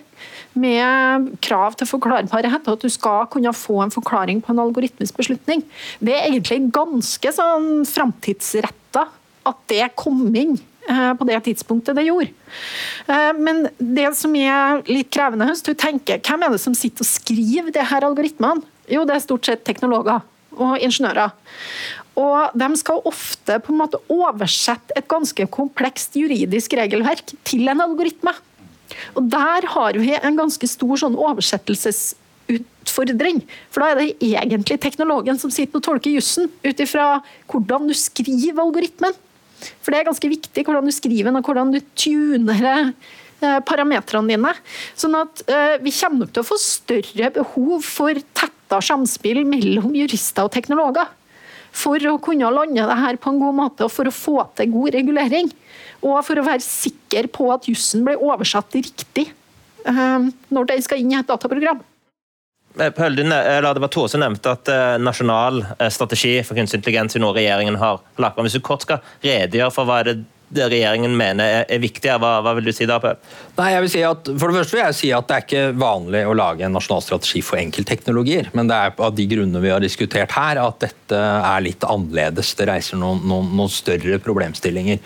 Med 0.59 1.29
krav 1.45 1.77
til 1.79 1.87
forklarbarhet, 1.87 2.65
og 2.67 2.75
at 2.75 2.83
du 2.83 2.91
skal 2.91 3.29
kunne 3.31 3.53
få 3.55 3.79
en 3.85 3.93
forklaring 3.93 4.41
på 4.43 4.51
en 4.51 4.63
algoritmisk 4.65 5.21
beslutning. 5.21 5.63
Det 6.03 6.17
er 6.17 6.27
egentlig 6.27 6.73
ganske 6.75 7.33
sånn 7.37 7.85
framtidsretta 7.87 9.07
at 9.47 9.63
det 9.71 9.87
kom 9.97 10.27
inn 10.37 10.59
Eh, 10.89 11.13
på 11.13 11.23
det 11.23 11.39
tidspunktet 11.45 11.95
det 11.95 12.07
gjorde. 12.07 12.31
Eh, 13.07 13.31
men 13.37 13.67
det 13.77 14.09
som 14.17 14.33
er 14.35 14.81
litt 14.89 15.11
krevende, 15.13 15.51
du 15.63 15.73
tenker, 15.77 16.21
hvem 16.25 16.45
er 16.45 16.55
det 16.55 16.61
som 16.63 16.75
sitter 16.77 17.05
og 17.05 17.09
skriver 17.09 17.73
det 17.75 17.85
her 17.91 18.07
algoritmene? 18.07 18.65
Jo, 18.89 19.05
det 19.05 19.15
er 19.15 19.23
stort 19.23 19.45
sett 19.45 19.63
teknologer 19.67 20.23
og 20.57 20.81
ingeniører. 20.81 21.35
Og 22.19 22.51
De 22.57 22.75
skal 22.79 23.01
ofte 23.07 23.59
på 23.63 23.71
en 23.71 23.77
måte 23.83 23.99
oversette 24.11 24.91
et 24.99 25.07
ganske 25.11 25.43
komplekst 25.53 26.15
juridisk 26.19 26.73
regelverk 26.77 27.27
til 27.47 27.63
en 27.71 27.83
algoritme. 27.85 28.33
Og 29.15 29.23
Der 29.31 29.61
har 29.75 29.91
vi 29.97 30.11
en 30.17 30.39
ganske 30.39 30.67
stor 30.67 30.95
sånn 30.99 31.15
oversettelsesutfordring. 31.15 33.37
For 33.71 33.79
da 33.81 33.87
er 33.91 33.95
det 34.01 34.17
egentlig 34.19 34.83
teknologen 34.83 35.37
som 35.39 35.51
sitter 35.53 35.77
og 35.79 35.85
tolker 35.87 36.11
jussen 36.11 36.45
ut 36.65 36.79
ifra 36.83 37.23
hvordan 37.51 37.87
du 37.87 37.93
skriver 37.95 38.61
algoritmen. 38.63 39.13
For 39.79 39.93
det 39.93 40.01
er 40.01 40.09
ganske 40.09 40.31
viktig 40.31 40.65
hvordan 40.65 40.87
du 40.89 40.93
skriver 40.95 41.29
den 41.29 41.39
og 41.39 41.47
hvordan 41.47 41.73
du 41.73 41.79
tuner 41.95 42.63
eh, 42.67 43.59
parametrene 43.67 44.33
dine. 44.33 44.53
Sånn 44.97 45.15
at 45.19 45.43
uh, 45.47 45.75
Vi 45.83 45.91
kommer 45.95 46.25
nok 46.25 46.33
til 46.33 46.43
å 46.43 46.49
få 46.49 46.57
større 46.61 47.31
behov 47.37 47.85
for 47.85 48.21
tetta 48.37 48.81
samspill 48.83 49.43
mellom 49.47 49.95
jurister 49.95 50.47
og 50.47 50.53
teknologer. 50.55 51.07
For 51.71 52.03
å 52.09 52.17
kunne 52.23 52.51
lande 52.51 52.87
det 52.87 52.97
her 52.99 53.19
på 53.21 53.31
en 53.31 53.39
god 53.41 53.57
måte 53.57 53.87
og 53.87 53.93
for 53.93 54.09
å 54.09 54.15
få 54.15 54.41
til 54.57 54.73
god 54.73 54.97
regulering. 54.97 55.51
Og 56.01 56.17
for 56.25 56.39
å 56.39 56.45
være 56.45 56.63
sikker 56.65 57.29
på 57.31 57.47
at 57.53 57.69
jussen 57.69 58.03
blir 58.05 58.21
oversatt 58.21 58.75
riktig 58.75 59.29
uh, 59.87 60.27
når 60.49 60.69
den 60.73 60.83
skal 60.83 61.01
inn 61.01 61.13
i 61.13 61.19
et 61.19 61.29
dataprogram. 61.29 61.83
Eh, 62.79 62.91
det 62.91 63.83
var 63.83 63.91
Tore 63.91 64.09
som 64.09 64.23
nevnte 64.23 64.53
at 64.55 64.69
uh, 64.71 64.97
nasjonal 65.01 65.61
strategi 65.91 66.37
for 66.47 66.57
kunstig 66.57 66.79
intelligens 66.79 67.17
i 67.17 67.23
noe 67.23 67.35
regjeringen 67.35 67.79
har 67.79 68.01
lagt 68.17 68.37
fram. 68.37 68.47
Hvis 68.47 68.57
du 68.57 68.65
kort 68.65 68.85
skal 68.87 69.03
redegjøre 69.23 69.75
for 69.75 69.87
hva 69.87 70.01
er 70.01 70.11
det, 70.11 70.17
det 70.51 70.67
regjeringen 70.71 71.13
mener 71.17 71.65
er, 71.65 71.81
viktig, 71.81 72.11
hva, 72.21 72.33
hva, 72.43 72.53
vil 72.57 72.67
du 72.67 72.73
si 72.75 72.87
da? 72.89 72.99
Per? 73.03 73.19
Nei, 73.57 73.69
jeg 73.73 73.85
vil 73.85 73.91
si 73.93 74.03
at, 74.07 74.31
for 74.35 74.51
det 74.51 74.59
første 74.59 74.77
vil 74.77 74.83
jeg 74.83 74.97
si 74.97 75.11
at 75.15 75.29
det 75.29 75.37
er 75.37 75.45
ikke 75.45 75.63
vanlig 75.81 76.23
å 76.27 76.35
lage 76.37 76.67
en 76.67 76.75
nasjonal 76.75 77.03
strategi 77.05 77.43
for 77.45 77.61
enkeltteknologier. 77.61 78.51
Men 78.57 78.71
det 78.71 78.77
er 78.77 79.03
av 79.07 79.15
de 79.17 79.27
grunnene 79.31 79.63
vi 79.63 79.73
har 79.73 79.83
diskutert 79.83 80.35
her, 80.35 80.61
at 80.61 80.81
dette 80.83 81.21
er 81.21 81.65
litt 81.65 81.85
annerledes. 81.87 82.53
Det 82.59 82.67
reiser 82.69 82.99
noen, 83.01 83.23
noen, 83.27 83.53
noen 83.57 83.71
større 83.71 84.19
problemstillinger. 84.23 84.99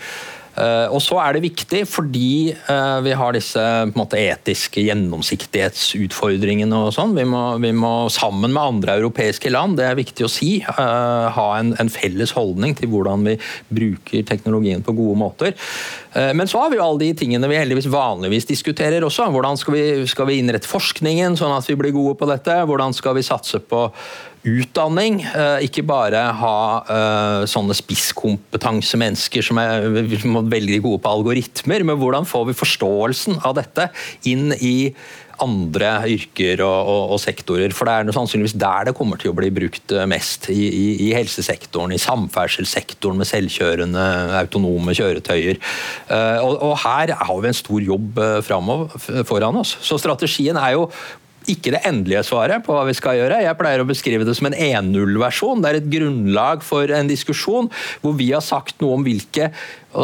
Eh, 0.55 0.87
og 0.87 1.01
så 1.03 1.17
er 1.19 1.35
det 1.35 1.43
viktig 1.43 1.81
fordi 1.89 2.53
eh, 2.55 2.99
vi 3.03 3.11
har 3.17 3.35
disse 3.35 3.61
måte, 3.95 4.19
etiske 4.21 4.85
gjennomsiktighetsutfordringene 4.85 6.77
og 6.79 6.93
sånn. 6.95 7.15
Vi, 7.17 7.25
vi, 7.63 7.71
må 7.75 7.93
sammen 8.13 8.53
med 8.55 8.63
andre 8.63 8.95
europeiske 9.01 9.51
land, 9.51 9.77
det 9.79 9.89
er 9.89 9.99
viktig 9.99 10.25
å 10.27 10.31
si, 10.31 10.51
eh, 10.63 11.27
ha 11.35 11.47
en, 11.59 11.73
en 11.81 11.91
felles 11.91 12.31
holdning 12.37 12.75
til 12.79 12.91
hvordan 12.93 13.25
vi 13.27 13.35
bruker 13.75 14.23
teknologien 14.27 14.83
på 14.85 14.95
gode 14.95 15.17
måter. 15.19 15.51
Men 16.15 16.47
så 16.47 16.61
har 16.61 16.69
vi 16.71 16.77
jo 16.77 16.83
alle 16.85 17.01
de 17.01 17.15
tingene 17.19 17.49
vi 17.51 17.57
heldigvis 17.59 17.89
vanligvis 17.91 18.45
diskuterer 18.47 19.03
også. 19.03 19.25
Hvordan 19.33 19.57
skal 19.59 19.75
vi, 19.75 19.83
skal 20.07 20.29
vi 20.29 20.37
innrette 20.39 20.69
forskningen 20.69 21.35
sånn 21.35 21.51
at 21.57 21.67
vi 21.67 21.75
blir 21.75 21.91
gode 21.91 22.15
på 22.21 22.29
dette? 22.29 22.55
Hvordan 22.69 22.95
skal 22.95 23.17
vi 23.17 23.25
satse 23.27 23.59
på 23.59 23.89
utdanning. 24.45 25.19
Eh, 25.25 25.65
ikke 25.67 25.85
bare 25.87 26.21
ha 26.39 26.55
uh, 26.85 27.41
sånne 27.49 27.75
spisskompetansemennesker 27.77 29.45
som 29.45 29.59
er 29.61 29.89
veldig 29.89 30.81
gode 30.85 31.01
på 31.03 31.13
algoritmer, 31.17 31.85
men 31.87 31.99
hvordan 32.01 32.27
får 32.29 32.49
vi 32.49 32.57
forståelsen 32.61 33.41
av 33.45 33.57
dette 33.59 33.89
inn 34.29 34.51
i 34.59 34.75
andre 35.43 35.89
yrker 36.13 36.61
og, 36.63 36.89
og, 36.89 37.01
og, 37.15 37.19
sektorer. 37.21 37.73
For 37.75 37.87
det 37.87 37.95
er 37.95 38.07
noe 38.07 38.15
sannsynligvis 38.15 38.55
der 38.59 38.89
det 38.89 38.95
kommer 38.97 39.19
til 39.19 39.33
å 39.33 39.37
bli 39.37 39.49
brukt 39.53 39.91
eh, 39.95 40.07
mest. 40.09 40.49
I, 40.53 40.67
i, 40.69 40.85
i 41.07 41.11
helsesektoren, 41.15 41.95
i 41.95 42.01
samferdselssektoren 42.01 43.19
med 43.19 43.29
selvkjørende, 43.29 44.05
autonome 44.39 44.95
kjøretøyer. 44.97 45.59
Uh, 46.07 46.39
og, 46.45 46.55
og, 46.55 46.73
her 46.85 47.15
har 47.19 47.43
vi 47.43 47.51
en 47.51 47.57
stor 47.57 47.83
jobb 47.83 48.19
uh, 48.21 48.39
framover, 48.45 48.95
foran 49.27 49.61
oss. 49.61 49.75
Så 49.83 49.99
strategien 50.01 50.59
er 50.59 50.75
jo 50.77 50.89
ikke 51.51 51.73
det 51.75 51.81
endelige 51.87 52.23
svaret 52.27 52.63
på 52.65 52.75
hva 52.75 52.83
vi 52.87 52.95
skal 52.97 53.19
gjøre. 53.19 53.41
Jeg 53.45 53.59
pleier 53.59 53.83
å 53.83 53.87
beskrive 53.89 54.27
det 54.27 54.35
som 54.37 54.49
en 54.49 54.57
1.0-versjon. 54.57 55.61
Det 55.63 55.71
er 55.71 55.79
et 55.81 55.89
grunnlag 55.91 56.65
for 56.65 56.91
en 56.93 57.09
diskusjon 57.11 57.69
hvor 58.03 58.15
vi 58.19 58.31
har 58.33 58.43
sagt 58.45 58.81
noe 58.83 58.97
om 58.97 59.05
hvilke 59.05 59.51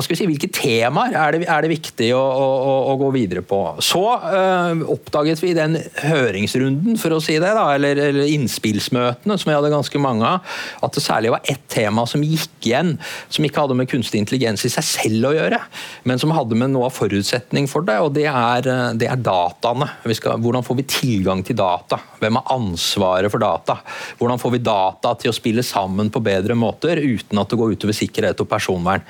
si, 0.06 0.27
hvilke 0.30 0.47
temaer 0.54 1.15
er 1.17 1.36
det, 1.36 1.47
er 1.51 1.65
det 1.65 1.71
viktig 1.73 2.10
å, 2.15 2.21
å, 2.21 2.75
å, 2.91 2.95
gå 3.01 3.10
videre 3.15 3.43
på. 3.45 3.60
Så 3.84 4.01
øh, 4.15 4.84
oppdaget 4.93 5.41
vi 5.43 5.51
i 5.51 5.58
den 5.58 5.77
høringsrunden, 6.06 6.99
for 7.01 7.17
å 7.17 7.21
si 7.23 7.36
det, 7.41 7.51
da, 7.58 7.65
eller, 7.75 7.99
eller, 7.99 8.30
innspillsmøtene, 8.32 9.38
som 9.39 9.51
vi 9.51 9.58
hadde 9.58 9.73
ganske 9.73 10.01
mange 10.01 10.27
av, 10.27 10.56
at 10.86 10.95
det 10.95 11.04
særlig 11.04 11.34
var 11.34 11.51
ett 11.51 11.65
tema 11.71 12.06
som 12.10 12.23
gikk 12.23 12.69
igjen, 12.69 12.93
som 13.27 13.47
ikke 13.47 13.65
hadde 13.65 13.77
med 13.80 13.89
kunstig 13.91 14.21
intelligens 14.21 14.63
i 14.67 14.71
seg 14.71 14.88
selv 14.88 15.32
å 15.32 15.34
gjøre, 15.36 15.60
men 16.08 16.21
som 16.21 16.34
hadde 16.36 16.58
med 16.60 16.73
noe 16.73 16.88
av 16.88 16.95
forutsetning 16.95 17.67
for 17.71 17.86
det, 17.88 17.99
og 17.99 18.13
det 18.15 18.27
er, 18.32 18.71
eh, 18.71 18.88
det 19.01 19.12
er 19.12 19.21
dataene. 19.21 19.89
Skal, 20.15 20.39
hvordan 20.43 20.65
får 20.65 20.82
vi 20.82 20.88
tilgang 20.95 21.43
til 21.47 21.58
data? 21.60 21.99
Hvem 22.21 22.39
har 22.39 22.56
ansvaret 22.56 23.34
for 23.34 23.41
data? 23.41 23.80
Hvordan 24.19 24.41
får 24.41 24.56
vi 24.56 24.65
data 24.65 25.15
til 25.19 25.32
å 25.32 25.36
spille 25.36 25.65
sammen 25.65 26.12
på 26.13 26.23
bedre 26.23 26.58
måter 26.58 27.01
uten 27.01 27.41
at 27.41 27.51
det 27.51 27.60
går 27.60 27.75
utover 27.75 27.97
sikkerhet 27.97 28.43
og 28.43 28.49
personvern? 28.51 29.06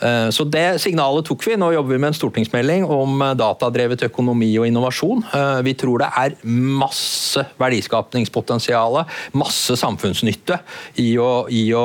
Eh, 0.00 0.28
så 0.30 0.44
Det 0.44 0.80
signalet 0.80 1.26
tok 1.26 1.46
vi. 1.46 1.56
Nå 1.60 1.72
jobber 1.74 1.94
vi 1.94 2.00
med 2.00 2.12
en 2.12 2.16
stortingsmelding 2.16 2.86
om 2.88 3.22
eh, 3.22 3.34
datadrevet 3.38 4.06
økonomi 4.08 4.50
og 4.58 4.66
innovasjon. 4.68 5.24
Eh, 5.36 5.60
vi 5.66 5.74
tror 5.78 6.02
det 6.02 6.10
er 6.16 6.36
masse 6.44 7.44
verdiskapningspotensial, 7.60 9.00
masse 9.38 9.76
samfunnsnytte 9.78 10.60
i 11.02 11.12
å, 11.20 11.46
i 11.52 11.68
å 11.76 11.84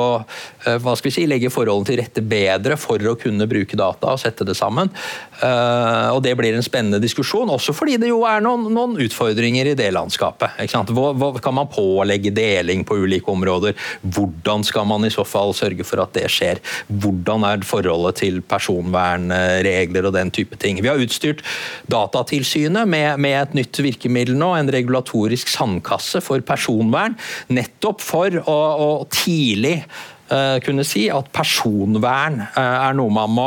si, 0.96 1.26
legge 1.28 1.52
forholdene 1.52 1.88
til 1.90 2.00
rette 2.00 2.24
bedre 2.24 2.78
for 2.80 3.00
å 3.10 3.16
kunne 3.20 3.46
bruke 3.50 3.78
data 3.78 4.14
og 4.14 4.20
sette 4.20 4.46
det 4.46 4.56
sammen. 4.56 4.90
Og 5.36 6.22
Det 6.24 6.32
blir 6.38 6.56
en 6.56 6.64
spennende 6.64 6.98
diskusjon, 7.02 7.50
også 7.52 7.74
fordi 7.76 7.96
det 8.00 8.08
jo 8.08 8.22
er 8.26 8.40
noen, 8.42 8.66
noen 8.72 8.96
utfordringer 9.04 9.70
i 9.70 9.76
det 9.78 9.88
landskapet. 9.94 10.56
Hva, 10.90 11.10
hva 11.14 11.30
kan 11.42 11.54
man 11.58 11.70
pålegge 11.70 12.32
deling 12.34 12.84
på 12.88 12.98
ulike 13.04 13.30
områder? 13.30 13.76
Hvordan 14.02 14.64
skal 14.66 14.88
man 14.88 15.06
i 15.06 15.12
så 15.12 15.26
fall 15.28 15.54
sørge 15.56 15.86
for 15.86 16.02
at 16.02 16.14
det 16.16 16.26
skjer? 16.32 16.62
Hvordan 16.88 17.46
er 17.46 17.66
forholdet 17.68 18.05
forholdet 18.06 18.20
til 18.20 18.42
personvernregler 18.42 20.06
og 20.06 20.14
den 20.14 20.30
type 20.30 20.56
ting. 20.56 20.82
Vi 20.82 20.88
har 20.88 20.98
utstyrt 20.98 21.42
Datatilsynet 21.90 22.86
med, 22.88 23.18
med 23.18 23.36
et 23.42 23.54
nytt 23.54 23.80
virkemiddel 23.82 24.36
nå, 24.36 24.54
en 24.56 24.70
regulatorisk 24.70 25.48
sandkasse 25.48 26.20
for 26.20 26.40
personvern, 26.40 27.16
nettopp 27.48 28.00
for 28.00 28.30
å, 28.46 28.60
å 28.78 29.06
tidlig 29.10 29.82
Uh, 30.26 30.58
kunne 30.58 30.82
si 30.82 31.04
at 31.06 31.28
personvern 31.30 32.40
uh, 32.42 32.88
er 32.88 32.96
noe 32.98 33.12
man 33.14 33.30
må 33.30 33.44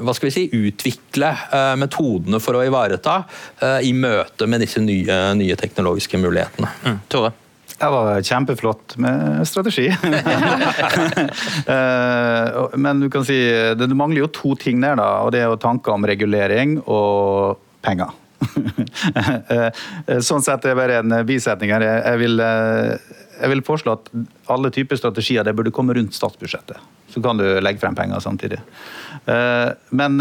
hva 0.00 0.14
skal 0.16 0.30
vi 0.30 0.32
si, 0.32 0.44
utvikle 0.56 1.28
uh, 1.52 1.74
metodene 1.76 2.40
for 2.40 2.56
å 2.56 2.64
ivareta 2.64 3.18
i 3.84 3.92
møte 3.92 4.48
med 4.48 4.64
disse 4.64 4.80
nye, 4.80 5.18
nye 5.36 5.60
teknologiske 5.60 6.16
mulighetene. 6.24 6.72
Mm. 6.80 7.02
Tore? 7.12 7.34
Det 7.84 7.90
var 7.90 8.22
kjempeflott 8.22 8.96
med 8.96 9.48
strategi. 9.48 9.90
Eh, 11.64 12.76
men 12.76 13.00
du 13.00 13.06
kan 13.10 13.24
si, 13.24 13.36
det 13.76 13.86
mangler 13.96 14.24
jo 14.24 14.28
to 14.32 14.54
ting 14.60 14.80
der. 14.82 14.96
da, 14.98 15.06
og 15.24 15.32
Det 15.32 15.40
er 15.40 15.48
jo 15.48 15.60
tanker 15.60 15.94
om 15.94 16.04
regulering 16.06 16.76
og 16.80 17.58
penger. 17.84 18.12
sånn 20.28 20.44
sett 20.44 20.64
er 20.64 20.72
det 20.72 20.76
bare 20.78 20.98
en 21.00 21.16
bisetning 21.26 21.72
her. 21.72 21.84
Jeg 21.84 22.20
vil, 22.20 22.40
jeg 22.40 23.52
vil 23.52 23.64
foreslå 23.66 23.96
at 23.96 24.10
alle 24.52 24.72
typer 24.74 25.00
strategier 25.00 25.46
det 25.46 25.56
burde 25.56 25.72
komme 25.74 25.96
rundt 25.96 26.16
statsbudsjettet. 26.16 26.80
Så 27.12 27.22
kan 27.24 27.40
du 27.40 27.46
legge 27.64 27.82
frem 27.82 27.96
penger 27.96 28.22
samtidig. 28.24 28.60
Men 29.90 30.20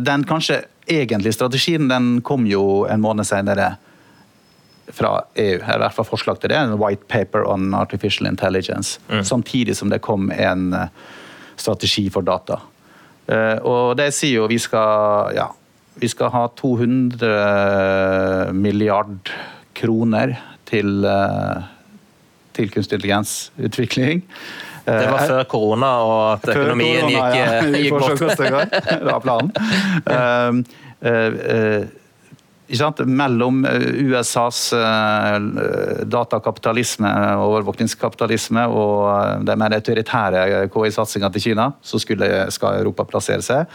den 0.00 0.26
kanskje 0.28 0.62
egentlige 0.90 1.36
strategien 1.36 1.88
den 1.92 2.18
kom 2.26 2.48
jo 2.48 2.84
en 2.90 3.04
måned 3.04 3.28
senere 3.28 3.74
fra 4.92 5.12
EU. 5.34 5.60
Eller 5.60 5.80
i 5.80 5.84
hvert 5.84 5.96
fall 5.96 6.08
forslag 6.08 6.40
til 6.40 6.52
det. 6.52 6.58
En 6.58 6.78
white 6.80 7.06
paper 7.08 7.46
on 7.48 7.74
artificial 7.74 8.28
intelligence. 8.30 9.00
Mm. 9.08 9.24
Samtidig 9.24 9.76
som 9.76 9.92
det 9.92 10.02
kom 10.04 10.30
en 10.30 10.74
strategi 11.56 12.08
for 12.10 12.26
data. 12.26 12.60
Og 13.62 13.96
det 13.98 14.08
sier 14.16 14.40
jo 14.40 14.46
vi 14.50 14.58
skal 14.58 15.30
ja, 15.36 15.50
vi 16.00 16.08
skal 16.08 16.32
ha 16.32 16.46
200 16.56 18.52
milliard 18.56 19.30
kroner 19.76 20.38
til, 20.64 21.04
eh, 21.04 21.62
til 22.56 22.70
kunstig 22.70 22.96
intelligensutvikling. 22.98 24.22
Det 24.86 25.10
var 25.10 25.26
før 25.28 25.44
korona 25.44 25.90
og 26.02 26.32
at 26.32 26.48
økonomien 26.54 27.00
korona, 27.00 27.10
gikk, 27.10 27.36
ja. 27.36 27.44
Eh, 27.60 27.64
gikk 27.84 27.92
bort. 28.00 28.20
det 28.90 29.04
var 29.06 29.20
planen. 29.20 29.50
Mellom 33.06 33.64
USAs 33.66 34.60
datakapitalisme 36.06 37.10
og 37.40 37.56
overvåkningskapitalisme 37.56 38.62
og 38.70 39.42
den 39.48 39.58
mer 39.58 39.74
autoritære 39.74 40.68
KI-satsinga 40.70 41.32
til 41.34 41.48
Kina, 41.48 41.72
så 41.82 41.98
skulle, 41.98 42.30
skal 42.54 42.78
Europa 42.78 43.08
plassere 43.10 43.42
seg. 43.42 43.66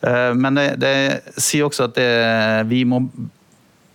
Eh, 0.00 0.34
men 0.34 0.58
det, 0.58 0.68
det, 0.82 0.94
sier 1.40 1.66
også 1.66 1.88
at 1.88 1.98
det, 1.98 2.08
vi 2.70 2.84
må 2.88 3.02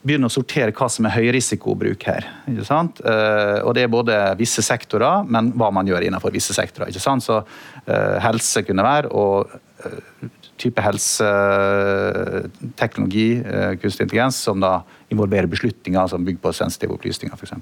begynne 0.03 0.27
å 0.27 0.33
sortere 0.33 0.73
hva 0.75 0.89
som 0.91 1.07
er 1.07 1.15
høyrisikobruk 1.15 2.07
her. 2.09 2.27
Ikke 2.51 2.67
sant? 2.67 2.99
Eh, 3.07 3.59
og 3.63 3.71
Det 3.77 3.85
er 3.85 3.91
både 3.91 4.17
visse 4.39 4.63
sektorer, 4.65 5.23
men 5.23 5.53
hva 5.55 5.71
man 5.71 5.87
gjør 5.87 6.03
innenfor 6.09 6.33
visse 6.35 6.55
sektorer. 6.55 6.91
Ikke 6.91 7.03
sant? 7.03 7.25
Så 7.25 7.43
Helse 7.83 8.61
kunne 8.63 8.83
være, 8.85 9.09
og 9.11 9.49
type 10.61 10.81
helseteknologi, 10.81 13.29
uh, 13.41 13.73
kunstig 13.81 14.03
intelligens, 14.05 14.37
som 14.45 14.57
da 14.63 14.73
involverer 15.13 15.47
beslutninger 15.51 16.05
som 16.11 16.25
bygger 16.25 16.43
på 16.43 16.55
sensitive 16.55 16.93
opplysninger, 16.97 17.35
f.eks. 17.37 17.53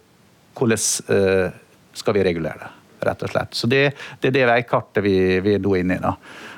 hvordan 0.55 0.79
eh, 1.15 1.51
skal 1.95 2.17
vi 2.17 2.25
regulere 2.25 2.59
det, 2.61 2.71
rett 3.09 3.23
og 3.23 3.31
slett. 3.31 3.55
Så 3.55 3.67
Det, 3.67 3.93
det 4.21 4.31
er 4.31 4.37
det 4.39 4.51
veikartet 4.51 5.05
vi, 5.05 5.41
vi 5.45 5.55
er 5.55 5.63
nå 5.63 5.75
inne 5.81 5.95
i. 5.97 6.03
da. 6.03 6.15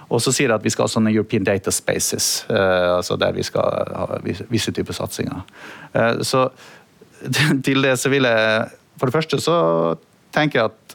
Og 0.06 0.22
så 0.22 0.32
sier 0.34 0.50
de 0.50 0.54
at 0.54 0.64
vi 0.64 0.70
skal 0.70 0.86
ha 0.86 0.92
sånne 0.92 1.12
European 1.12 1.46
Data 1.46 1.72
Spaces, 1.74 2.46
uh, 2.50 2.96
altså 2.98 3.16
der 3.18 3.34
vi 3.34 3.44
skal 3.46 3.90
ha 3.90 4.20
visse 4.22 4.74
typer 4.74 4.94
satsinger. 4.94 5.42
så 6.22 6.48
til 7.66 7.82
det 7.82 7.94
så 7.98 8.10
vil 8.12 8.28
jeg 8.28 8.66
For 9.00 9.08
det 9.08 9.12
første 9.12 9.38
så 9.40 9.56
tenker 10.32 10.60
jeg 10.60 10.70
at 10.70 10.94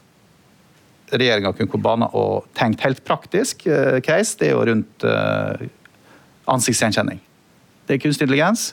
regjeringa 1.12 1.52
kunne 1.52 1.70
gå 1.70 1.78
banen 1.78 2.08
og 2.18 2.46
tenkt 2.56 2.80
helt 2.82 3.02
praktisk 3.04 3.62
case. 4.02 4.38
Det 4.38 4.48
er 4.48 4.56
jo 4.56 4.64
rundt 4.66 5.04
ansiktsgjenkjenning. 6.50 7.20
Det 7.86 7.94
er 7.94 8.02
kunstig 8.02 8.26
intelligens. 8.26 8.72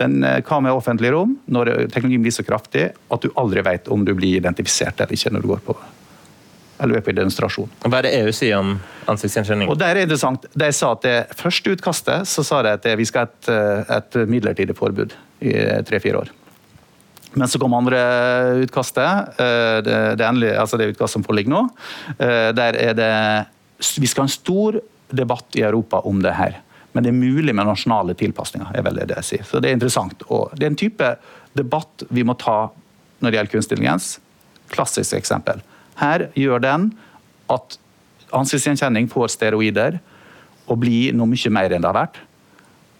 Den, 0.00 0.18
hva 0.24 0.58
med 0.64 0.72
offentlig 0.72 1.12
rom, 1.14 1.36
når 1.46 1.86
teknologien 1.92 2.24
blir 2.24 2.34
så 2.34 2.42
kraftig 2.46 2.88
at 2.90 3.22
du 3.22 3.30
aldri 3.38 3.62
vet 3.62 3.86
om 3.92 4.02
du 4.02 4.14
blir 4.18 4.40
identifisert 4.40 4.98
eller 4.98 5.14
ikke 5.14 5.34
når 5.36 5.46
du 5.46 5.50
går 5.52 5.64
på 5.68 5.78
eller 6.80 6.96
er 6.96 7.04
på 7.04 7.14
demonstrasjon. 7.14 7.70
Hva 7.84 8.00
er 8.00 8.08
det 8.08 8.14
EU 8.22 8.32
sier 8.34 8.60
om 8.60 8.78
ansiktsgjenkjenning? 9.10 9.70
Og 9.72 9.78
der 9.80 9.92
er 9.92 10.00
det 10.00 10.08
interessant. 10.08 10.46
De 10.54 10.68
sa 10.74 10.92
at 10.96 11.06
det 11.06 11.16
første 11.38 11.74
utkastet 11.76 12.28
så 12.30 12.44
sa 12.46 12.60
de 12.66 12.74
at 12.78 12.86
vi 12.98 13.06
skal 13.08 13.26
ha 13.26 13.30
et, 13.30 13.50
eh, 13.52 13.96
et 13.98 14.20
midlertidig 14.30 14.76
forbud 14.78 15.16
i 15.40 15.54
tre-fire 15.88 16.24
år. 16.24 16.32
Men 17.38 17.46
så 17.46 17.60
kom 17.62 17.76
andre 17.78 18.00
utkastet, 18.64 19.36
eh, 19.38 19.76
det, 19.86 19.98
det, 20.18 20.26
endelige, 20.26 20.56
altså 20.58 20.80
det 20.80 20.92
utkastet 20.94 21.18
som 21.18 21.26
foreligger 21.26 21.54
nå. 21.54 21.62
Der 22.18 22.76
er 22.76 22.94
det 22.98 23.12
Vi 23.80 24.06
skal 24.06 24.26
ha 24.26 24.28
en 24.28 24.34
stor 24.34 24.80
debatt 25.10 25.56
i 25.56 25.62
Europa 25.62 26.02
om 26.04 26.22
det 26.22 26.34
her. 26.36 26.60
Men 26.92 27.04
det 27.04 27.12
er 27.12 27.18
mulig 27.18 27.54
med 27.54 27.66
nasjonale 27.66 28.14
tilpasninger. 28.18 28.72
er 28.74 28.82
vel 28.82 28.98
det 28.98 29.16
jeg 29.16 29.24
sier. 29.24 29.44
Så 29.44 29.60
Det 29.60 29.70
er 29.70 29.78
interessant. 29.78 30.22
Og 30.28 30.50
det 30.56 30.66
er 30.66 30.70
en 30.70 30.76
type 30.76 31.16
debatt 31.54 32.04
vi 32.10 32.22
må 32.22 32.34
ta 32.38 32.70
når 33.20 33.30
det 33.30 33.36
gjelder 33.38 33.52
kunstig 33.52 33.76
intelligens. 33.76 34.18
Klassisk 34.70 35.14
eksempel. 35.14 35.62
Her 36.00 36.28
gjør 36.34 36.62
den 36.62 36.90
at 37.50 37.78
ansiktsgjenkjenning 38.36 39.08
får 39.10 39.34
steroider 39.36 40.00
og 40.70 40.80
blir 40.82 41.14
noe 41.16 41.30
mye 41.30 41.52
mer 41.52 41.74
enn 41.74 41.82
det 41.82 41.90
har 41.90 41.98
vært. 41.98 42.20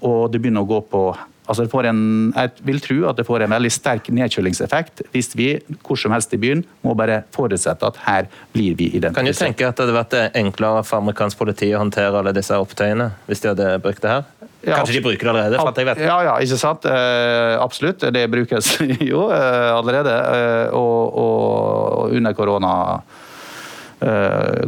Og 0.07 0.31
det 0.33 0.41
begynner 0.41 0.65
å 0.65 0.71
gå 0.71 0.81
på 0.91 1.05
Altså 1.51 1.65
en, 1.83 2.31
jeg 2.31 2.63
vil 2.63 2.77
tro 2.79 2.97
at 3.11 3.17
det 3.19 3.25
får 3.27 3.43
en 3.43 3.51
veldig 3.51 3.71
sterk 3.75 4.07
nedkjølingseffekt 4.15 5.01
hvis 5.11 5.33
vi 5.35 5.49
hvor 5.83 5.99
som 5.99 6.13
helst 6.15 6.31
i 6.37 6.39
byen 6.39 6.61
må 6.87 6.93
bare 6.95 7.25
forutsette 7.35 7.89
at 7.89 7.97
her 8.05 8.29
blir 8.55 8.77
vi 8.79 8.87
identifisert. 8.95 9.17
Kan 9.19 9.27
du 9.27 9.35
tenke 9.35 9.67
at 9.67 9.81
det 9.81 9.89
hadde 9.89 9.97
vært 9.97 10.37
enklere 10.39 10.85
for 10.87 11.03
amerikansk 11.03 11.41
politi 11.41 11.73
å 11.75 11.81
håndtere 11.83 12.21
alle 12.21 12.31
disse 12.37 12.55
opptøyene 12.55 13.09
hvis 13.27 13.43
de 13.43 13.51
hadde 13.51 13.73
brukt 13.83 14.05
det 14.05 14.13
her? 14.13 14.29
Ja, 14.61 14.77
Kanskje 14.77 15.01
de 15.01 15.03
bruker 15.09 15.27
det 15.27 15.33
allerede? 15.33 15.59
for 15.59 15.73
at 15.73 15.81
jeg 15.81 15.89
vet. 15.89 16.05
Ja, 16.05 16.21
ja, 16.29 16.37
ikke 16.45 16.61
sant. 16.61 16.87
Eh, 16.87 17.57
absolutt. 17.59 18.07
Det 18.15 18.23
brukes 18.31 18.71
jo 19.11 19.25
eh, 19.35 19.71
allerede. 19.75 20.15
Eh, 20.37 20.79
og, 20.79 21.19
og 21.25 22.15
under 22.21 22.37
korona 22.37 22.75
Eh, 23.01 23.30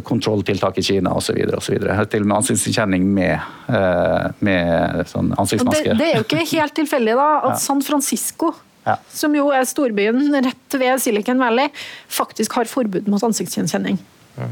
kontrolltiltak 0.04 0.78
i 0.78 0.82
Kina 0.84 1.14
osv. 1.16 1.38
Til 1.40 1.86
og 1.86 2.28
med 2.28 2.36
ansiktsgjenkjenning 2.36 3.06
med, 3.16 3.46
eh, 3.72 4.26
med 4.44 5.06
sånn 5.08 5.32
ansiktsmaske. 5.40 5.94
Det, 5.94 5.98
det, 6.00 6.10
er 6.10 6.20
jo 6.20 6.26
ikke 6.26 6.44
helt 6.52 6.76
tilfeldig 6.76 7.16
da, 7.16 7.28
at 7.38 7.54
ja. 7.54 7.60
San 7.62 7.80
Francisco, 7.86 8.52
ja. 8.84 8.98
som 9.12 9.36
jo 9.36 9.48
er 9.54 9.64
storbyen 9.68 10.20
rett 10.44 10.78
ved 10.80 11.00
Silicon 11.04 11.40
Valley, 11.40 11.72
faktisk 12.12 12.58
har 12.60 12.70
forbud 12.70 13.08
mot 13.12 13.24
ansiktsgjenkjenning. 13.30 14.00
Ja. 14.36 14.50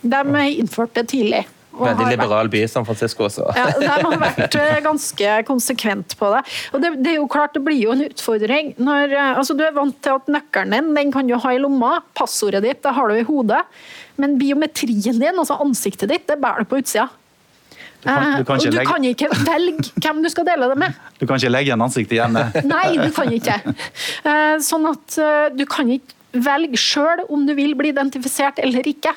De 0.00 0.44
innførte 0.62 1.02
det 1.02 1.10
tidlig. 1.12 1.44
Veldig 1.84 2.08
liberal 2.12 2.50
by, 2.52 2.64
San 2.70 2.86
Francisco 2.88 3.26
også. 3.28 3.46
Ja, 3.56 3.68
De 3.78 3.88
har 3.90 4.18
vært 4.26 4.58
eh, 4.60 4.80
ganske 4.84 5.36
konsekvent 5.48 6.16
på 6.20 6.32
det. 6.34 6.42
Og 6.74 6.84
det, 6.84 6.92
det, 7.00 7.14
er 7.14 7.20
jo 7.20 7.28
klart 7.30 7.56
det 7.56 7.64
blir 7.66 7.80
jo 7.80 7.94
en 7.96 8.04
utfordring. 8.08 8.74
Når, 8.80 9.16
altså 9.40 9.56
Du 9.58 9.64
er 9.66 9.76
vant 9.76 9.96
til 10.04 10.18
at 10.18 10.30
nøkkelen 10.30 10.76
din 10.76 10.92
den 10.96 11.14
kan 11.14 11.28
du 11.28 11.36
ha 11.40 11.54
i 11.54 11.62
lomma, 11.62 11.98
passordet 12.18 12.62
ditt 12.66 12.84
det 12.84 12.94
har 12.96 13.10
du 13.10 13.16
i 13.16 13.26
hodet. 13.26 13.62
Men 14.20 14.36
biometrien 14.40 15.16
din, 15.16 15.38
altså 15.40 15.56
ansiktet 15.62 16.10
ditt, 16.12 16.28
det 16.28 16.38
bærer 16.42 16.64
du 16.64 16.70
på 16.70 16.82
utsida. 16.82 17.08
Du 18.00 18.08
kan, 18.08 18.38
du, 18.38 18.44
kan 18.44 18.56
eh, 18.56 18.64
du 18.64 18.76
legge... 18.76 18.86
kan, 18.88 19.04
ikke 19.04 19.28
velge 19.44 19.90
hvem 20.00 20.22
du 20.24 20.30
skal 20.32 20.46
dele 20.48 20.70
det 20.72 20.78
med. 20.80 21.00
Du 21.20 21.26
kan 21.26 21.40
ikke 21.40 21.52
legge 21.52 21.68
igjen 21.68 21.84
ansiktet 21.84 22.16
igjen? 22.16 22.38
Nei, 22.68 22.86
du 22.96 23.10
kan 23.16 23.32
ikke. 23.36 23.58
Eh, 24.24 24.56
sånn 24.64 24.88
at 24.88 25.18
eh, 25.20 25.50
du 25.52 25.66
kan 25.68 25.90
ikke 25.92 26.16
velge 26.30 26.78
sjøl 26.80 27.24
om 27.28 27.44
du 27.48 27.52
vil 27.58 27.74
bli 27.76 27.92
identifisert 27.92 28.60
eller 28.62 28.86
ikke. 28.88 29.12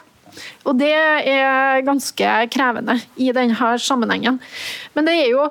Og 0.67 0.80
det 0.80 0.93
er 0.93 1.84
ganske 1.86 2.34
krevende 2.54 3.00
i 3.15 3.32
denne 3.36 3.76
sammenhengen. 3.82 4.39
Men 4.93 5.08
det 5.10 5.17
er 5.22 5.32
jo 5.34 5.48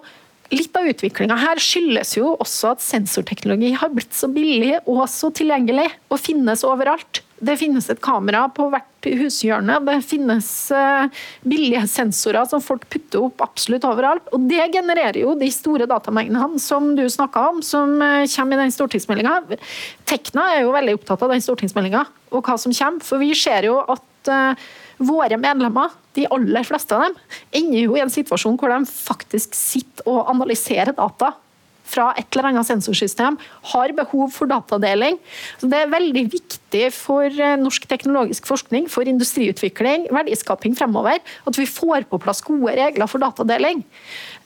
litt 0.53 0.77
av 0.77 0.89
utviklinga 0.89 1.37
her 1.41 1.61
skyldes 1.63 2.17
jo 2.19 2.35
også 2.43 2.75
at 2.75 2.85
sensorteknologi 2.85 3.73
har 3.79 3.93
blitt 3.95 4.13
så 4.17 4.29
billig 4.33 4.77
og 4.85 5.05
så 5.11 5.33
tilgjengelig 5.35 5.89
og 6.13 6.21
finnes 6.21 6.65
overalt. 6.69 7.23
Det 7.43 7.57
finnes 7.59 7.89
et 7.91 7.99
kamera 8.03 8.45
på 8.55 8.69
hvert 8.71 9.09
hushjørne. 9.19 9.81
Det 9.83 9.97
finnes 10.07 10.47
eh, 10.77 11.23
billige 11.43 11.83
sensorer 11.91 12.47
som 12.47 12.63
folk 12.63 12.85
putter 12.93 13.25
opp 13.25 13.43
absolutt 13.43 13.87
overalt. 13.89 14.29
Og 14.31 14.45
det 14.47 14.69
genererer 14.77 15.19
jo 15.25 15.35
de 15.39 15.49
store 15.51 15.89
datamengdene 15.91 16.61
som 16.63 16.93
du 16.95 17.03
snakka 17.11 17.49
om, 17.51 17.59
som 17.67 17.97
eh, 17.99 18.29
kommer 18.37 18.61
i 18.61 18.69
den 18.69 18.77
stortingsmeldinga. 18.77 19.59
Tekna 20.07 20.47
er 20.53 20.63
jo 20.63 20.77
veldig 20.77 20.95
opptatt 21.01 21.27
av 21.27 21.35
den 21.35 21.43
stortingsmeldinga 21.43 22.05
og 22.31 22.47
hva 22.47 22.59
som 22.61 22.77
kommer. 22.77 23.03
For 23.09 23.19
vi 23.25 23.35
ser 23.35 23.67
jo 23.67 23.81
at 23.83 24.07
eh, 24.31 24.67
våre 25.03 25.39
medlemmer, 25.41 25.95
de 26.15 26.29
aller 26.31 26.67
fleste 26.69 26.95
av 26.95 27.07
dem, 27.07 27.17
ender 27.63 27.87
jo 27.87 27.97
i 27.97 28.03
en 28.05 28.13
situasjon 28.13 28.59
hvor 28.61 28.73
de 28.73 28.85
faktisk 28.87 29.57
sitter 29.57 30.07
og 30.11 30.31
analyserer 30.31 30.95
data 30.97 31.33
fra 31.93 32.11
et 32.19 32.29
eller 32.33 32.51
annet 32.51 32.69
sensorsystem, 32.69 33.39
har 33.73 33.95
behov 33.97 34.33
for 34.35 34.51
datadeling. 34.51 35.19
Så 35.61 35.69
det 35.71 35.83
er 35.83 35.93
veldig 35.93 36.25
viktig 36.33 36.87
for 36.97 37.29
eh, 37.29 37.59
norsk 37.61 37.87
teknologisk 37.91 38.49
forskning, 38.49 38.89
for 38.93 39.09
industriutvikling, 39.09 40.09
verdiskaping 40.15 40.77
fremover, 40.79 41.21
at 41.21 41.61
vi 41.61 41.69
får 41.69 42.09
på 42.11 42.21
plass 42.23 42.43
gode 42.47 42.75
regler 42.79 43.11
for 43.11 43.23
datadeling. 43.23 43.85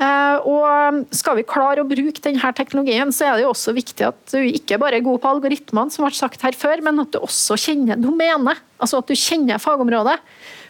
Eh, 0.03 0.37
og 0.43 1.05
Skal 1.17 1.39
vi 1.39 1.47
klare 1.49 1.83
å 1.83 1.89
bruke 1.89 2.23
denne 2.25 2.53
teknologien, 2.57 3.13
så 3.15 3.31
er 3.31 3.39
det 3.39 3.47
jo 3.47 3.55
også 3.55 3.75
viktig 3.77 4.09
at 4.09 4.21
du 4.35 4.41
ikke 4.43 4.81
bare 4.83 5.01
er 5.01 5.07
god 5.07 5.23
på 5.23 5.33
algoritmene, 5.37 5.93
som 5.93 6.07
ble 6.07 6.15
sagt 6.17 6.45
her 6.45 6.57
før, 6.57 6.83
men 6.85 7.03
at 7.03 7.15
du 7.15 7.23
også 7.23 7.59
kjenner 7.61 8.01
domenet. 8.01 8.63
Altså 8.83 9.01
at 9.01 9.09
du 9.09 9.17
kjenner 9.17 9.61
fagområdet. 9.63 10.19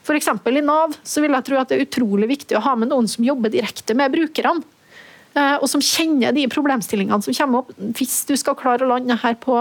F.eks. 0.06 0.28
i 0.30 0.62
Nav 0.62 0.94
så 1.02 1.22
vil 1.24 1.34
jeg 1.34 1.46
tro 1.48 1.58
at 1.58 1.72
det 1.72 1.80
er 1.80 1.86
utrolig 1.88 2.28
viktig 2.30 2.54
å 2.54 2.62
ha 2.62 2.76
med 2.78 2.92
noen 2.92 3.08
som 3.10 3.26
jobber 3.26 3.50
direkte 3.50 3.96
med 3.98 4.14
brukerne. 4.14 4.62
Eh, 5.36 5.56
og 5.60 5.68
som 5.68 5.82
kjenner 5.84 6.32
de 6.32 6.46
problemstillingene 6.48 7.20
som 7.24 7.36
kommer 7.36 7.64
opp, 7.64 7.74
hvis 7.98 8.22
du 8.28 8.34
skal 8.40 8.56
klare 8.56 8.86
å 8.86 8.90
lande 8.94 9.18
her 9.20 9.36
på, 9.40 9.56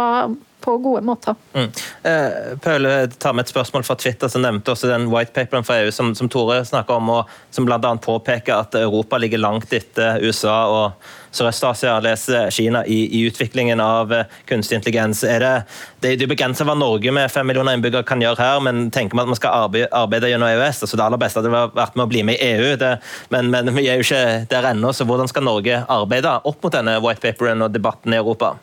på 0.66 0.78
gode 0.82 1.02
måter. 1.06 1.36
Mm. 1.54 1.68
Eh, 2.04 2.58
Pøle 2.62 2.94
tar 3.22 3.36
med 3.38 3.46
et 3.46 3.52
spørsmål 3.54 3.84
fra 3.86 3.96
Twitter 4.02 4.32
som 4.32 4.42
nevnte 4.42 4.74
også 4.74 4.90
den 4.90 5.06
whitepaperen 5.12 5.66
fra 5.68 5.78
EU 5.84 5.92
som, 5.94 6.16
som 6.18 6.30
Tore 6.32 6.64
snakker 6.66 6.98
om, 6.98 7.12
og 7.14 7.36
som 7.54 7.68
bl.a. 7.68 7.78
påpeker 8.02 8.56
at 8.58 8.78
Europa 8.80 9.20
ligger 9.22 9.44
langt 9.44 9.74
etter 9.78 10.24
USA 10.26 10.58
og 10.72 11.06
Sørøst-Asia, 11.36 12.00
leser 12.00 12.50
Kina, 12.50 12.82
i, 12.88 13.20
i, 13.20 13.22
utviklingen 13.28 13.82
av 13.84 14.14
eh, 14.14 14.26
kunstig 14.50 14.80
intelligens. 14.80 15.22
Er 15.28 15.44
det, 15.44 15.54
det, 16.00 16.16
det 16.18 16.26
er 16.26 16.32
begrenset 16.32 16.66
hva 16.66 16.78
Norge 16.80 17.14
med 17.14 17.30
fem 17.32 17.46
millioner 17.46 17.78
innbyggere 17.78 18.08
kan 18.08 18.24
gjøre 18.24 18.42
her, 18.42 18.62
men 18.66 18.88
tenker 18.96 19.20
man 19.20 19.28
at 19.28 19.36
man 19.36 19.40
skal 19.40 19.66
arbeide, 19.68 19.92
arbeide 19.94 20.32
gjennom 20.32 20.50
EØS? 20.50 20.82
altså 20.88 20.98
Det 20.98 21.06
aller 21.06 21.22
beste 21.22 21.44
hadde 21.44 21.66
vært 21.76 21.98
med 21.98 22.08
å 22.08 22.12
bli 22.12 22.24
med 22.26 22.40
i 22.40 22.54
EU, 22.56 22.76
det, 22.82 22.94
men, 23.36 23.52
men, 23.54 23.74
vi 23.76 23.86
er 23.86 24.00
jo 24.00 24.08
ikke 24.08 24.46
der 24.50 24.72
ennå. 24.72 24.94
så 24.96 25.06
Hvordan 25.06 25.30
skal 25.30 25.46
Norge 25.46 25.84
arbeide 25.86 26.40
opp 26.42 26.64
mot 26.64 26.74
denne 26.74 26.98
whitepaperen 27.04 27.68
og 27.68 27.76
debatten 27.76 28.16
i 28.16 28.24
Europa? 28.24 28.56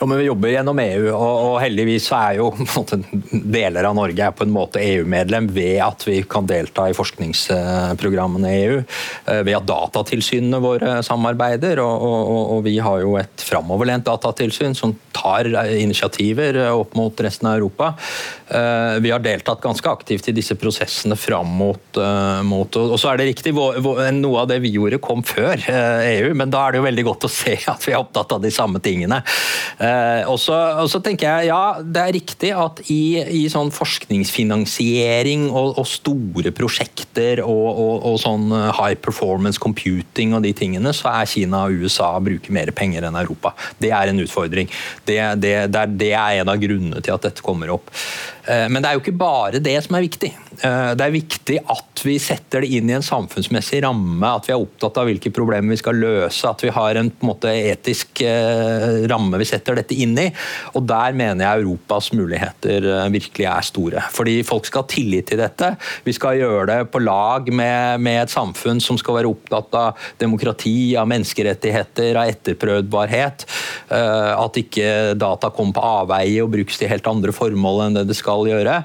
Jo, 0.00 0.06
men 0.06 0.18
Vi 0.18 0.28
jobber 0.28 0.52
gjennom 0.52 0.78
EU, 0.82 1.08
og, 1.12 1.34
og 1.48 1.56
heldigvis 1.62 2.08
er 2.16 2.38
jo 2.38 2.50
deler 3.58 3.88
av 3.88 3.96
Norge 3.98 4.24
er 4.24 4.34
på 4.36 4.46
en 4.46 4.54
måte 4.54 4.82
EU-medlem 4.82 5.48
ved 5.54 5.78
at 5.84 6.04
vi 6.08 6.20
kan 6.28 6.46
delta 6.48 6.88
i 6.88 6.96
forskningsprogrammene 6.96 8.52
i 8.54 8.62
EU. 8.66 8.78
Eh, 9.26 9.42
ved 9.46 9.58
at 9.58 9.68
datatilsynene 9.68 10.62
våre 10.62 10.98
samarbeider, 11.06 11.82
og, 11.84 12.06
og, 12.08 12.42
og 12.56 12.64
vi 12.66 12.78
har 12.82 13.02
jo 13.04 13.16
et 13.20 13.46
framoverlent 13.48 14.06
datatilsyn 14.08 14.76
som 14.78 14.96
tar 15.14 15.48
initiativer 15.74 16.60
opp 16.70 16.94
mot 16.98 17.20
resten 17.24 17.50
av 17.50 17.58
Europa. 17.58 17.92
Eh, 18.48 18.98
vi 19.02 19.10
har 19.10 19.22
deltatt 19.24 19.60
ganske 19.60 19.90
aktivt 19.90 20.28
i 20.30 20.36
disse 20.36 20.56
prosessene 20.58 21.16
fram 21.18 21.50
mot, 21.58 21.96
eh, 21.96 22.42
mot 22.42 22.76
Og 22.78 22.96
så 23.00 23.12
er 23.12 23.18
det 23.20 23.28
riktig, 23.28 23.52
noe 23.54 24.40
av 24.40 24.48
det 24.48 24.60
vi 24.64 24.72
gjorde 24.72 25.00
kom 25.02 25.22
før 25.26 25.60
EU, 25.68 26.30
e 26.30 26.34
men 26.34 26.50
da 26.50 26.66
er 26.66 26.72
det 26.72 26.80
jo 26.80 26.86
veldig 26.86 27.04
godt 27.10 27.26
å 27.28 27.32
se 27.32 27.56
at 27.68 27.84
vi 27.86 27.92
er 27.92 28.00
opptatt 28.00 28.32
av 28.32 28.42
de 28.42 28.52
samme 28.54 28.80
tingene. 28.80 29.20
Eh, 29.76 30.24
og, 30.28 30.38
så, 30.40 31.00
tenker 31.04 31.28
jeg 31.28 31.50
ja, 31.50 31.78
det 31.82 32.02
er 32.02 32.14
riktig 32.16 32.52
at 32.56 32.80
i, 32.90 33.18
i 33.40 33.42
sånn 33.52 33.70
forskningsfinansiering 33.74 35.48
og, 35.50 35.76
og 35.78 35.86
store 35.88 36.52
prosjekter 36.56 37.42
og, 37.44 37.68
og, 37.98 38.16
sånn 38.22 38.48
eh, 38.54 38.70
high 38.78 38.98
performance 39.02 39.60
computing 39.62 40.34
og 40.36 40.44
de 40.46 40.54
tingene, 40.56 40.94
så 40.96 41.12
er 41.12 41.30
Kina 41.30 41.66
og 41.68 41.84
USA 41.84 42.14
bruker 42.22 42.54
mer 42.54 42.72
penger 42.76 43.08
enn 43.08 43.18
Europa. 43.20 43.54
Det 43.78 43.92
er 43.94 44.10
en 44.10 44.24
utfordring. 44.24 44.70
Det, 45.04 45.20
det, 45.42 45.54
det, 45.74 45.84
er, 45.84 45.94
det 46.00 46.12
er 46.16 46.42
en 46.42 46.52
av 46.54 46.60
grunnene 46.62 47.04
til 47.04 47.14
at 47.14 47.28
dette 47.28 47.44
kommer 47.44 47.74
opp. 47.74 47.92
Eh, 48.48 48.66
men 48.70 48.82
det 48.82 48.90
er 48.90 48.98
jo 48.98 49.04
ikke 49.04 49.18
bare 49.20 49.62
det 49.62 49.78
som 49.86 49.98
er 49.98 50.06
viktig. 50.08 50.34
Det 50.58 51.04
er 51.04 51.12
viktig 51.14 51.60
at 51.70 52.00
vi 52.02 52.16
setter 52.18 52.64
det 52.64 52.72
inn 52.74 52.88
i 52.90 52.96
en 52.96 53.04
samfunnsmessig 53.04 53.84
ramme, 53.84 54.26
at 54.26 54.48
vi 54.48 54.56
er 54.56 54.58
opptatt 54.58 54.98
av 54.98 55.06
hvilke 55.06 55.30
problemer 55.30 55.70
vi 55.70 55.78
skal 55.78 56.00
løse, 56.02 56.50
at 56.50 56.64
vi 56.64 56.72
har 56.74 56.98
en, 56.98 57.12
en 57.12 57.28
måte, 57.28 57.52
etisk 57.70 58.24
ramme 59.06 59.38
vi 59.38 59.46
setter 59.48 59.78
dette 59.78 59.96
inn 59.96 60.16
i. 60.20 60.28
Og 60.74 60.86
Der 60.88 61.16
mener 61.16 61.44
jeg 61.44 61.64
Europas 61.64 62.10
muligheter 62.16 62.86
virkelig 63.12 63.46
er 63.48 63.66
store. 63.66 64.04
Fordi 64.14 64.38
folk 64.46 64.68
skal 64.68 64.84
ha 64.84 64.90
tillit 64.90 65.28
til 65.30 65.40
dette. 65.40 65.74
Vi 66.06 66.14
skal 66.16 66.38
gjøre 66.40 66.66
det 66.70 66.78
på 66.92 67.02
lag 67.02 67.48
med, 67.52 68.00
med 68.04 68.22
et 68.22 68.32
samfunn 68.32 68.80
som 68.82 68.98
skal 69.00 69.18
være 69.18 69.32
opptatt 69.32 69.74
av 69.78 70.08
demokrati, 70.20 70.94
av 70.98 71.08
menneskerettigheter, 71.10 72.18
av 72.18 72.32
etterprøvbarhet. 72.32 73.46
At 73.90 74.60
ikke 74.60 75.14
data 75.18 75.52
kommer 75.54 75.76
på 75.76 75.84
avveie 75.84 76.44
og 76.44 76.52
brukes 76.54 76.80
til 76.80 76.90
helt 76.90 77.08
andre 77.10 77.34
formål 77.34 77.86
enn 77.86 77.98
det 77.98 78.06
det 78.08 78.16
skal 78.18 78.46
gjøre. 78.48 78.78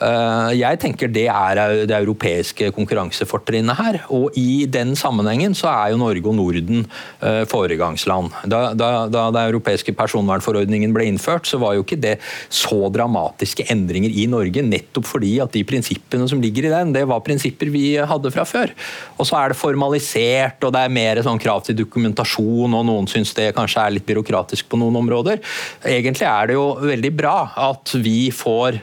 Eh, 0.00 0.50
jeg 0.60 0.80
tenker 0.82 1.12
det 1.12 1.26
er 1.30 1.60
det 1.88 1.96
europeiske 1.96 2.70
konkurransefortrinnet 2.76 3.78
her. 3.78 4.00
Og 4.14 4.36
i 4.38 4.66
den 4.70 4.94
sammenhengen 4.98 5.56
så 5.58 5.70
er 5.72 5.92
jo 5.94 6.00
Norge 6.00 6.24
og 6.30 6.36
Norden 6.38 6.84
eh, 6.86 7.42
foregangsland. 7.50 8.32
Da, 8.50 8.62
da, 8.78 8.90
da 9.10 9.28
det 9.34 9.46
europeiske 9.50 9.94
personvernforordningen 10.10 10.94
ble 10.94 11.06
innført, 11.10 11.46
så 11.46 11.60
var 11.62 11.76
jo 11.76 11.84
ikke 11.84 12.00
det 12.00 12.16
så 12.52 12.90
dramatiske 12.92 13.66
endringer 13.70 14.10
i 14.10 14.26
Norge, 14.30 14.64
nettopp 14.66 15.06
fordi 15.08 15.36
at 15.42 15.54
de 15.54 15.62
prinsippene 15.66 16.26
som 16.30 16.42
ligger 16.42 16.66
i 16.66 16.74
den, 16.74 16.94
det 16.96 17.06
var 17.08 17.22
prinsipper 17.24 17.70
vi 17.70 17.94
hadde 17.96 18.32
fra 18.34 18.46
før. 18.48 18.74
Og 19.18 19.28
så 19.28 19.38
er 19.38 19.52
det 19.52 19.60
formalisert, 19.60 20.60
og 20.66 20.74
det 20.74 20.84
er 20.84 20.96
mer 20.98 21.22
sånn 21.24 21.40
krav 21.40 21.64
til 21.66 21.78
dokumentasjon, 21.78 22.74
og 22.74 22.86
noen 22.88 23.08
syns 23.10 23.34
det 23.38 23.52
kanskje 23.56 23.84
er 23.84 23.96
litt 23.96 24.08
byråkratisk 24.08 24.70
på 24.70 24.80
noen 24.80 24.98
områder. 25.02 25.40
Egentlig 25.86 26.28
er 26.28 26.50
det 26.50 26.58
jo 26.58 26.66
veldig 26.82 27.14
bra 27.16 27.36
at 27.70 27.94
vi 28.00 28.30
får 28.34 28.80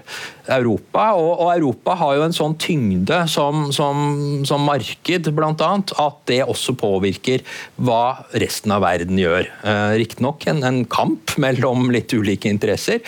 Europa. 0.53 1.12
Og, 1.17 1.31
og, 1.36 1.51
Europa 1.53 1.95
har 1.99 2.17
jo 2.17 2.25
en 2.27 2.36
sånn 2.36 2.55
tyngde 2.62 3.19
som, 3.31 3.67
som, 3.75 4.43
som 4.47 4.63
marked, 4.67 5.31
bl.a., 5.36 5.71
at 6.07 6.19
det 6.29 6.41
også 6.45 6.75
påvirker 6.77 7.43
hva 7.75 8.27
resten 8.39 8.73
av 8.75 8.83
verden 8.86 9.19
gjør. 9.19 9.49
Eh, 9.67 9.95
Riktignok 10.01 10.47
en, 10.51 10.63
en 10.67 10.81
kamp 10.89 11.36
mellom 11.41 11.89
litt 11.93 12.13
ulike 12.15 12.49
interesser, 12.51 13.01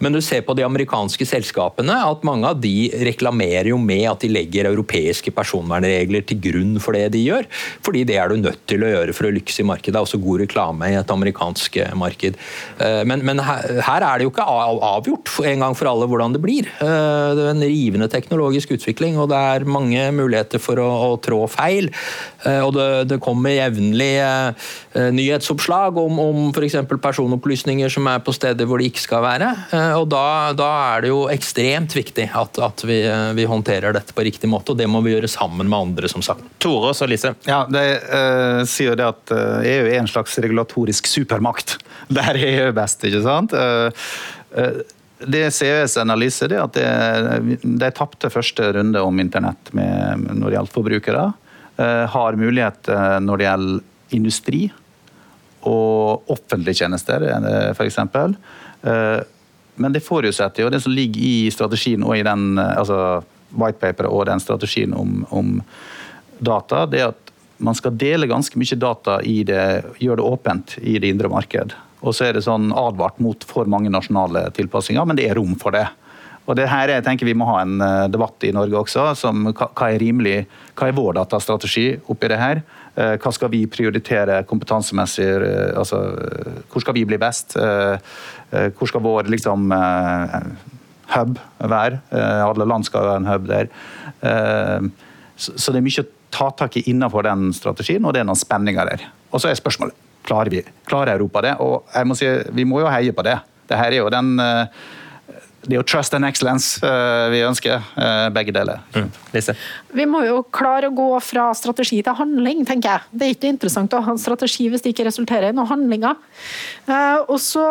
men 0.00 0.14
du 0.14 0.20
ser 0.24 0.44
på 0.46 0.56
de 0.58 0.64
amerikanske 0.66 1.26
selskapene 1.28 1.96
at 2.06 2.24
mange 2.26 2.48
av 2.48 2.60
de 2.62 2.90
reklamerer 3.06 3.70
jo 3.72 3.78
med 3.80 4.06
at 4.10 4.24
de 4.24 4.32
legger 4.32 4.70
europeiske 4.70 5.32
personvernregler 5.36 6.26
til 6.26 6.40
grunn 6.50 6.76
for 6.82 6.96
det 6.96 7.10
de 7.14 7.24
gjør, 7.26 7.48
fordi 7.84 8.04
det 8.08 8.18
er 8.20 8.30
du 8.30 8.40
nødt 8.40 8.62
til 8.70 8.84
å 8.84 8.92
gjøre 8.92 9.16
for 9.16 9.28
å 9.28 9.34
lykkes 9.34 9.62
i 9.62 9.68
markedet. 9.68 9.94
Det 9.94 10.00
er 10.00 10.08
også 10.08 10.22
god 10.22 10.44
reklame 10.44 10.90
i 10.92 10.98
et 10.98 11.14
amerikansk 11.14 11.80
marked. 11.98 12.38
Eh, 12.80 13.02
men, 13.08 13.24
men 13.26 13.42
her, 13.44 13.80
her, 13.86 14.06
er 14.10 14.20
det 14.20 14.26
jo 14.26 14.32
ikke 14.32 14.46
avgjort 14.46 15.34
en 15.50 15.64
gang 15.64 15.76
for 15.78 15.90
alle 15.90 16.08
hvordan 16.10 16.36
det 16.36 16.42
blir. 16.42 16.68
Eh, 16.80 17.30
det 17.36 17.44
er 17.44 17.50
en 17.52 17.64
rivende 17.64 18.08
teknologisk 18.08 18.72
utvikling, 18.72 19.18
og 19.20 19.28
det 19.32 19.36
er 19.36 19.66
mange 19.68 20.06
muligheter 20.16 20.62
for 20.62 20.80
å, 20.80 20.88
å 21.10 21.18
trå 21.20 21.42
feil. 21.52 21.90
Eh, 22.48 22.60
og 22.64 22.72
det, 22.76 22.88
det 23.10 23.18
kommer 23.20 23.52
jevnlig 23.52 24.14
eh, 24.24 24.70
nyhetsoppslag 25.12 25.98
om, 26.00 26.20
om 26.22 26.46
f.eks. 26.54 26.78
personopplysninger 27.02 27.92
som 27.92 28.08
er 28.08 28.22
på 28.24 28.32
steder 28.36 28.68
hvor 28.68 28.80
de 28.80 28.88
ikke 28.88 29.02
skal 29.02 29.24
være. 29.26 29.50
Og 30.00 30.06
da, 30.10 30.24
da 30.56 30.70
er 30.94 31.04
det 31.04 31.12
jo 31.12 31.20
ekstremt 31.32 31.94
viktig 31.96 32.30
at, 32.36 32.60
at 32.64 32.84
vi, 32.88 33.02
vi, 33.36 33.46
håndterer 33.50 33.94
dette 33.96 34.16
på 34.16 34.24
riktig 34.24 34.48
måte, 34.50 34.72
og 34.72 34.80
det 34.80 34.88
må 34.90 35.02
vi 35.04 35.14
gjøre 35.14 35.30
sammen 35.30 35.68
med 35.68 35.78
andre, 35.90 36.10
som 36.10 36.24
sagt. 36.24 36.46
Tore 36.62 36.94
og 36.94 37.10
Lise. 37.10 37.34
Ja, 37.48 37.64
det 37.70 37.84
uh, 38.06 38.62
sier 38.68 38.96
det 38.98 39.06
at 39.08 39.32
EU 39.34 39.88
er 39.88 39.98
en 39.98 40.10
slags 40.10 40.36
regulatorisk 40.42 41.08
supermakt. 41.10 41.78
Der 42.20 42.32
er 42.36 42.64
EU 42.66 42.72
best, 42.76 43.04
ikke 43.06 43.22
sant? 43.24 43.54
Uh, 43.56 43.90
uh, 44.56 44.80
det 45.26 45.50
CVs 45.54 45.96
analyse 46.00 46.46
er 46.48 46.56
at 46.62 46.76
det, 46.76 47.60
de 47.62 47.90
tapte 47.96 48.30
første 48.32 48.70
runde 48.76 49.02
om 49.04 49.20
internett 49.20 49.72
med, 49.76 50.26
når 50.32 50.46
det 50.46 50.56
gjaldt 50.58 50.74
forbrukere. 50.74 51.24
Uh, 51.80 52.04
har 52.12 52.36
mulighet 52.36 52.90
uh, 52.92 53.18
når 53.24 53.40
det 53.40 53.46
gjelder 53.48 54.16
industri 54.16 54.62
og 55.68 56.30
offentlige 56.32 56.82
tjenester, 56.82 57.24
uh, 57.24 57.70
f.eks. 57.76 58.00
Men 59.80 59.94
det 59.94 60.02
forutsetter 60.04 60.64
jo 60.64 60.72
det 60.72 60.80
som 60.84 60.92
ligger 60.92 61.20
i 61.24 61.50
strategien 61.52 62.04
og 62.04 62.16
i 62.16 62.24
den 62.26 62.58
altså 62.60 63.22
whitepaperet 63.56 64.10
og 64.12 64.26
den 64.28 64.40
strategien 64.42 64.92
om, 64.96 65.22
om 65.30 65.60
data, 66.40 66.84
det 66.88 67.00
er 67.00 67.12
at 67.12 67.30
man 67.60 67.76
skal 67.76 67.96
dele 67.96 68.28
ganske 68.28 68.56
mye 68.60 68.76
data 68.80 69.18
i 69.24 69.40
det, 69.44 69.62
gjøre 70.00 70.20
det 70.20 70.26
åpent 70.26 70.76
i 70.80 70.96
det 71.00 71.12
indre 71.12 71.28
marked. 71.32 71.74
Og 72.00 72.16
så 72.16 72.28
er 72.28 72.36
det 72.36 72.46
sånn 72.46 72.70
advart 72.72 73.18
mot 73.20 73.44
for 73.44 73.68
mange 73.68 73.92
nasjonale 73.92 74.46
tilpassinger, 74.56 75.04
men 75.08 75.18
det 75.18 75.28
er 75.28 75.36
rom 75.38 75.56
for 75.60 75.76
det. 75.76 75.86
Og 76.50 76.56
det 76.58 76.66
her 76.70 76.90
jeg 76.90 77.04
tenker 77.06 77.28
Vi 77.28 77.36
må 77.38 77.46
ha 77.50 77.60
en 77.62 77.80
eh, 77.84 78.08
debatt 78.10 78.42
i 78.46 78.52
Norge 78.54 78.82
også. 78.82 79.10
som 79.18 79.50
Hva 79.52 79.90
er 79.90 80.00
rimelig, 80.02 80.44
hva 80.74 80.88
er 80.88 80.96
vår 80.96 81.18
datastrategi 81.20 81.92
oppi 82.10 82.30
det 82.32 82.40
her? 82.40 82.62
Eh, 82.96 83.14
hva 83.22 83.32
skal 83.34 83.52
vi 83.52 83.66
prioritere 83.70 84.42
kompetansemessig? 84.50 85.28
Eh, 85.46 85.78
altså, 85.78 86.00
hvor 86.72 86.84
skal 86.84 86.96
vi 86.96 87.06
bli 87.06 87.20
best? 87.20 87.54
Hvor 88.50 88.88
skal 88.90 89.04
vår 89.04 89.30
liksom, 89.30 89.70
hub 91.14 91.38
være? 91.58 92.00
Alle 92.10 92.66
land 92.66 92.86
skal 92.88 93.06
være 93.06 93.20
en 93.22 93.30
hub 93.30 93.46
der. 93.46 93.70
Så 95.38 95.70
det 95.70 95.78
er 95.78 95.86
mye 95.86 96.02
å 96.02 96.10
ta 96.34 96.50
tak 96.58 96.80
i 96.80 96.84
innenfor 96.90 97.26
den 97.26 97.52
strategien, 97.54 98.04
og 98.04 98.14
det 98.14 98.24
er 98.24 98.26
noen 98.26 98.38
spenninger 98.38 98.90
der. 98.90 99.06
Og 99.30 99.42
så 99.42 99.52
er 99.52 99.58
spørsmålet 99.58 100.09
Klarer 100.28 100.52
vi? 100.52 100.64
Klarer 100.88 101.16
Europa 101.16 101.42
det? 101.44 101.56
Og 101.64 101.84
jeg 101.94 102.08
må 102.08 102.16
si, 102.18 102.30
vi 102.56 102.66
må 102.68 102.82
jo 102.82 102.90
heie 102.92 103.14
på 103.16 103.24
det. 103.26 103.38
Det 103.70 103.78
her 103.78 103.94
er 103.94 104.02
jo 104.02 104.10
den 104.12 104.34
eh, 104.42 104.82
det 105.60 105.74
er 105.74 105.82
jo 105.82 105.84
trust 105.84 106.14
and 106.16 106.24
excellence 106.24 106.80
eh, 106.86 107.26
vi 107.28 107.42
ønsker, 107.44 107.82
eh, 108.00 108.26
begge 108.32 108.52
deler. 108.56 108.80
Mm. 108.96 109.10
Vi 109.92 110.06
må 110.08 110.22
jo 110.24 110.38
klare 110.56 110.88
å 110.88 110.94
gå 110.96 111.08
fra 111.20 111.50
strategi 111.54 112.00
til 112.04 112.16
handling, 112.16 112.64
tenker 112.68 112.94
jeg. 112.94 113.10
Det 113.12 113.26
er 113.26 113.34
ikke 113.36 113.52
interessant 113.52 113.92
å 113.92 114.00
ha 114.06 114.14
en 114.14 114.20
strategi 114.20 114.70
hvis 114.72 114.86
det 114.86 114.94
ikke 114.94 115.10
resulterer 115.10 115.52
i 115.52 115.56
noen 115.56 115.68
handlinger. 115.68 116.16
Og 117.28 117.36
så 117.44 117.66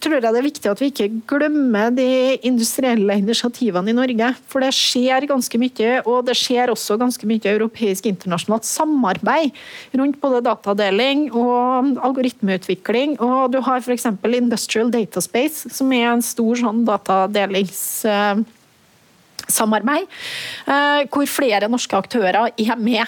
tror 0.00 0.16
jeg 0.16 0.24
det 0.24 0.40
er 0.40 0.46
viktig 0.46 0.70
at 0.70 0.80
vi 0.82 0.88
ikke 0.90 1.08
glemmer 1.30 1.92
de 1.94 2.36
industrielle 2.46 3.18
initiativene 3.20 3.92
i 3.92 3.96
Norge. 3.96 4.30
For 4.50 4.64
det 4.64 4.72
skjer 4.76 5.28
ganske 5.30 5.60
mye, 5.60 5.92
og 6.04 6.24
det 6.28 6.36
skjer 6.38 6.72
også 6.72 6.98
ganske 7.00 7.28
mye 7.28 7.54
europeisk 7.54 8.08
internasjonalt 8.10 8.66
samarbeid 8.68 9.54
rundt 9.98 10.20
både 10.22 10.42
datadeling 10.46 11.28
og 11.30 11.94
algoritmeutvikling. 12.08 13.18
Og 13.22 13.52
du 13.54 13.60
har 13.64 13.84
f.eks. 13.84 14.08
Industrial 14.34 14.90
Data 14.90 15.22
Space, 15.24 15.70
som 15.74 15.92
er 15.94 16.10
en 16.10 16.24
stor 16.24 16.60
sånn 16.64 16.84
datadelings 16.88 17.84
samarbeid, 19.50 20.08
eh, 20.66 21.04
hvor 21.12 21.28
flere 21.28 21.68
norske 21.68 21.96
aktører 21.96 22.50
er 22.56 22.76
med. 22.80 23.04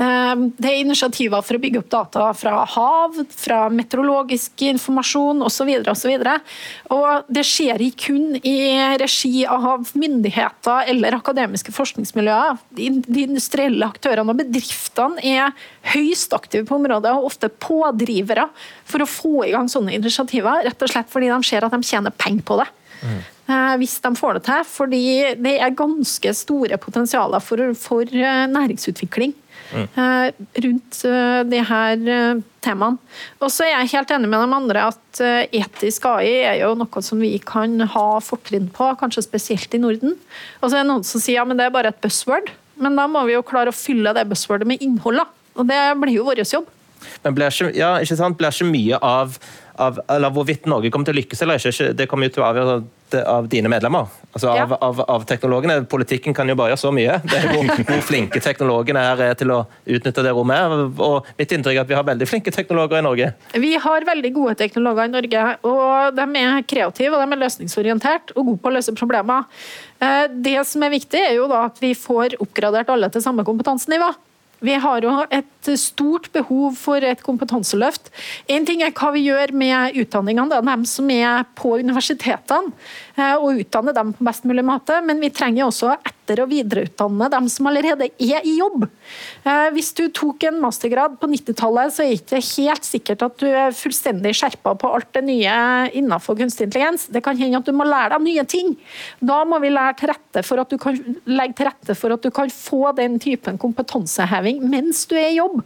Eh, 0.00 0.42
det 0.56 0.70
er 0.70 0.80
initiativer 0.80 1.42
for 1.44 1.56
å 1.56 1.62
bygge 1.62 1.80
opp 1.82 1.90
data 1.92 2.28
fra 2.36 2.62
hav, 2.74 3.18
fra 3.36 3.60
meteorologisk 3.74 4.64
informasjon 4.68 5.42
osv. 5.46 5.70
Og, 5.90 6.52
og 6.96 7.32
det 7.32 7.44
skjer 7.48 7.84
ikke 7.84 8.10
kun 8.10 8.38
i 8.40 8.56
regi 9.00 9.44
av 9.44 9.90
myndigheter 9.98 10.88
eller 10.92 11.18
akademiske 11.18 11.74
forskningsmiljøer. 11.76 12.60
De 12.78 13.24
industrielle 13.24 13.88
aktørene 13.90 14.32
og 14.32 14.40
bedriftene 14.40 15.20
er 15.26 15.56
høyst 15.92 16.32
aktive 16.36 16.66
på 16.68 16.78
området 16.78 17.12
og 17.16 17.28
ofte 17.32 17.50
pådrivere 17.60 18.48
for 18.88 19.04
å 19.04 19.10
få 19.10 19.34
i 19.48 19.52
gang 19.54 19.68
sånne 19.70 19.94
initiativer, 19.98 20.64
rett 20.66 20.86
og 20.86 20.92
slett 20.92 21.10
fordi 21.12 21.30
de 21.30 21.42
ser 21.46 21.66
at 21.66 21.74
de 21.74 21.82
tjener 21.86 22.14
penger 22.16 22.46
på 22.46 22.60
det. 22.62 22.70
Mm. 23.00 23.20
Eh, 23.50 23.76
hvis 23.80 23.96
de 24.04 24.12
får 24.16 24.38
det 24.38 24.44
til. 24.46 24.64
Fordi 24.68 25.04
det 25.40 25.56
er 25.58 25.76
ganske 25.76 26.34
store 26.36 26.78
potensialer 26.82 27.42
for, 27.44 27.62
for 27.78 28.06
eh, 28.06 28.46
næringsutvikling. 28.50 29.34
Mm. 29.70 30.38
rundt 30.64 30.96
de 31.50 31.58
her 31.68 32.00
temaene. 32.64 32.98
Og 33.38 33.52
så 33.54 33.64
er 33.66 33.72
jeg 33.72 33.92
helt 33.92 34.14
enig 34.16 34.30
med 34.32 34.42
de 34.42 34.56
andre 34.56 34.86
at 34.88 35.20
etisk 35.54 36.08
AI 36.10 36.32
er 36.48 36.56
jo 36.62 36.72
noe 36.78 37.02
som 37.04 37.22
vi 37.22 37.36
kan 37.38 37.76
ha 37.94 38.06
fortrinn 38.24 38.66
på, 38.74 38.88
kanskje 39.00 39.24
spesielt 39.28 39.76
i 39.76 39.82
Norden. 39.82 40.16
Og 40.60 40.66
så 40.68 40.74
er 40.74 40.82
det 40.82 40.90
noen 40.90 41.06
som 41.06 41.22
sier 41.22 41.38
ja, 41.38 41.46
men 41.46 41.60
det 41.60 41.68
er 41.68 41.76
bare 41.76 41.94
et 41.94 42.02
buzzword. 42.02 42.50
Men 42.80 42.96
da 42.96 43.06
må 43.10 43.22
vi 43.28 43.36
jo 43.36 43.46
klare 43.46 43.72
å 43.72 43.76
fylle 43.76 44.14
det 44.16 44.26
buzzwordet 44.30 44.68
med 44.68 44.82
innhold. 44.84 45.22
Og 45.54 45.66
det 45.68 45.80
blir 46.00 46.16
jo 46.16 46.26
vår 46.28 46.42
jobb. 46.44 46.68
Men 47.24 47.36
blir 47.36 47.52
ikke, 47.52 47.72
ja, 47.76 47.94
ikke 48.00 48.18
sant? 48.18 48.38
Blir 48.38 48.52
ikke 48.52 48.68
mye 48.68 49.00
av, 49.04 49.36
av 49.80 50.00
eller 50.08 50.32
hvorvidt 50.34 50.68
Norge 50.70 50.90
kommer 50.92 51.08
til 51.08 51.16
å 51.16 51.20
lykkes 51.20 51.44
eller 51.44 51.70
ikke, 51.70 51.92
det 51.96 52.06
kommer 52.10 52.28
jo 52.28 52.36
til 52.36 52.44
å 52.44 52.48
avgjøre 52.50 52.80
av 53.18 53.48
dine 53.50 53.68
medlemmer. 53.68 54.06
Altså 54.30 54.50
av, 54.52 54.56
ja. 54.56 54.78
av, 54.86 55.00
av, 55.00 55.24
teknologene. 55.26 55.80
Politikken 55.90 56.34
kan 56.36 56.48
jo 56.48 56.54
bare 56.58 56.72
gjøre 56.72 56.82
så 56.84 56.92
mye. 56.94 57.16
Det 57.24 57.40
er 57.40 57.48
hvor, 57.50 57.66
hvor, 57.88 58.02
flinke 58.06 58.42
teknologene 58.44 59.02
er 59.02 59.34
til 59.38 59.50
å 59.54 59.58
utnytte 59.90 60.24
det 60.26 60.34
rommet. 60.36 60.76
Og 61.02 61.30
mitt 61.40 61.54
inntrykk 61.56 61.80
er 61.80 61.82
at 61.82 61.90
vi 61.90 61.98
har 61.98 62.06
veldig 62.06 62.28
flinke 62.30 62.54
teknologer 62.54 63.00
i 63.00 63.06
Norge. 63.06 63.32
Vi 63.66 63.74
har 63.82 64.06
veldig 64.06 64.32
gode 64.36 64.56
teknologer 64.62 65.10
i 65.10 65.14
Norge. 65.16 65.44
og 65.66 66.16
De 66.20 66.28
er 66.44 66.64
kreative 66.70 67.16
og 67.16 67.24
de 67.24 67.36
er 67.38 67.44
løsningsorientert 67.44 68.34
og 68.36 68.44
gode 68.44 68.62
på 68.62 68.70
å 68.70 68.76
løse 68.78 68.94
problemer. 68.94 69.48
Eh, 70.00 70.26
det 70.30 70.58
som 70.68 70.86
er 70.86 70.94
viktig, 70.94 71.20
er 71.32 71.38
jo 71.40 71.50
da 71.50 71.66
at 71.66 71.82
vi 71.82 71.96
får 71.98 72.38
oppgradert 72.40 72.92
alle 72.94 73.10
til 73.12 73.24
samme 73.24 73.46
kompetansenivå. 73.48 74.14
Vi 74.60 74.76
har 74.76 75.04
jo 75.04 75.12
et 75.32 75.70
stort 75.80 76.28
behov 76.34 76.76
for 76.76 77.04
et 77.04 77.22
kompetanseløft. 77.24 78.10
En 78.52 78.66
ting 78.68 78.82
er 78.84 78.92
hva 78.96 79.12
vi 79.14 79.24
gjør 79.28 79.54
med 79.56 79.96
utdanningene, 80.02 80.58
er 80.58 80.66
dem 80.66 80.84
som 80.88 81.10
er 81.14 81.46
på 81.56 81.78
universitetene. 81.80 82.74
Eh, 83.20 83.36
og 83.36 83.60
utdanne 83.60 83.92
dem 83.96 84.12
på 84.16 84.24
best 84.26 84.46
mulig 84.48 84.64
måte, 84.64 84.96
men 85.04 85.20
vi 85.20 85.30
trenger 85.34 85.66
også 85.66 85.92
etter- 85.98 86.44
og 86.44 86.50
videreutdanne 86.52 87.26
dem 87.32 87.48
som 87.50 87.66
allerede 87.68 88.06
er 88.22 88.44
i 88.46 88.54
jobb. 88.60 88.86
Eh, 89.44 89.66
hvis 89.74 89.90
du 89.98 90.04
tok 90.14 90.46
en 90.48 90.60
mastergrad 90.62 91.18
på 91.20 91.28
90-tallet, 91.32 91.92
så 91.92 92.04
er 92.04 92.14
det 92.14 92.20
ikke 92.22 92.42
helt 92.62 92.86
sikkert 92.86 93.24
at 93.26 93.36
du 93.42 93.48
er 93.50 93.76
fullstendig 93.76 94.32
skjerpa 94.38 94.76
på 94.78 94.92
alt 94.94 95.10
det 95.16 95.24
nye 95.26 95.56
innenfor 95.98 96.38
kunstig 96.38 96.68
intelligens. 96.68 97.08
Det 97.10 97.24
kan 97.24 97.38
hende 97.38 97.60
at 97.60 97.68
du 97.68 97.74
må 97.76 97.88
lære 97.88 98.14
deg 98.14 98.26
nye 98.28 98.46
ting. 98.48 98.76
Da 99.20 99.42
må 99.44 99.58
vi 99.60 99.74
til 99.74 100.78
kan, 100.80 101.02
legge 101.26 101.58
til 101.58 101.68
rette 101.68 101.98
for 101.98 102.14
at 102.14 102.22
du 102.22 102.30
kan 102.30 102.50
få 102.50 102.94
den 102.96 103.18
typen 103.20 103.58
kompetanseheving 103.58 104.62
mens 104.70 105.04
du 105.10 105.16
er 105.18 105.32
i 105.32 105.38
jobb. 105.40 105.60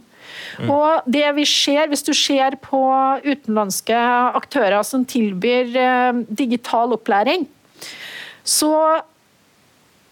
Mm. 0.59 0.69
Og 0.71 1.09
det 1.11 1.25
vi 1.35 1.45
ser, 1.49 1.87
Hvis 1.91 2.03
du 2.05 2.13
ser 2.13 2.55
på 2.61 2.81
utenlandske 3.25 3.97
aktører 4.39 4.83
som 4.83 5.05
tilbyr 5.05 5.75
eh, 5.75 6.23
digital 6.29 6.93
opplæring, 6.95 7.47
så 8.45 9.01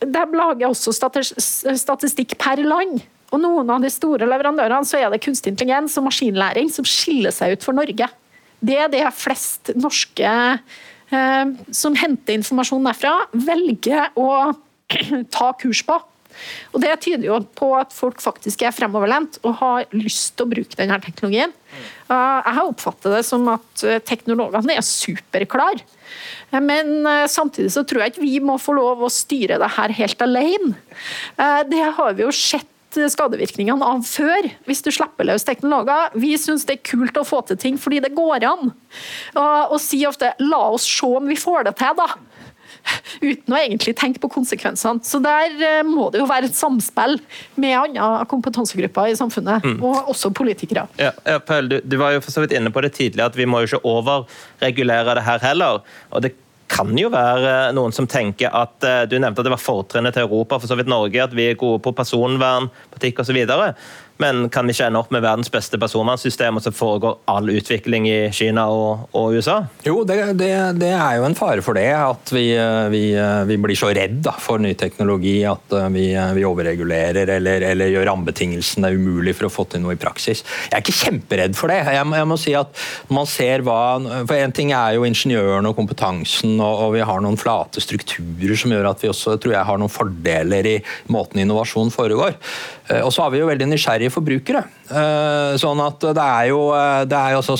de 0.03 0.23
lager 0.35 0.67
også 0.67 0.91
statistikk 0.91 2.35
per 2.41 2.59
land. 2.65 3.01
Og 3.33 3.41
noen 3.41 3.69
av 3.73 3.81
de 3.81 3.89
store 3.89 4.27
leverandørene 4.29 4.85
så 4.85 4.99
er 4.99 5.09
det 5.09 5.23
kunstig 5.23 5.53
intelligens 5.53 5.95
og 5.97 6.07
maskinlæring 6.09 6.69
som 6.69 6.85
skiller 6.85 7.33
seg 7.33 7.55
ut 7.55 7.65
for 7.65 7.77
Norge. 7.77 8.09
Det 8.63 8.77
er 8.79 8.91
det 8.91 9.03
flest 9.17 9.73
norske 9.75 10.29
eh, 10.29 11.53
som 11.73 11.97
henter 11.99 12.37
informasjon 12.37 12.85
derfra, 12.89 13.15
velger 13.33 14.13
å 14.19 14.53
ta 15.35 15.53
kurs 15.59 15.81
på. 15.87 15.97
Og 16.73 16.81
Det 16.83 16.93
tyder 17.05 17.27
jo 17.27 17.39
på 17.57 17.71
at 17.77 17.93
folk 17.95 18.21
faktisk 18.23 18.63
er 18.65 18.75
fremoverlent 18.75 19.39
og 19.43 19.57
har 19.61 19.85
lyst 19.95 20.35
til 20.37 20.47
å 20.47 20.53
bruke 20.53 20.79
denne 20.79 20.99
teknologien. 21.03 21.53
Jeg 22.09 22.55
har 22.57 22.67
oppfattet 22.67 23.15
det 23.15 23.23
som 23.25 23.47
at 23.49 23.85
eh, 23.87 24.01
teknologene 24.05 24.75
er 24.77 24.85
superklare. 24.85 25.85
Men 26.61 27.07
eh, 27.09 27.25
samtidig 27.31 27.71
så 27.73 27.85
tror 27.87 28.03
jeg 28.03 28.13
ikke 28.13 28.25
vi 28.25 28.35
må 28.43 28.59
få 28.61 28.75
lov 28.77 29.01
å 29.01 29.13
styre 29.13 29.57
det 29.61 29.71
her 29.77 29.95
helt 29.97 30.21
alene. 30.21 30.75
Eh, 31.37 31.63
det 31.71 31.81
har 31.97 32.13
vi 32.13 32.27
jo 32.27 32.35
sett 32.35 32.69
skadevirkningene 32.93 33.81
av 33.81 34.03
før, 34.05 34.45
hvis 34.67 34.83
du 34.85 34.91
slipper 34.93 35.25
løs 35.25 35.47
teknologer. 35.47 36.11
Vi 36.13 36.35
syns 36.37 36.67
det 36.69 36.75
er 36.75 36.91
kult 36.91 37.17
å 37.17 37.25
få 37.25 37.39
til 37.47 37.57
ting 37.57 37.79
fordi 37.81 38.03
det 38.03 38.13
går 38.13 38.45
an. 38.45 38.69
Og, 38.69 39.73
og 39.73 39.79
si 39.81 40.03
ofte 40.05 40.35
'la 40.37 40.61
oss 40.75 40.85
se 40.85 41.09
om 41.09 41.25
vi 41.25 41.39
får 41.39 41.71
det 41.71 41.75
til', 41.81 41.97
da 41.97 42.11
uten 43.21 43.55
å 43.55 43.59
egentlig 43.59 43.95
tenke 43.99 44.21
på 44.23 44.31
konsekvensene. 44.33 45.03
Så 45.05 45.21
der 45.23 45.57
eh, 45.57 45.81
må 45.87 46.09
det 46.13 46.21
jo 46.21 46.29
være 46.29 46.49
et 46.51 46.57
samspill 46.57 47.17
med 47.55 47.77
andre 47.79 48.27
kompetansegrupper 48.31 49.11
i 49.11 49.17
samfunnet, 49.19 49.65
mm. 49.65 49.81
og 49.83 50.13
også 50.13 50.33
politikere. 50.35 50.87
Ja, 51.01 51.13
ja 51.27 51.39
Paul, 51.43 51.69
du, 51.71 51.79
du, 51.83 51.97
var 52.01 52.15
jo 52.15 52.23
for 52.23 52.35
så 52.35 52.43
vidt 52.43 52.55
inne 52.57 52.73
på 52.73 52.83
det 52.85 52.93
tidligere, 52.97 53.31
at 53.31 53.39
vi 53.39 53.49
må 53.49 53.63
jo 53.63 53.71
ikke 53.71 53.85
overregulere 53.89 55.19
det 55.19 55.27
her 55.27 55.45
heller. 55.51 55.83
og 56.11 56.25
det 56.25 56.35
kan 56.73 56.89
jo 56.97 57.09
være 57.13 57.71
noen 57.75 57.93
som 57.95 58.07
tenker 58.09 58.53
at 58.55 58.85
eh, 58.87 59.03
Du 59.09 59.17
nevnte 59.19 59.41
at 59.41 59.47
det 59.47 59.53
var 59.53 59.61
fortrinnet 59.61 60.15
til 60.15 60.25
Europa, 60.25 60.59
for 60.59 60.69
så 60.69 60.77
vidt 60.79 60.91
Norge, 60.91 61.21
at 61.21 61.35
vi 61.35 61.49
er 61.51 61.59
gode 61.59 61.81
på 61.83 61.93
personvern, 61.95 62.69
butikk 62.93 63.21
osv. 63.23 63.39
Men 64.21 64.45
kan 64.53 64.69
ikke 64.69 64.85
ende 64.87 64.99
opp 65.01 65.11
med 65.13 65.23
verdens 65.25 65.49
beste 65.51 65.79
personvernsystem, 65.81 66.59
og 66.59 66.63
så 66.63 66.71
foregår 66.75 67.17
all 67.31 67.49
utvikling 67.49 68.05
i 68.09 68.17
Kina 68.35 68.67
og, 68.69 69.07
og 69.17 69.37
USA? 69.37 69.63
Jo, 69.85 70.03
det, 70.07 70.19
det, 70.37 70.51
det, 70.77 70.91
er 70.93 71.17
jo 71.17 71.25
en 71.25 71.37
fare 71.37 71.63
for 71.65 71.77
det. 71.77 71.87
At 71.97 72.33
vi, 72.33 72.45
vi, 72.93 73.03
vi 73.49 73.57
blir 73.63 73.79
så 73.79 73.89
redd 73.95 74.19
da, 74.25 74.35
for 74.39 74.61
ny 74.61 74.75
teknologi 74.77 75.39
at 75.49 75.73
eh, 75.77 75.89
vi, 75.93 76.05
vi 76.37 76.45
overregulerer 76.45 77.33
eller, 77.37 77.65
eller, 77.71 77.93
gjør 77.93 78.07
rammebetingelsene 78.11 78.93
umulig 78.93 79.35
for 79.37 79.49
å 79.49 79.53
få 79.53 79.65
til 79.71 79.83
noe 79.83 79.97
i 79.97 80.01
praksis. 80.01 80.43
Jeg 80.69 80.77
er 80.77 80.85
ikke 80.85 80.97
kjemperedd 80.99 81.57
for 81.57 81.73
det. 81.73 81.81
Jeg, 81.89 82.05
jeg 82.19 82.29
må 82.29 82.39
si 82.39 82.55
at 82.57 82.85
man 83.13 83.29
ser 83.29 83.65
hva, 83.65 83.81
for 84.27 84.37
En 84.43 84.53
ting 84.53 84.73
er 84.75 84.97
jo 84.97 85.07
ingeniøren 85.07 85.65
og 85.69 85.77
kompetansen, 85.77 86.57
og, 86.59 86.85
og 86.85 86.95
vi 86.97 87.03
har 87.07 87.23
noen 87.23 87.39
flate 87.39 87.81
strukturer 87.81 88.55
som 88.59 88.73
gjør 88.75 88.91
at 88.91 89.03
vi 89.03 89.09
også 89.09 89.37
tror 89.41 89.55
jeg 89.55 89.69
har 89.71 89.81
noen 89.81 89.91
fordeler 89.91 90.69
i 90.69 90.77
måten 91.11 91.41
innovasjon 91.41 91.91
foregår. 91.93 92.37
Eh, 92.91 92.99
og 92.99 93.13
så 93.15 93.23
har 93.23 93.31
vi 93.31 93.39
jo 93.39 93.47
veldig 93.47 93.67
nysgjerrige 93.71 94.11
forbrukere. 94.11 94.63
Eh, 94.91 95.53
sånn 95.61 95.79
at 95.83 96.03
det 96.03 96.23
er 96.23 96.49
jo, 96.49 96.59
eh, 96.75 97.03
det 97.07 97.19
er 97.19 97.35
jo 97.37 97.43
så, 97.45 97.55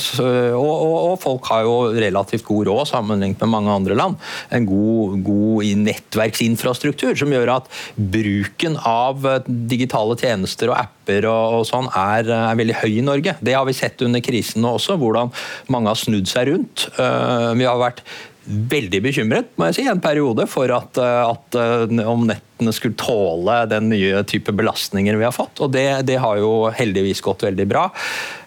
og, 0.52 0.72
og, 0.74 0.96
og, 0.98 1.14
folk 1.22 1.48
har 1.48 1.64
jo 1.64 1.76
relativt 1.96 2.44
god 2.44 2.68
råd 2.68 2.90
sammenlignet 2.90 3.40
med 3.40 3.52
mange 3.54 3.72
andre 3.72 3.96
land. 3.96 4.18
En 4.54 4.68
god, 4.68 5.16
god 5.24 5.70
nettverksinfrastruktur 5.84 7.16
som 7.16 7.32
gjør 7.32 7.54
at 7.56 7.70
bruken 7.96 8.76
av 8.84 9.24
digitale 9.46 10.18
tjenester 10.20 10.72
og 10.72 10.82
apper 10.82 11.28
og, 11.30 11.60
og 11.60 11.66
sånn 11.68 11.88
er, 11.88 12.28
er, 12.28 12.60
veldig 12.60 12.78
høy 12.82 12.92
i 12.98 13.06
Norge. 13.06 13.36
Det 13.40 13.56
har 13.56 13.64
vi 13.68 13.76
sett 13.76 14.04
under 14.04 14.22
krisen 14.24 14.64
nå 14.64 14.76
også, 14.76 14.98
hvordan 15.00 15.32
mange 15.72 15.92
har 15.92 16.00
snudd 16.00 16.28
seg 16.30 16.52
rundt. 16.52 16.88
Vi 16.94 17.66
har 17.66 17.80
vært 17.80 18.04
veldig 18.44 19.00
bekymret 19.04 19.52
må 19.56 19.68
jeg 19.70 19.78
si, 19.78 19.84
en 19.88 20.02
periode 20.04 20.46
for 20.50 20.70
at, 20.74 21.00
eh, 21.00 21.20
at 21.24 21.58
eh, 21.58 22.00
om 22.10 22.26
nettene 22.28 22.74
skulle 22.76 22.98
tåle 23.00 23.62
den 23.70 23.90
nye 23.92 24.24
type 24.28 24.52
belastninger 24.54 25.16
vi 25.18 25.26
har 25.26 25.34
fått. 25.34 25.62
og 25.64 25.72
Det, 25.74 26.04
det 26.08 26.20
har 26.22 26.40
jo 26.40 26.70
heldigvis 26.74 27.24
gått 27.24 27.46
veldig 27.48 27.68
bra. 27.70 27.88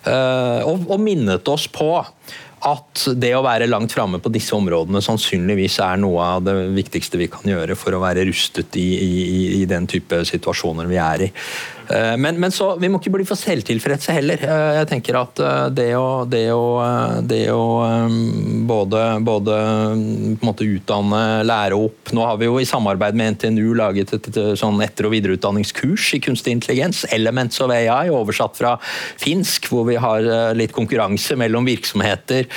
Eh, 0.05 0.59
og, 0.67 0.85
og 0.87 1.01
minnet 1.01 1.47
oss 1.49 1.67
på 1.71 1.91
at 2.67 3.03
det 3.21 3.35
å 3.37 3.43
være 3.45 3.67
langt 3.69 3.93
framme 3.93 4.17
på 4.21 4.31
disse 4.33 4.55
områdene 4.57 5.01
sannsynligvis 5.05 5.77
er 5.85 5.99
noe 6.01 6.23
av 6.37 6.45
det 6.47 6.55
viktigste 6.73 7.19
vi 7.21 7.29
kan 7.29 7.45
gjøre 7.45 7.77
for 7.77 7.93
å 7.93 8.01
være 8.01 8.25
rustet 8.27 8.77
i, 8.81 8.87
i, 8.97 9.41
i 9.59 9.65
den 9.69 9.85
type 9.89 10.23
situasjoner 10.25 10.89
vi 10.89 10.97
er 11.01 11.27
i. 11.27 11.31
Eh, 11.89 12.17
men, 12.17 12.39
men 12.39 12.51
så, 12.51 12.73
vi 12.79 12.89
må 12.91 12.99
ikke 12.99 13.13
bli 13.15 13.25
for 13.27 13.39
selvtilfredse 13.39 14.15
heller. 14.15 14.41
Eh, 14.43 14.71
jeg 14.81 14.89
tenker 14.91 15.19
at 15.21 15.39
eh, 15.39 15.67
det 15.75 15.89
å, 15.95 16.25
det 16.27 16.45
å, 16.51 16.65
det 17.23 17.43
å 17.53 17.65
både, 18.67 19.03
både 19.23 19.57
utdanne, 20.67 21.21
lære 21.47 21.77
opp 21.77 22.11
Nå 22.15 22.23
har 22.23 22.37
vi 22.39 22.47
jo 22.47 22.57
i 22.59 22.67
samarbeid 22.67 23.15
med 23.17 23.35
NTNU 23.35 23.73
laget 23.77 24.13
et, 24.15 24.27
et, 24.29 24.37
et 24.39 24.59
sånn 24.59 24.79
etter- 24.83 25.07
og 25.07 25.13
videreutdanningskurs 25.13 26.09
i 26.17 26.21
kunstig 26.23 26.55
intelligens, 26.55 27.03
Elements 27.13 27.59
of 27.63 27.71
AI, 27.73 28.09
oversatt 28.13 28.57
fra 28.57 28.75
finsk, 29.19 29.67
hvor 29.71 29.87
vi 29.89 29.97
har 29.99 30.25
litt 30.57 30.73
konkurranse 30.75 31.35
mellom 31.39 31.67
virksomheter. 31.67 32.47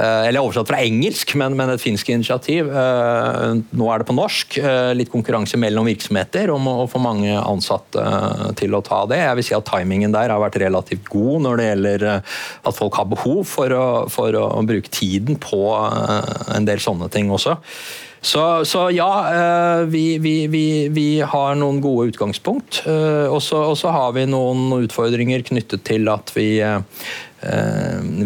Eller 0.00 0.40
oversatt 0.40 0.70
fra 0.70 0.80
engelsk, 0.82 1.34
men, 1.40 1.56
men 1.58 1.74
et 1.74 1.82
finsk 1.82 2.10
initiativ. 2.14 2.70
Nå 2.70 3.90
er 3.92 4.02
det 4.02 4.08
på 4.08 4.16
norsk. 4.16 4.58
Litt 4.96 5.12
konkurranse 5.12 5.60
mellom 5.60 5.88
virksomheter 5.88 6.52
om 6.54 6.68
å 6.70 6.76
få 6.90 7.02
mange 7.02 7.36
ansatte 7.38 8.04
til 8.58 8.73
å 8.76 8.84
ta 8.84 9.02
det. 9.10 9.20
Jeg 9.22 9.38
vil 9.38 9.46
si 9.48 9.56
at 9.56 9.66
Timingen 9.68 10.14
der 10.14 10.32
har 10.32 10.42
vært 10.42 10.60
relativt 10.62 11.10
god 11.12 11.44
når 11.46 11.60
det 11.60 11.68
gjelder 11.68 12.06
eh, 12.12 12.38
at 12.70 12.78
folk 12.78 12.98
har 13.00 13.10
behov 13.10 13.44
for 13.48 13.74
å, 13.74 13.84
for 14.12 14.38
å 14.38 14.48
bruke 14.66 14.92
tiden 14.92 15.38
på 15.42 15.60
eh, 15.76 16.32
en 16.56 16.68
del 16.68 16.82
sånne 16.82 17.10
ting 17.12 17.32
også. 17.34 17.58
Så, 18.24 18.42
så 18.64 18.86
ja, 18.94 19.10
eh, 19.28 19.84
vi, 19.92 20.04
vi, 20.22 20.34
vi, 20.48 20.66
vi, 20.94 21.08
har 21.20 21.58
noen 21.60 21.82
gode 21.84 22.14
utgangspunkt. 22.14 22.80
Og 22.88 23.40
så 23.44 23.92
har 23.92 24.14
vi 24.16 24.24
noen 24.30 24.72
utfordringer 24.78 25.44
knyttet 25.44 25.84
til 25.84 26.08
at 26.12 26.32
vi 26.32 26.48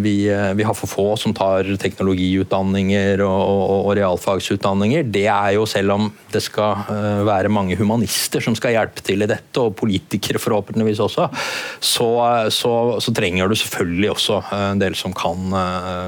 vi, 0.03 0.29
eh, 0.29 0.53
vi, 0.55 0.62
har 0.62 0.75
for 0.75 0.87
få 0.87 1.07
som 1.16 1.35
tar 1.35 1.66
teknologiutdanninger 1.81 3.23
og, 3.25 3.41
og, 3.41 3.73
og, 3.79 3.91
realfagsutdanninger. 3.99 5.09
Det 5.11 5.27
er 5.27 5.57
jo 5.57 5.66
selv 5.69 5.95
om 5.97 6.09
det 6.33 6.43
skal 6.45 6.85
eh, 6.93 7.23
være 7.27 7.53
mange 7.53 7.77
humanister 7.79 8.45
som 8.45 8.57
skal 8.59 8.77
hjelpe 8.77 9.05
til 9.05 9.25
i 9.25 9.31
dette, 9.31 9.59
og 9.59 9.77
politikere 9.79 10.41
forhåpentligvis 10.43 11.03
også, 11.03 11.29
så, 11.81 12.09
så, 12.55 12.73
så 13.03 13.14
trenger 13.14 13.49
du 13.49 13.57
selvfølgelig 13.59 14.12
også 14.14 14.41
en 14.55 14.83
del 14.83 14.97
som 14.99 15.14
kan 15.16 15.51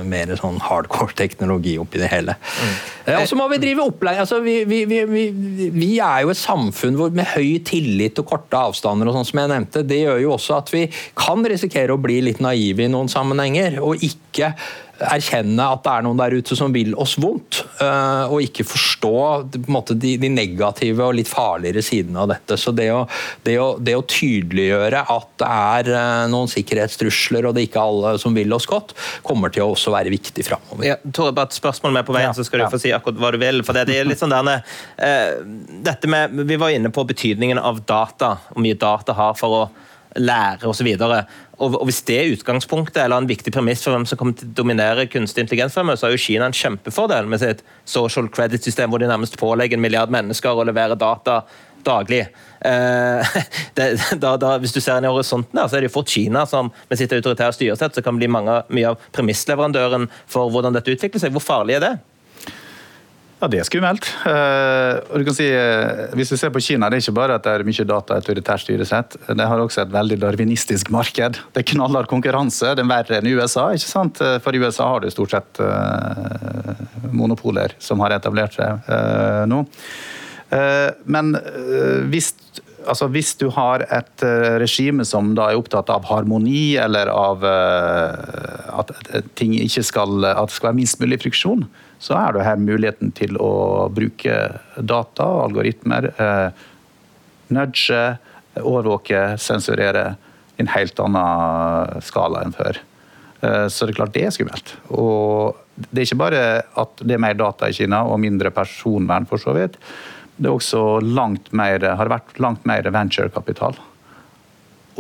mer 0.07 0.33
sånn 0.39 0.61
hardcore 0.63 1.17
teknologi 1.19 1.77
oppi 1.81 2.01
det 2.03 2.11
hele. 2.13 2.37
Mm. 2.37 2.75
Og 3.19 3.27
så 3.29 3.37
må 3.39 3.47
vi 3.51 3.59
drive 3.63 3.85
opplæring. 3.85 4.21
Altså, 4.23 4.41
vi, 4.45 4.61
vi, 4.69 4.83
vi, 4.87 5.25
vi, 5.73 5.91
er 5.99 6.25
jo 6.25 6.33
et 6.33 6.41
samfunn 6.41 6.99
hvor, 6.99 7.13
med 7.15 7.29
høy 7.33 7.59
tillit 7.67 8.19
og 8.21 8.29
korte 8.31 8.59
avstander, 8.59 9.09
og 9.09 9.17
sånn 9.17 9.29
som 9.31 9.43
jeg 9.43 9.53
nevnte. 9.53 9.85
Det 9.87 10.01
gjør 10.03 10.21
jo 10.23 10.35
også 10.37 10.59
at 10.61 10.73
vi 10.75 10.85
kan 11.19 11.45
risikere 11.49 11.97
å 11.97 12.01
bli 12.01 12.21
litt 12.29 12.43
naive 12.45 12.87
i 12.87 12.91
noen 12.93 13.00
noen 13.01 13.11
sammenhenger, 13.13 13.81
og 13.85 14.05
ikke 14.05 14.55
erkjenne 15.01 15.65
at 15.73 15.83
det 15.85 15.93
er 15.93 16.05
noen 16.05 16.19
der 16.19 16.35
ute 16.37 16.57
som 16.59 16.73
vil 16.75 16.93
oss 17.01 17.17
vondt, 17.21 17.63
eh, 17.81 18.31
og 18.31 18.45
ikke 18.45 18.67
forstå 18.69 19.13
måte, 19.73 19.97
de, 19.99 20.15
de, 20.21 20.31
negative 20.33 21.07
og 21.07 21.17
litt 21.17 21.31
farligere 21.31 21.83
sidene 21.85 22.21
av 22.23 22.31
dette. 22.33 22.59
Så 22.61 22.75
det 22.77 22.91
å, 22.93 23.03
det, 23.47 23.57
å, 23.63 23.71
det 23.81 23.97
å, 23.97 24.05
tydeliggjøre 24.11 25.05
at 25.15 25.29
det 25.41 25.51
er 25.51 25.93
eh, 25.97 26.27
noen 26.33 26.51
sikkerhetstrusler 26.51 27.49
og 27.49 27.57
det 27.57 27.65
er 27.65 27.71
ikke 27.71 27.87
alle 27.93 28.15
som 28.21 28.37
vil 28.37 28.53
oss 28.57 28.69
godt, 28.71 28.95
kommer 29.27 29.53
til 29.55 29.65
å 29.65 29.73
også 29.75 29.95
være 29.95 30.13
viktig 30.13 30.45
framover. 30.47 30.87
Ja, 30.87 30.99
Tore, 31.17 31.35
bare 31.37 31.51
et 31.51 31.59
spørsmål 31.59 31.97
med 31.97 32.09
på 32.09 32.17
veien, 32.17 32.31
ja, 32.31 32.37
så 32.37 32.47
skal 32.47 32.63
du 32.63 32.67
ja. 32.67 32.73
få 32.73 32.83
si 32.83 32.95
akkurat 32.95 33.21
hva 33.21 33.33
du 33.35 33.41
vil. 33.41 33.65
for 33.67 33.77
det, 33.77 33.89
det 33.91 34.01
er 34.01 34.09
litt 34.09 34.21
sånn 34.21 34.35
derne, 34.35 34.61
uh, 35.01 35.31
dette 35.87 36.11
med, 36.11 36.43
Vi 36.49 36.59
var 36.61 36.75
inne 36.75 36.93
på 36.93 37.05
betydningen 37.09 37.61
av 37.61 37.81
data, 37.89 38.37
hvor 38.51 38.65
mye 38.65 38.79
data 38.79 39.17
har 39.17 39.39
for 39.39 39.57
å 39.57 39.63
lære 40.19 40.69
osv. 40.69 40.89
Og, 41.01 41.75
og 41.77 41.85
Hvis 41.89 42.03
det 42.09 42.19
er 42.19 42.35
utgangspunktet 42.35 43.03
eller 43.05 43.23
en 43.23 43.31
viktig 43.31 43.53
premiss 43.55 43.85
for 43.85 43.95
hvem 43.95 44.07
som 44.09 44.19
kommer 44.19 44.37
til 44.39 44.51
å 44.51 44.59
dominere 44.63 45.09
kunstig 45.11 45.45
intelligens, 45.45 45.77
fremme, 45.77 45.97
så 45.97 46.09
har 46.09 46.17
jo 46.17 46.23
Kina 46.23 46.49
en 46.49 46.57
kjempefordel 46.57 47.31
med 47.31 47.43
sitt 47.43 47.65
social 47.85 48.31
credit-system, 48.33 48.91
hvor 48.91 49.03
de 49.03 49.11
nærmest 49.11 49.39
pålegger 49.41 49.79
en 49.79 49.85
milliard 49.85 50.13
mennesker 50.15 50.57
å 50.57 50.67
levere 50.67 50.99
data 50.99 51.43
daglig. 51.87 52.27
Eh, 52.61 53.37
det, 53.79 53.87
da, 54.21 54.35
da, 54.41 54.57
hvis 54.61 54.75
du 54.75 54.81
ser 54.83 54.99
inn 54.99 55.09
i 55.09 55.13
horisonten, 55.13 55.57
der, 55.57 55.69
så 55.69 55.79
er 55.79 55.85
det 55.85 55.91
jo 55.91 55.97
fort 56.01 56.13
Kina 56.13 56.45
som 56.49 56.73
med 56.91 57.01
sitt 57.01 57.13
autoritære 57.17 57.57
styresett 57.57 57.97
så 57.97 58.05
kan 58.05 58.19
bli 58.21 58.29
mange, 58.31 58.61
mye 58.73 58.93
av 58.93 59.11
premissleverandøren 59.17 60.09
for 60.31 60.53
hvordan 60.53 60.77
dette 60.77 60.93
utvikler 60.97 61.23
seg. 61.23 61.35
Hvor 61.37 61.45
farlig 61.45 61.79
er 61.79 61.87
det? 61.87 61.95
Ja, 63.41 63.49
Det 63.49 63.63
er 63.63 63.65
skummelt. 63.65 64.05
Uh, 64.21 65.01
og 65.09 65.23
du 65.23 65.25
kan 65.31 65.37
si, 65.37 65.47
uh, 65.49 66.13
hvis 66.19 66.29
du 66.29 66.37
ser 66.37 66.53
på 66.53 66.61
Kina, 66.61 66.91
det 66.93 66.99
er 66.99 67.05
ikke 67.07 67.17
bare 67.17 67.39
at 67.39 67.47
det 67.47 67.55
er 67.57 67.65
mye 67.65 67.87
data 67.89 68.13
og 68.13 68.21
autoritært 68.21 68.67
styresett. 68.67 69.17
Det 69.17 69.47
har 69.49 69.63
også 69.65 69.87
et 69.87 69.95
veldig 69.95 70.19
darwinistisk 70.21 70.93
marked. 70.93 71.41
Det 71.57 71.65
knaller 71.73 72.09
konkurranse. 72.11 72.75
Det 72.77 72.85
er 72.85 72.91
verre 72.93 73.21
enn 73.21 73.31
USA. 73.33 73.71
ikke 73.73 73.89
sant? 73.89 74.21
Eh, 74.21 74.37
for 74.45 74.53
i 74.53 74.61
USA 74.61 74.91
har 74.93 75.01
du 75.01 75.09
stort 75.13 75.33
sett 75.33 75.63
monopoler 77.11 77.73
som 77.81 78.05
har 78.05 78.13
etablert 78.15 78.55
seg 78.55 78.87
nå. 79.51 79.65
men 81.11 81.33
hvis 82.13 82.31
altså 82.89 83.09
hvis 83.13 83.35
du 83.41 83.49
har 83.55 83.83
et 83.91 84.25
regime 84.63 85.05
som 85.05 85.35
da 85.37 85.51
er 85.51 85.59
opptatt 85.59 85.91
av 85.91 86.07
harmoni, 86.09 86.77
eller 86.81 87.11
av 87.13 87.45
at 87.45 88.95
ting 89.39 89.57
ikke 89.59 89.85
skal, 89.87 90.25
at 90.25 90.49
det 90.49 90.57
skal 90.57 90.71
være 90.71 90.81
minst 90.81 91.03
mulig 91.03 91.21
friksjon, 91.25 91.67
så 92.01 92.17
er 92.17 92.35
det 92.35 92.47
her 92.47 92.61
muligheten 92.61 93.13
til 93.17 93.37
å 93.37 93.89
bruke 93.93 94.37
data, 94.77 95.27
algoritmer, 95.45 96.09
eh, 96.17 96.63
nudge, 97.53 98.01
overvåke, 98.57 99.37
sensurere 99.39 100.15
i 100.57 100.65
en 100.65 100.71
helt 100.73 101.01
annen 101.03 102.01
skala 102.05 102.45
enn 102.45 102.57
før. 102.57 102.81
Eh, 103.41 103.67
så 103.69 103.85
det 103.85 103.95
er 103.95 103.99
klart 103.99 104.15
det 104.17 104.25
er 104.27 104.33
skummelt. 104.33 104.73
Og 104.97 105.61
det 105.91 106.03
er 106.03 106.09
ikke 106.09 106.23
bare 106.23 106.41
at 106.81 107.05
det 107.05 107.17
er 107.17 107.23
mer 107.23 107.37
data 107.37 107.69
i 107.69 107.77
Kina 107.77 108.03
og 108.09 108.21
mindre 108.21 108.53
personvern, 108.55 109.29
for 109.29 109.41
så 109.41 109.55
vidt. 109.57 109.77
Det 110.41 110.49
er 110.49 110.57
også 110.57 111.03
langt 111.05 111.53
mer, 111.53 111.85
har 111.85 112.13
vært 112.13 112.41
langt 112.41 112.65
mer 112.69 112.89
venturekapital. 112.89 113.77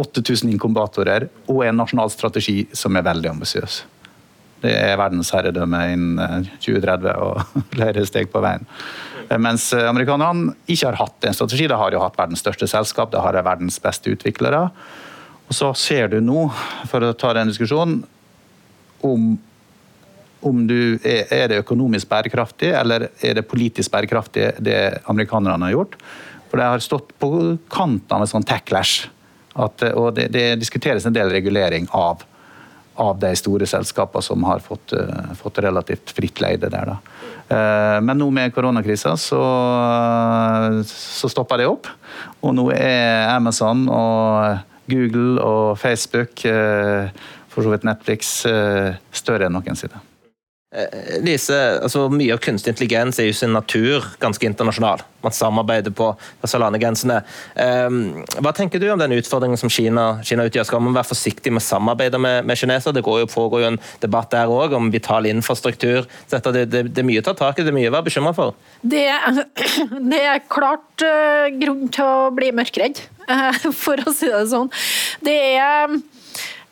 8000 0.00 0.52
inkubatorer 0.52 1.28
og 1.48 1.64
en 1.64 1.80
nasjonal 1.80 2.12
strategi 2.12 2.62
som 2.76 2.96
er 2.96 3.08
veldig 3.08 3.32
ambisiøs. 3.32 3.82
Det 4.60 4.72
er 4.76 4.98
verdensherredømme 5.00 5.80
innen 5.94 6.48
2030 6.60 7.08
eh, 7.08 7.20
og 7.24 7.54
flere 7.74 8.04
steg 8.08 8.30
på 8.32 8.42
veien. 8.44 8.66
Eh, 9.28 9.38
mens 9.40 9.70
eh, 9.76 9.88
amerikanerne 9.88 10.54
ikke 10.66 10.90
har 10.90 11.00
hatt 11.00 11.28
en 11.28 11.36
strategi. 11.36 11.68
De 11.70 11.78
har 11.80 11.94
jo 11.94 12.02
hatt 12.02 12.18
verdens 12.20 12.42
største 12.44 12.68
selskap, 12.70 13.12
de 13.12 13.22
har 13.24 13.40
verdens 13.40 13.80
beste 13.82 14.12
utviklere. 14.12 14.66
Og 15.50 15.56
så 15.56 15.72
ser 15.74 16.10
du 16.12 16.20
nå, 16.22 16.48
for 16.90 17.02
å 17.02 17.14
ta 17.18 17.32
den 17.34 17.50
diskusjonen, 17.50 18.02
om, 19.00 19.30
om 20.44 20.64
du 20.68 20.98
er, 21.00 21.24
er 21.32 21.46
det 21.48 21.62
økonomisk 21.62 22.10
bærekraftig 22.10 22.68
eller 22.76 23.08
er 23.24 23.38
det 23.38 23.46
politisk 23.48 23.94
bærekraftig, 23.94 24.50
det 24.60 24.76
amerikanerne 25.08 25.70
har 25.70 25.78
gjort. 25.78 25.96
For 26.50 26.60
det 26.60 26.66
har 26.68 26.84
stått 26.84 27.14
på 27.22 27.30
kanten 27.72 28.12
av 28.12 28.26
en 28.26 28.30
sånn 28.30 28.44
tech-clash. 28.44 29.08
Og 29.56 30.12
det, 30.14 30.28
det 30.34 30.44
diskuteres 30.60 31.06
en 31.08 31.16
del 31.16 31.32
regulering 31.32 31.88
av 31.96 32.26
av 33.00 33.18
de 33.20 33.30
store 33.38 33.66
selskapene 33.68 34.24
som 34.24 34.44
har 34.44 34.62
fått, 34.64 34.92
uh, 34.92 35.32
fått 35.38 35.60
relativt 35.64 36.12
fritt 36.16 36.40
leide 36.42 36.70
der. 36.72 36.92
Uh, 37.50 37.98
men 38.04 38.18
nå 38.20 38.28
med 38.34 38.54
koronakrisa 38.54 39.16
så, 39.18 39.40
så 40.86 41.30
stoppa 41.32 41.58
det 41.60 41.70
opp. 41.70 41.88
Og 42.44 42.54
nå 42.56 42.68
er 42.76 43.30
Amazon 43.32 43.86
og 43.88 44.60
Google 44.90 45.40
og 45.42 45.78
Facebook, 45.80 46.44
uh, 46.44 47.08
for 47.50 47.66
så 47.66 47.72
vidt 47.72 47.88
Netflix, 47.88 48.28
større 49.10 49.48
enn 49.48 49.56
noensinne. 49.58 49.98
Eh, 50.70 51.16
Lise, 51.18 51.56
altså 51.82 52.04
Mye 52.14 52.36
av 52.36 52.38
kunstig 52.44 52.70
intelligens 52.70 53.16
er 53.18 53.26
jo 53.26 53.34
sin 53.34 53.50
natur 53.56 54.04
ganske 54.22 54.46
internasjonal. 54.46 55.00
Man 55.24 55.34
samarbeider 55.34 55.90
på, 55.90 56.12
landegrensene. 56.62 57.16
Um, 57.58 58.22
hva 58.38 58.52
tenker 58.54 58.78
du 58.78 58.86
om 58.92 59.00
den 59.00 59.16
utfordringen 59.16 59.58
som 59.58 59.72
Kina, 59.72 60.20
Kina 60.22 60.46
utgjør? 60.46 60.68
Skal 60.68 60.84
man 60.84 60.94
være 60.94 61.10
forsiktig 61.10 61.50
med 61.50 61.64
å 61.64 61.66
samarbeide 61.66 62.20
med, 62.22 62.46
med 62.46 62.60
kinesere? 62.60 62.94
Det 62.94 63.02
går 63.02 63.24
jo, 63.24 63.32
pågår 63.32 63.64
jo 63.64 63.72
en 63.72 63.80
debatt 64.04 64.30
der 64.30 64.52
òg 64.54 64.76
om 64.78 64.92
vital 64.94 65.26
infrastruktur. 65.26 66.06
Dette, 66.30 66.54
det, 66.54 66.64
det, 66.70 66.84
det, 66.92 67.02
er 67.02 67.10
mye 67.10 67.24
å 67.24 67.26
ta 67.26 67.34
tak 67.42 67.58
i, 67.58 67.66
det 67.66 67.74
er 67.74 67.78
mye 67.80 67.90
å 67.90 67.96
være 67.96 68.06
bekymra 68.06 68.34
for. 68.38 68.54
Det, 68.80 69.04
det, 70.14 70.22
er 70.22 70.46
klart 70.46 71.02
uh, 71.02 71.50
grunn 71.58 71.90
til 71.90 72.06
å 72.06 72.30
bli 72.36 72.54
mørkredd, 72.54 73.02
for 73.82 74.06
å 74.06 74.14
si 74.14 74.30
det 74.30 74.46
sånn. 74.54 74.70
Det 75.26 75.38
er 75.50 75.98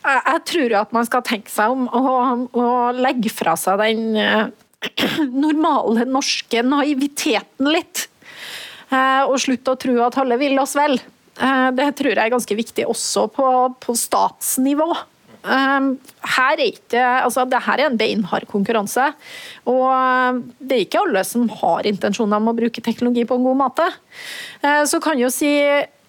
jeg 0.07 0.42
tror 0.46 0.72
jo 0.72 0.78
at 0.78 0.94
man 0.94 1.07
skal 1.09 1.24
tenke 1.26 1.53
seg 1.53 1.74
om 1.74 1.88
og, 1.90 2.99
legge 2.99 3.32
fra 3.32 3.57
seg 3.59 3.80
den 3.82 4.16
eh, 4.20 4.46
normale 5.44 6.07
norske 6.09 6.62
naiviteten 6.64 7.70
litt. 7.72 8.07
Eh, 8.88 9.22
og 9.26 9.38
slutte 9.42 9.74
å 9.74 9.80
tro 9.80 9.99
at 10.07 10.18
alle 10.22 10.38
vil 10.40 10.59
oss 10.62 10.76
vel. 10.78 10.99
Eh, 10.99 11.68
det 11.76 11.92
tror 11.99 12.14
jeg 12.14 12.24
er 12.24 12.34
ganske 12.34 12.59
viktig 12.59 12.88
også 12.88 13.28
på, 13.34 13.49
på 13.82 13.96
statsnivå. 13.99 14.92
Her 15.49 16.59
er 16.59 16.64
ikke, 16.66 16.99
altså 16.99 17.44
det 17.49 17.61
her 17.64 17.78
er 17.78 17.86
en 17.88 17.96
beinhard 17.96 18.44
konkurranse. 18.51 19.05
Og 19.70 20.40
det 20.59 20.74
er 20.74 20.82
ikke 20.82 21.01
alle 21.07 21.22
som 21.24 21.46
har 21.61 21.86
intensjoner 21.88 22.42
om 22.42 22.51
å 22.51 22.57
bruke 22.59 22.82
teknologi 22.84 23.22
på 23.24 23.38
en 23.38 23.46
god 23.46 23.61
måte. 23.61 23.86
Så 24.90 24.99
kan 25.01 25.16
jo 25.22 25.30
si 25.32 25.53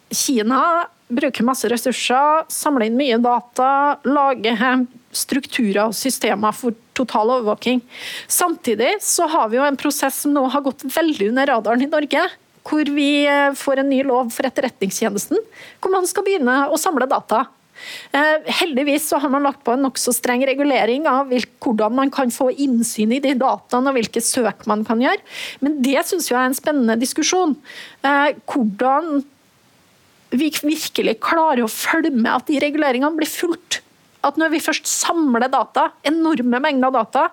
Kina 0.09 0.87
bruker 1.09 1.45
masse 1.45 1.69
ressurser, 1.69 2.45
samler 2.53 2.89
inn 2.89 2.97
mye 2.97 3.17
data, 3.21 3.97
lager 4.05 4.85
strukturer 5.15 5.87
og 5.87 5.97
systemer 5.97 6.53
for 6.53 6.77
total 6.97 7.33
overvåking. 7.37 7.81
Samtidig 8.29 8.97
så 9.05 9.27
har 9.31 9.49
vi 9.49 9.57
jo 9.57 9.65
en 9.65 9.79
prosess 9.79 10.21
som 10.23 10.35
nå 10.35 10.45
har 10.53 10.65
gått 10.65 10.85
veldig 10.85 11.31
under 11.31 11.49
radaren 11.55 11.85
i 11.85 11.89
Norge. 11.89 12.27
Hvor 12.69 12.89
vi 12.93 13.23
eh, 13.25 13.55
får 13.57 13.81
en 13.81 13.89
ny 13.89 14.03
lov 14.05 14.33
for 14.35 14.45
Etterretningstjenesten, 14.45 15.39
hvor 15.81 15.93
man 15.93 16.05
skal 16.05 16.25
begynne 16.27 16.67
å 16.69 16.77
samle 16.77 17.07
data. 17.09 17.47
Eh, 18.11 18.51
heldigvis 18.59 19.07
så 19.09 19.17
har 19.23 19.31
man 19.31 19.47
lagt 19.47 19.63
på 19.65 19.73
en 19.73 19.85
nokså 19.87 20.11
streng 20.13 20.43
regulering 20.45 21.07
av 21.09 21.31
hvordan 21.31 21.95
man 21.95 22.11
kan 22.13 22.29
få 22.35 22.49
innsyn 22.51 23.15
i 23.15 23.21
de 23.23 23.31
dataene 23.39 23.89
og 23.89 23.97
hvilke 23.97 24.21
søk 24.21 24.67
man 24.69 24.83
kan 24.85 25.01
gjøre. 25.01 25.23
Men 25.63 25.79
det 25.85 26.03
syns 26.05 26.29
jeg 26.29 26.37
er 26.37 26.51
en 26.51 26.59
spennende 26.59 26.99
diskusjon. 26.99 27.55
Eh, 28.03 28.35
hvordan 28.51 29.23
vi 30.29 30.49
virkelig 30.53 31.17
klarer 31.23 31.63
å 31.65 31.71
følge 31.71 32.11
med 32.13 32.31
at 32.31 32.49
de 32.49 32.59
reguleringene 32.61 33.17
blir 33.17 33.29
fulgt. 33.29 33.81
At 34.25 34.37
når 34.39 34.53
vi 34.53 34.63
først 34.63 34.89
samler 34.89 35.47
data, 35.49 35.89
enorme 36.07 36.59
mengder 36.61 36.93
data, 36.93 37.29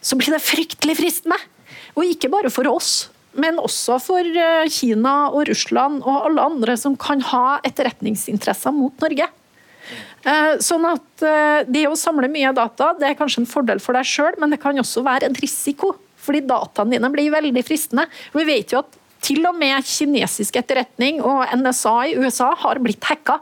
så 0.00 0.16
blir 0.16 0.32
det 0.32 0.44
fryktelig 0.44 0.96
fristende. 1.00 1.38
Og 1.98 2.06
ikke 2.06 2.30
bare 2.32 2.52
for 2.52 2.68
oss, 2.70 3.10
men 3.38 3.58
også 3.62 3.98
for 4.02 4.24
eh, 4.24 4.70
Kina 4.72 5.30
og 5.30 5.50
Russland 5.50 6.00
og 6.02 6.30
alle 6.30 6.46
andre 6.52 6.76
som 6.80 6.96
kan 6.98 7.22
ha 7.30 7.60
etterretningsinteresser 7.66 8.74
mot 8.74 8.94
Norge. 9.02 9.26
Eh, 10.20 10.54
sånn 10.60 10.84
at 10.84 11.24
eh, 11.24 11.62
Det 11.64 11.86
å 11.88 11.96
samle 11.96 12.28
mye 12.30 12.52
data 12.52 12.92
det 12.98 13.08
er 13.08 13.18
kanskje 13.18 13.42
en 13.42 13.50
fordel 13.50 13.82
for 13.82 13.96
deg 13.96 14.06
sjøl, 14.08 14.36
men 14.40 14.52
det 14.52 14.60
kan 14.62 14.78
også 14.78 15.04
være 15.06 15.30
en 15.30 15.38
risiko 15.38 15.94
fordi 16.20 16.42
dataene 16.44 16.98
dine 16.98 17.08
blir 17.12 17.32
veldig 17.32 17.62
fristende. 17.64 18.04
Vi 18.36 18.44
vet 18.44 18.74
jo 18.74 18.82
at 18.82 18.99
til 19.24 19.44
og 19.48 19.56
med 19.58 19.84
kinesisk 19.86 20.56
etterretning 20.60 21.20
og 21.24 21.44
NSA 21.60 21.96
i 22.10 22.16
USA 22.20 22.50
har 22.62 22.80
blitt 22.82 23.04
hacka 23.08 23.38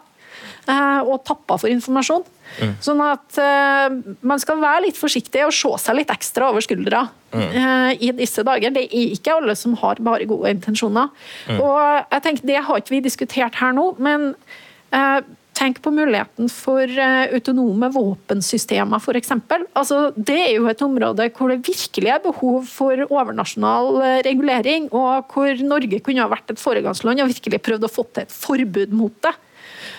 eh, 0.69 1.01
og 1.05 1.23
tappa 1.29 1.59
for 1.61 1.71
informasjon. 1.71 2.27
Mm. 2.59 2.75
Sånn 2.83 3.01
at 3.05 3.39
uh, 3.39 3.93
man 4.25 4.41
skal 4.41 4.57
være 4.63 4.87
litt 4.87 4.99
forsiktig 4.99 5.43
og 5.45 5.53
se 5.55 5.69
seg 5.83 5.99
litt 5.99 6.13
ekstra 6.15 6.49
over 6.49 6.65
skuldra 6.65 7.03
mm. 7.35 7.43
uh, 7.45 7.91
i 7.93 8.09
disse 8.17 8.43
dager. 8.47 8.73
Det 8.75 8.87
er 8.87 9.13
ikke 9.19 9.35
alle 9.37 9.55
som 9.59 9.77
har 9.83 10.01
bare 10.03 10.27
gode 10.31 10.55
intensjoner. 10.57 11.13
Mm. 11.47 11.59
Og 11.61 11.83
jeg 12.15 12.25
tenker, 12.25 12.49
Det 12.49 12.63
har 12.65 12.81
ikke 12.81 12.97
vi 12.97 13.03
diskutert 13.05 13.61
her 13.61 13.77
nå, 13.77 13.91
men 14.01 14.33
tenk 15.59 15.81
på 15.83 15.91
muligheten 15.91 16.47
for 16.53 16.87
autonome 17.35 17.91
våpensystemer, 17.95 19.03
f.eks. 19.03 19.35
Altså, 19.75 19.99
det 20.15 20.39
er 20.45 20.53
jo 20.55 20.69
et 20.71 20.85
område 20.87 21.27
hvor 21.35 21.51
det 21.51 21.67
virkelig 21.67 22.13
er 22.15 22.23
behov 22.23 22.63
for 22.71 23.03
overnasjonal 23.09 24.23
regulering, 24.27 24.87
og 24.95 25.35
hvor 25.35 25.67
Norge 25.67 25.99
kunne 26.07 26.23
ha 26.23 26.31
vært 26.31 26.55
et 26.55 26.63
foregangsland 26.63 27.25
og 27.25 27.33
virkelig 27.35 27.63
prøvd 27.67 27.89
å 27.89 27.93
få 27.93 28.07
til 28.13 28.27
et 28.29 28.39
forbud 28.39 28.95
mot 28.95 29.19
det. 29.27 29.35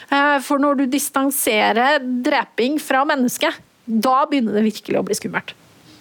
Eh, 0.10 0.38
for 0.45 0.62
når 0.62 0.82
du 0.82 0.86
distanserer 0.89 1.99
dreping 2.26 2.80
fra 2.82 3.03
mennesket, 3.07 3.60
da 3.86 4.24
begynner 4.30 4.57
det 4.57 4.68
virkelig 4.70 4.99
å 4.99 5.05
bli 5.05 5.18
skummelt. 5.18 5.53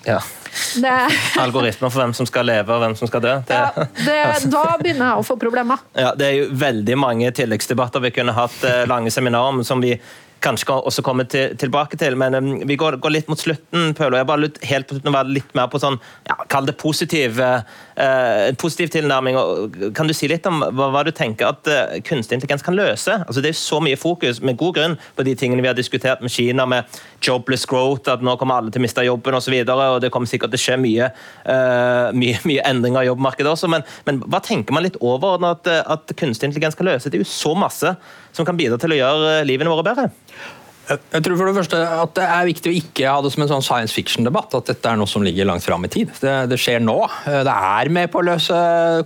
Ja. 0.06 0.20
Algoritmer 1.44 1.90
for 1.90 2.02
hvem 2.02 2.14
som 2.16 2.28
skal 2.28 2.48
leve 2.48 2.74
og 2.74 2.82
hvem 2.84 2.96
som 2.98 3.10
skal 3.10 3.24
dø. 3.24 3.34
Det... 3.48 3.58
Ja, 3.58 3.88
det, 4.04 4.16
da 4.54 4.64
begynner 4.80 5.12
jeg 5.12 5.22
å 5.22 5.26
få 5.26 5.38
problemer. 5.40 5.82
Ja, 5.98 6.14
det 6.18 6.30
er 6.30 6.38
jo 6.40 6.48
veldig 6.58 6.96
mange 7.00 7.32
tilleggsdebatter 7.36 8.04
vi 8.04 8.14
kunne 8.14 8.36
hatt 8.36 8.64
eh, 8.66 8.84
lange 8.90 9.12
seminar 9.14 9.52
om, 9.52 9.62
som 9.66 9.82
vi 9.84 9.96
kanskje 10.44 10.76
også 10.76 11.02
komme 11.06 11.24
til, 11.30 11.56
tilbake 11.58 11.98
til. 11.98 12.16
Men 12.18 12.34
um, 12.34 12.50
vi 12.68 12.76
går, 12.78 12.98
går, 13.02 13.14
litt 13.14 13.30
mot 13.30 13.40
slutten, 13.40 13.92
Pøl, 13.98 14.12
og 14.12 14.20
jeg 14.20 14.28
bare 14.28 14.44
lytt, 14.44 14.60
helt 14.70 14.88
på 14.88 14.96
slutten 14.96 15.14
være 15.14 15.34
litt 15.34 15.54
mer 15.58 15.70
på 15.72 15.80
sånn, 15.82 15.98
ja, 16.28 16.36
kall 16.50 16.68
det 16.68 16.76
positiv, 16.80 17.40
uh, 17.40 17.60
positiv 18.60 18.92
tilnærming. 18.94 19.38
Og, 19.40 19.78
kan 19.96 20.08
du 20.08 20.14
si 20.16 20.30
litt 20.30 20.46
om 20.48 20.62
hva, 20.62 20.90
hva 20.94 21.04
du 21.06 21.12
tenker 21.16 21.50
at 21.50 21.70
uh, 21.70 21.96
kunstig 22.06 22.38
intelligens 22.38 22.64
kan 22.66 22.76
løse? 22.78 23.18
Altså, 23.26 23.44
det 23.44 23.52
er 23.52 23.60
så 23.60 23.80
mye 23.84 23.98
fokus, 23.98 24.42
med 24.44 24.58
god 24.60 24.76
grunn, 24.78 24.98
på 25.16 25.26
de 25.26 25.34
tingene 25.38 25.64
vi 25.64 25.70
har 25.70 25.78
diskutert 25.78 26.22
med 26.24 26.32
Kina, 26.32 26.66
med 26.68 27.00
jobless 27.24 27.66
growth, 27.68 28.10
at 28.10 28.22
nå 28.24 28.36
kommer 28.38 28.60
alle 28.60 28.72
til 28.74 28.82
å 28.82 28.86
miste 28.86 29.06
jobben 29.06 29.38
osv. 29.38 29.54
Og, 29.58 29.72
så 29.72 29.88
og 29.96 30.00
det 30.04 30.12
kommer 30.14 30.30
sikkert 30.30 30.54
til 30.54 30.60
å 30.60 30.66
skje 30.66 30.78
mye, 30.82 31.10
uh, 31.48 32.14
mye, 32.14 32.38
mye 32.48 32.66
endringer 32.68 33.06
i 33.06 33.10
jobbmarkedet 33.10 33.52
også. 33.52 33.70
Men, 33.72 33.86
men, 34.06 34.22
hva 34.28 34.42
tenker 34.44 34.76
man 34.76 34.86
litt 34.86 35.00
overordnet 35.00 35.66
at, 35.66 35.90
at 35.98 36.16
kunstig 36.18 36.50
intelligens 36.50 36.78
kan 36.78 36.88
løse? 36.88 37.10
Det 37.10 37.20
er 37.20 37.26
jo 37.26 37.30
så 37.30 37.54
masse 37.58 37.96
som 38.38 38.46
kan 38.46 38.58
bidra 38.58 38.78
til 38.80 38.94
å 38.94 39.00
gjøre 39.00 39.36
livene 39.48 39.72
våre 39.72 39.86
bedre. 39.86 40.08
Jeg 40.88 41.20
tror 41.24 41.36
for 41.36 41.50
det 41.50 41.56
første 41.58 41.78
at 41.84 42.12
det 42.16 42.24
er 42.24 42.46
viktig 42.48 42.70
å 42.70 42.76
ikke 42.78 43.10
ha 43.12 43.20
det 43.24 43.30
som 43.34 43.42
en 43.44 43.50
sånn 43.50 43.64
science 43.64 43.92
fiction-debatt. 43.92 44.54
At 44.56 44.70
dette 44.70 44.88
er 44.88 44.96
noe 44.96 45.10
som 45.10 45.24
ligger 45.24 45.48
langt 45.48 45.64
fram 45.64 45.84
i 45.84 45.90
tid. 45.92 46.12
Det, 46.22 46.34
det, 46.48 46.58
skjer 46.60 46.80
nå. 46.80 46.96
Det 47.26 47.52
er 47.52 47.90
med 47.92 48.08
på 48.12 48.22
å 48.22 48.26
løse 48.30 48.56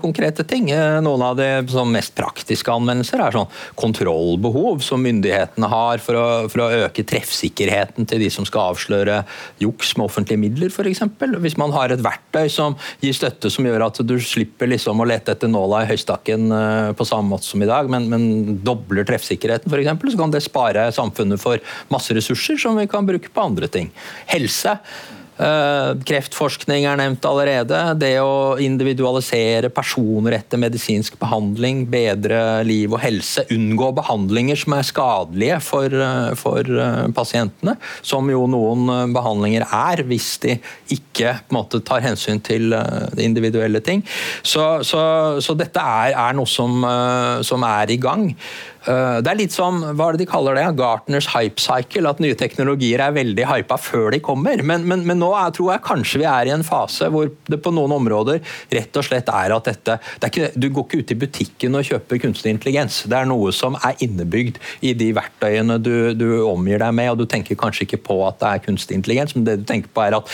konkrete 0.03 0.47
ting. 0.49 0.71
Noen 1.03 1.25
av 1.27 1.41
de 1.41 1.49
mest 1.91 2.15
praktiske 2.19 2.71
anvendelser 2.71 3.25
er 3.25 3.35
sånn 3.35 3.51
kontrollbehov 3.79 4.85
som 4.87 5.03
myndighetene 5.03 5.71
har 5.73 6.03
for 6.05 6.19
å, 6.19 6.27
for 6.53 6.65
å, 6.65 6.69
øke 6.87 7.05
treffsikkerheten 7.09 8.07
til 8.09 8.23
de 8.23 8.31
som 8.33 8.47
skal 8.49 8.73
avsløre 8.73 9.23
juks 9.63 9.97
med 9.99 10.07
offentlige 10.07 10.41
midler, 10.41 10.71
f.eks. 10.71 11.03
Hvis 11.43 11.59
man 11.61 11.75
har 11.75 11.93
et 11.93 12.05
verktøy 12.05 12.47
som 12.53 12.79
gir 13.03 13.17
støtte 13.17 13.51
som 13.53 13.67
gjør 13.67 13.89
at 13.89 14.01
du 14.07 14.15
slipper 14.23 14.71
liksom 14.71 15.03
å 15.03 15.09
lete 15.09 15.35
etter 15.35 15.51
nåla 15.51 15.83
i 15.83 15.91
høystakken 15.91 16.55
eh, 16.55 16.93
på 16.97 17.07
samme 17.09 17.35
måte 17.35 17.49
som 17.49 17.63
i 17.63 17.69
dag, 17.69 17.91
men, 17.91 18.09
men 18.13 18.63
dobler 18.65 19.07
treffsikkerheten, 19.09 19.73
f.eks., 19.73 20.13
så 20.13 20.21
kan 20.21 20.35
det 20.35 20.43
spare 20.45 20.89
samfunnet 20.95 21.41
for 21.43 21.61
masse 21.93 22.15
ressurser 22.17 22.61
som 22.61 22.79
vi 22.79 22.89
kan 22.91 23.09
bruke 23.09 23.33
på 23.33 23.49
andre 23.49 23.71
ting. 23.73 23.91
Helse. 24.31 24.79
Eh, 25.43 25.91
kreftforskning 26.07 26.85
er 26.87 26.99
nevnt 27.01 27.25
allerede. 27.25 27.79
Det 27.99 28.13
å 28.21 28.59
individualisere 28.61 29.71
personer 29.73 30.37
etter 30.37 30.61
medisinsk 30.61 31.17
behandling, 31.21 31.87
bedre 31.91 32.61
liv 32.69 32.93
og 32.93 33.01
helse, 33.03 33.47
unngå 33.55 33.89
behandlinger 33.97 34.61
som 34.61 34.77
er 34.77 34.87
skadelige 34.87 35.59
for, 35.65 35.89
eh, 35.89 36.35
for 36.39 36.61
eh, 36.61 37.09
pasientene, 37.17 37.79
som 38.03 38.29
jo 38.31 38.45
noen 38.47 39.15
behandlinger 39.15 39.65
er, 39.67 40.05
hvis 40.05 40.37
de 40.45 40.59
ikke 40.93 41.39
måte, 41.51 41.81
tar 41.81 42.05
hensyn 42.05 42.43
til 42.45 42.77
individuelle 43.17 43.81
ting. 43.81 44.05
Så, 44.43 44.85
så, 44.85 45.41
så 45.41 45.57
dette 45.57 45.81
er, 45.81 46.13
er 46.13 46.37
noe 46.37 46.47
som, 46.47 46.85
som 47.43 47.65
er 47.67 47.91
i 47.91 47.99
gang. 48.01 48.29
Eh, 48.83 49.19
det 49.23 49.31
er 49.31 49.39
litt 49.39 49.55
som 49.55 49.79
hva 49.83 50.09
er 50.09 50.17
det 50.17 50.25
de 50.25 50.31
kaller 50.31 50.59
det, 50.59 50.65
Gartners 50.79 51.29
hype 51.35 51.63
cycle, 51.63 52.09
at 52.11 52.23
nye 52.23 52.37
teknologier 52.39 53.03
er 53.05 53.15
veldig 53.15 53.47
hypa 53.47 53.79
før 53.79 54.11
de 54.15 54.23
kommer. 54.25 54.63
Men, 54.67 54.87
men, 54.89 55.05
men 55.09 55.21
nå 55.23 55.31
er, 55.39 55.53
tror 55.55 55.75
jeg 55.75 55.85
kanskje 55.87 56.23
vi 56.23 56.29
er 56.29 56.51
i 56.51 56.55
en 56.55 56.67
fase 56.67 57.11
hvor 57.13 57.31
det 57.51 57.61
på 57.63 57.75
noen 57.75 57.95
områder 57.99 58.43
rett 58.73 58.99
og 58.99 59.07
slett 59.07 59.31
er 59.31 59.55
at 59.55 59.71
dette 59.71 59.99
er 59.99 60.31
ikke, 60.33 60.51
Du 60.57 60.69
går 60.71 60.89
ikke 60.89 61.03
ut 61.03 61.15
i 61.15 61.21
butikken 61.23 61.79
og 61.79 61.87
kjøper 61.87 62.23
kunstig 62.27 62.55
intelligens. 62.57 63.03
Det 63.07 63.19
er 63.19 63.31
noe 63.31 63.55
som 63.55 63.79
er 63.83 63.99
innebygd 64.05 64.59
i 64.83 64.97
de 64.99 65.13
verktøyene 65.17 65.79
du, 65.83 65.95
du 66.19 66.29
omgir 66.49 66.83
deg 66.83 66.99
med, 66.99 67.13
og 67.13 67.23
du 67.23 67.27
tenker 67.31 67.59
kanskje 67.59 67.87
ikke 67.87 68.03
på 68.11 68.19
at 68.27 68.41
det 68.43 68.51
er 68.51 68.67
kunstig 68.67 68.99
intelligens, 68.99 69.37
men 69.37 69.47
det 69.47 69.61
du 69.63 69.67
tenker 69.69 69.93
på 69.93 70.05
er 70.05 70.19
at 70.19 70.31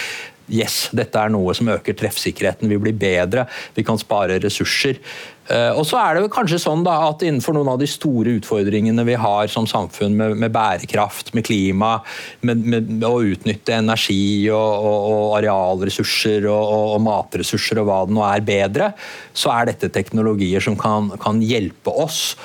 yes, 0.48 0.88
dette 0.96 1.20
er 1.20 1.32
noe 1.32 1.54
som 1.56 1.68
øker 1.72 1.96
treffsikkerheten, 1.96 2.70
vi 2.70 2.80
blir 2.80 2.96
bedre, 2.96 3.46
vi 3.76 3.84
kan 3.86 4.00
spare 4.00 4.38
ressurser. 4.42 5.00
Eh, 5.48 5.70
og 5.72 5.86
så 5.88 5.96
er 6.00 6.18
det 6.18 6.28
kanskje 6.32 6.60
sånn 6.60 6.84
da, 6.84 6.98
at 7.08 7.24
Innenfor 7.24 7.56
noen 7.56 7.70
av 7.72 7.78
de 7.80 7.88
store 7.88 8.34
utfordringene 8.38 9.04
vi 9.08 9.16
har 9.18 9.48
som 9.52 9.66
samfunn, 9.68 10.16
med, 10.18 10.36
med 10.40 10.52
bærekraft, 10.52 11.32
med 11.36 11.46
klima, 11.48 11.96
med, 12.44 12.66
med, 12.68 12.92
å 13.06 13.22
utnytte 13.24 13.78
energi 13.78 14.48
og, 14.52 14.58
og, 14.58 15.08
og 15.08 15.36
arealressurser 15.40 16.48
og, 16.52 16.74
og, 16.94 17.00
matressurser 17.08 17.80
og 17.80 17.88
hva 17.88 17.98
det 18.06 18.16
nå 18.18 18.24
er, 18.28 18.44
bedre, 18.48 18.92
så 19.36 19.52
er 19.54 19.70
dette 19.72 19.92
teknologier 19.94 20.64
som 20.64 20.76
kan, 20.78 21.12
kan 21.22 21.40
hjelpe 21.44 21.92
oss 21.92 22.36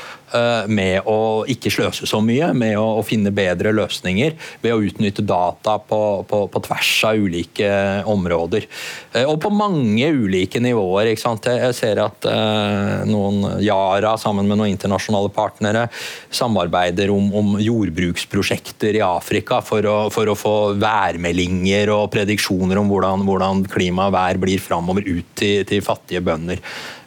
med 0.67 1.07
å 1.09 1.43
ikke 1.49 1.71
sløse 1.73 2.07
så 2.09 2.19
mye, 2.23 2.51
med 2.57 2.77
å, 2.79 2.85
å 2.99 3.03
finne 3.05 3.33
bedre 3.33 3.73
løsninger 3.75 4.35
ved 4.63 4.73
å 4.73 4.81
utnytte 4.83 5.25
data 5.25 5.77
på, 5.79 5.99
på, 6.29 6.43
på 6.51 6.61
tvers 6.67 6.91
av 7.09 7.19
ulike 7.19 7.69
områder. 8.09 8.67
Eh, 9.13 9.25
og 9.27 9.39
på 9.43 9.51
mange 9.53 10.09
ulike 10.13 10.61
nivåer. 10.63 11.13
Jeg 11.13 11.75
ser 11.77 12.01
at 12.03 12.27
eh, 12.29 13.03
noen 13.09 13.61
Yara 13.63 14.15
sammen 14.21 14.49
med 14.49 14.59
noen 14.59 14.73
internasjonale 14.73 15.31
partnere 15.33 15.87
samarbeider 16.33 17.11
om, 17.13 17.29
om 17.35 17.53
jordbruksprosjekter 17.61 18.99
i 18.99 19.05
Afrika 19.05 19.61
for 19.65 19.85
å, 19.89 19.97
for 20.13 20.29
å, 20.29 20.37
få 20.37 20.55
værmeldinger 20.81 21.91
og 21.93 22.09
prediksjoner 22.13 22.79
om 22.81 22.89
hvordan, 22.91 23.23
hvordan 23.27 23.63
klima 23.71 24.09
og 24.09 24.17
vær 24.17 24.41
blir 24.41 24.61
framover 24.63 25.05
ut 25.07 25.31
til, 25.39 25.63
til 25.69 25.85
fattige 25.85 26.23
bønder. 26.25 26.61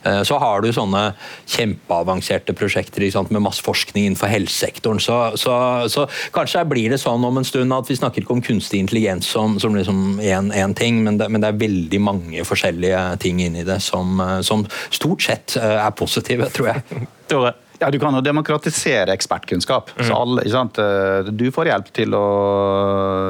Eh, 0.07 0.23
så 0.23 0.39
har 0.39 0.63
du 0.63 0.71
sånne 0.75 1.03
kjempeavanserte 1.51 2.55
prosjekter 2.57 3.07
sant, 3.11 3.33
med 3.35 3.45
masse 3.45 3.65
forskning 3.65 4.07
innenfor 4.07 4.31
helsesektoren. 4.31 5.01
Så, 5.03 5.19
så, 5.41 5.57
så, 5.93 6.07
kanskje 6.35 6.65
blir 6.71 6.95
det 6.95 7.01
sånn 7.03 7.25
om 7.27 7.41
en 7.41 7.47
stund 7.47 7.75
at 7.75 7.91
vi 7.91 7.99
snakker 7.99 8.23
ikke 8.23 8.37
om 8.37 8.45
kunstig 8.45 8.83
intelligens 8.85 9.29
som, 9.33 9.59
som 9.63 9.77
liksom 9.77 10.21
én 10.23 10.75
ting, 10.79 11.03
men 11.05 11.21
det, 11.21 11.31
men 11.33 11.43
det, 11.43 11.53
er 11.53 11.63
veldig 11.67 12.03
mange 12.03 12.47
forskjellige 12.47 13.03
ting 13.23 13.43
inni 13.45 13.67
det 13.67 13.81
som, 13.85 14.19
eh, 14.23 14.41
som 14.47 14.67
stort 14.95 15.27
sett 15.27 15.59
eh, 15.61 15.79
er 15.81 15.95
positive, 15.97 16.51
tror 16.55 16.75
jeg. 16.75 17.07
Tore? 17.31 17.57
Ja, 17.77 17.91
Du 17.93 17.99
kan 18.01 18.15
jo 18.17 18.23
demokratisere 18.25 19.13
ekspertkunnskap. 19.13 19.91
Mm. 19.99 20.07
Så 20.09 20.17
alle, 20.17 21.29
du 21.29 21.51
får 21.53 21.69
hjelp 21.69 21.91
til 21.93 22.15
å 22.17 22.27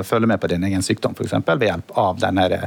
følge 0.07 0.31
med 0.31 0.39
på 0.39 0.51
din 0.53 0.67
egen 0.69 0.85
sykdom, 0.87 1.17
f.eks. 1.19 1.35
ved 1.49 1.67
hjelp 1.67 1.91
av 1.99 2.21
denne 2.23 2.61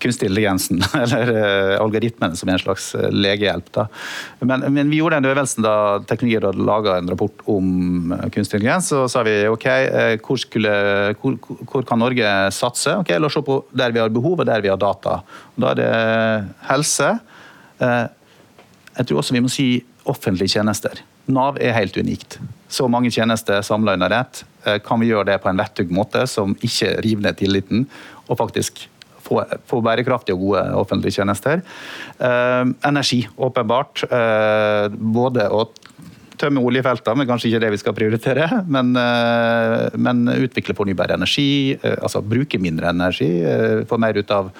kunstig 0.00 0.28
intelligensen, 0.28 0.80
eller 1.02 1.30
uh, 1.34 1.74
algoritmene 1.82 2.38
som 2.38 2.50
er 2.50 2.56
en 2.56 2.62
slags 2.62 2.90
uh, 2.96 3.08
legehjelp. 3.12 3.70
Da. 3.76 3.86
Men, 4.40 4.64
men, 4.72 4.90
vi 4.90 5.00
gjorde 5.00 5.20
den 5.20 5.30
øvelsen 5.30 5.64
da 5.66 5.74
Teknologirådet 6.08 6.66
laga 6.66 6.96
en 6.98 7.10
rapport 7.12 7.44
om 7.50 8.14
uh, 8.14 8.26
kunstig 8.28 8.60
intelligens. 8.60 8.90
Så 8.90 9.04
sa 9.12 9.24
vi 9.26 9.36
ok, 9.50 9.66
hvor, 10.24 10.40
skulle, 10.40 10.72
hvor, 11.20 11.36
hvor, 11.70 11.84
kan 11.86 12.00
Norge 12.02 12.32
satse? 12.56 12.96
Ok, 13.02 13.12
La 13.20 13.28
oss 13.28 13.36
se 13.38 13.44
på 13.46 13.60
der 13.76 13.94
vi 13.94 14.02
har 14.02 14.12
behov 14.12 14.40
og 14.40 14.48
der 14.48 14.64
vi 14.64 14.72
har 14.72 14.80
data. 14.80 15.20
Da 15.60 15.72
er 15.74 15.80
det 15.80 15.90
helse. 16.70 17.12
jeg 17.80 19.06
tror 19.06 19.20
også 19.20 19.34
vi 19.36 19.42
må 19.44 19.50
si 19.52 19.68
offentlige 20.08 20.56
tjenester. 20.56 21.02
Nav 21.30 21.58
er 21.60 21.76
helt 21.76 21.96
unikt. 22.00 22.38
Så 22.68 22.88
mange 22.90 23.10
tjenester 23.12 23.62
samla 23.62 23.94
under 23.98 24.14
ett. 24.20 24.42
Kan 24.86 25.02
vi 25.02 25.10
gjøre 25.10 25.28
det 25.32 25.38
på 25.42 25.50
en 25.50 25.60
vettug 25.60 25.92
måte 25.94 26.24
som 26.30 26.56
ikke 26.64 26.96
river 27.04 27.28
ned 27.28 27.38
tilliten, 27.38 27.86
og 28.26 28.38
faktisk 28.40 28.86
få, 29.30 29.44
få 29.70 29.80
bærekraftige 29.84 30.36
og 30.36 30.48
gode 30.48 30.64
offentlige 30.80 31.20
tjenester. 31.20 31.62
Eh, 32.18 32.64
energi, 32.88 33.22
åpenbart. 33.38 34.04
Eh, 34.10 34.88
både 34.90 35.46
å 35.50 35.66
tømme 36.40 36.62
oljefeltene, 36.64 37.20
men 37.20 37.28
kanskje 37.28 37.50
ikke 37.50 37.62
det 37.66 37.72
vi 37.74 37.80
skal 37.82 37.96
prioritere. 37.96 38.48
Men, 38.74 38.94
eh, 38.96 39.90
men 40.00 40.24
utvikle 40.32 40.76
fornybar 40.76 41.12
energi, 41.12 41.76
altså 41.92 42.22
bruke 42.24 42.60
mindre 42.60 42.94
energi. 42.94 43.28
Få 43.88 44.00
mer 44.00 44.16
ut 44.16 44.30
av 44.34 44.50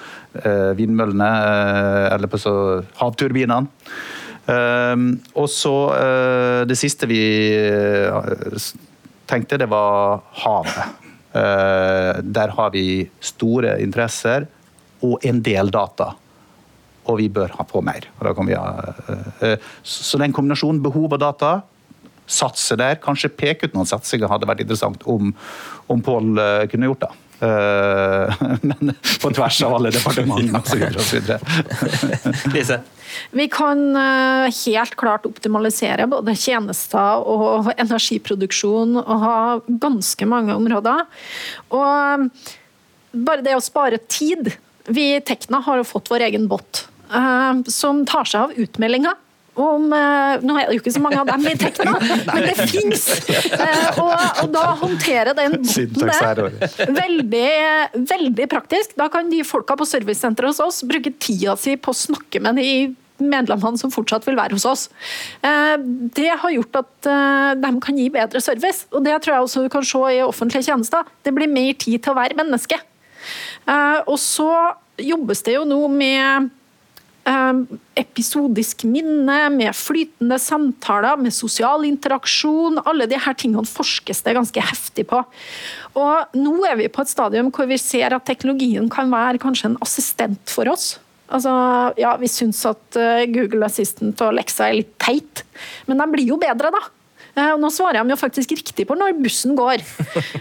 vindmøllene 0.77 1.29
eller 2.13 2.29
på 2.31 2.39
så 2.39 2.53
havturbinene. 3.01 3.65
Og 5.37 5.47
så 5.51 5.73
det 6.67 6.77
siste 6.79 7.07
vi 7.07 7.21
tenkte, 9.29 9.59
det 9.61 9.67
var 9.71 10.23
havet. 10.43 10.95
Der 12.39 12.55
har 12.57 12.73
vi 12.73 12.85
store 13.23 13.77
interesser 13.83 14.47
og 15.01 15.25
en 15.25 15.41
del 15.45 15.71
data. 15.73 16.11
Og 17.09 17.17
vi 17.17 17.27
bør 17.33 17.55
ha 17.57 17.65
på 17.67 17.81
mer. 17.85 18.05
Og 18.19 18.27
da 18.27 18.45
vi 18.47 18.57
ha, 18.57 18.93
eh, 19.41 19.57
så 19.83 20.21
den 20.21 20.35
kombinasjonen 20.35 20.81
behov 20.83 21.13
og 21.13 21.21
data, 21.21 21.61
satse 22.31 22.77
der, 22.79 22.99
kanskje 23.01 23.33
peke 23.33 23.67
ut 23.67 23.75
noen 23.75 23.89
satsinger 23.89 24.31
hadde 24.31 24.47
vært 24.49 24.63
interessant 24.63 25.03
om, 25.09 25.33
om 25.91 26.05
Pål 26.05 26.31
eh, 26.39 26.69
kunne 26.71 26.89
gjort 26.91 27.05
det. 27.07 27.11
Eh, 27.41 28.33
men 28.69 28.93
på 29.21 29.33
tvers 29.33 29.61
av 29.65 29.75
alle 29.79 29.91
departementene 29.93 30.61
osv. 31.01 31.31
Lise? 32.55 32.81
Vi 33.35 33.47
kan 33.51 33.83
eh, 33.97 34.47
helt 34.61 34.95
klart 34.99 35.27
optimalisere 35.27 36.07
både 36.11 36.37
tjenester 36.39 37.25
og 37.27 37.71
energiproduksjon 37.75 38.99
og 39.01 39.25
ha 39.25 39.37
ganske 39.67 40.27
mange 40.29 40.55
områder. 40.55 41.07
Og 41.75 42.29
bare 43.11 43.43
det 43.43 43.57
å 43.57 43.63
spare 43.63 43.99
tid 44.07 44.53
Vi 44.87 45.11
i 45.15 45.19
Tekna 45.25 45.61
har 45.65 45.81
jo 45.81 45.87
fått 45.87 46.09
vår 46.11 46.27
egen 46.29 46.47
bot 46.51 46.85
eh, 47.13 47.61
som 47.71 48.05
tar 48.09 48.29
seg 48.29 48.47
av 48.47 48.55
utmeldinga 48.57 49.13
om 49.61 49.91
eh, 49.93 50.41
Nå 50.47 50.55
er 50.55 50.69
det 50.69 50.77
jo 50.77 50.81
ikke 50.81 50.93
så 50.95 51.01
mange 51.03 51.19
av 51.19 51.27
dem 51.27 51.43
i 51.49 51.55
Tekna, 51.59 51.97
men 52.31 52.47
det 52.47 52.67
fins! 52.71 53.03
Og, 53.99 54.13
og, 54.13 54.47
da 54.53 54.63
håndtere 54.79 55.35
den 55.37 55.59
boten 55.59 56.07
det. 56.07 56.71
Veldig, 56.95 57.51
veldig 58.13 58.47
praktisk. 58.51 58.95
Da 58.99 59.09
kan 59.11 59.29
de 59.31 59.43
folka 59.47 59.75
på 59.79 59.87
servicesenteret 59.89 60.53
hos 60.53 60.63
oss 60.63 60.81
bruke 60.87 61.13
tida 61.19 61.57
si 61.59 61.75
på 61.75 61.93
å 61.93 62.01
snakke 62.05 62.41
med 62.43 62.61
de 62.61 62.71
medlemmene 63.21 63.77
som 63.77 63.91
fortsatt 63.93 64.25
vil 64.27 64.37
være 64.39 64.57
hos 64.57 64.65
oss. 64.67 64.87
Eh, 65.45 65.75
det 66.17 66.29
har 66.31 66.55
gjort 66.55 66.79
at 66.81 67.09
eh, 67.11 67.49
de 67.61 67.73
kan 67.83 67.99
gi 67.99 68.07
bedre 68.13 68.41
service, 68.43 68.87
og 68.91 69.05
det 69.05 69.17
tror 69.21 69.35
jeg 69.35 69.47
også 69.47 69.65
du 69.65 69.73
kan 69.73 69.85
se 69.85 70.03
i 70.15 70.23
offentlige 70.25 70.69
tjenester. 70.71 71.05
Det 71.25 71.35
blir 71.35 71.51
mer 71.51 71.75
tid 71.77 72.01
til 72.01 72.13
å 72.13 72.17
være 72.17 72.39
menneske. 72.39 72.79
Eh, 73.67 73.99
og 74.05 74.17
så 74.21 74.49
jobbes 75.01 75.45
det 75.45 75.57
jo 75.59 75.67
nå 75.67 75.83
med 75.91 76.51
episodisk 78.01 78.81
minne, 78.89 79.35
med 79.53 79.75
flytende 79.77 80.39
samtaler, 80.41 81.19
med 81.21 81.33
sosial 81.35 81.85
interaksjon. 81.85 82.79
Alle 82.89 83.05
disse 83.09 83.33
tingene 83.37 83.67
forskes 83.69 84.23
det 84.25 84.33
ganske 84.37 84.63
heftig 84.71 85.05
på. 85.11 85.21
Og 86.01 86.37
nå 86.37 86.55
er 86.65 86.79
vi 86.79 86.89
på 86.91 87.03
et 87.03 87.11
stadium 87.11 87.51
hvor 87.53 87.69
vi 87.69 87.77
ser 87.81 88.15
at 88.15 88.25
teknologien 88.25 88.89
kan 88.91 89.11
være 89.13 89.41
kanskje 89.43 89.69
en 89.69 89.79
assistent 89.85 90.49
for 90.49 90.71
oss. 90.71 90.95
Altså, 91.31 91.51
ja, 92.01 92.15
vi 92.19 92.27
syns 92.27 92.59
at 92.67 92.97
eh, 92.99 93.27
Google 93.31 93.69
Assistant 93.69 94.19
og 94.25 94.33
Lexa 94.35 94.67
er 94.67 94.81
litt 94.81 94.97
teit, 94.99 95.45
men 95.87 96.01
de 96.01 96.09
blir 96.11 96.33
jo 96.33 96.39
bedre, 96.41 96.73
da. 96.73 96.81
Eh, 97.35 97.53
nå 97.59 97.69
svarer 97.73 98.01
de 98.01 98.13
jo 98.13 98.19
faktisk 98.19 98.53
riktig 98.55 98.87
på 98.89 98.97
når 98.97 99.19
bussen 99.21 99.57
går. 99.59 99.85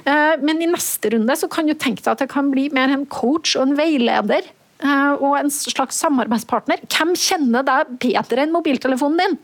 Eh, 0.01 0.41
men 0.41 0.63
i 0.63 0.69
neste 0.71 1.11
runde 1.13 1.35
så 1.37 1.47
kan 1.51 1.69
du 1.69 1.75
tenke 1.75 2.01
deg 2.01 2.09
at 2.13 2.23
det 2.23 2.31
kan 2.33 2.49
bli 2.51 2.69
mer 2.75 2.91
en 2.91 3.05
coach 3.11 3.53
og 3.59 3.67
en 3.67 3.77
veileder. 3.79 4.47
Og 5.21 5.35
en 5.37 5.51
slags 5.53 5.99
samarbeidspartner. 6.01 6.81
Hvem 6.89 7.13
kjenner 7.21 7.67
deg 7.67 7.91
bedre 8.01 8.47
enn 8.47 8.55
mobiltelefonen 8.55 9.21
din? 9.21 9.35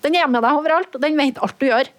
Den 0.00 0.16
er 0.16 0.30
med 0.32 0.40
deg 0.40 0.56
overalt, 0.56 0.94
og 0.96 1.04
den 1.04 1.18
vet 1.20 1.40
alt 1.44 1.58
du 1.60 1.66
gjør 1.68 1.90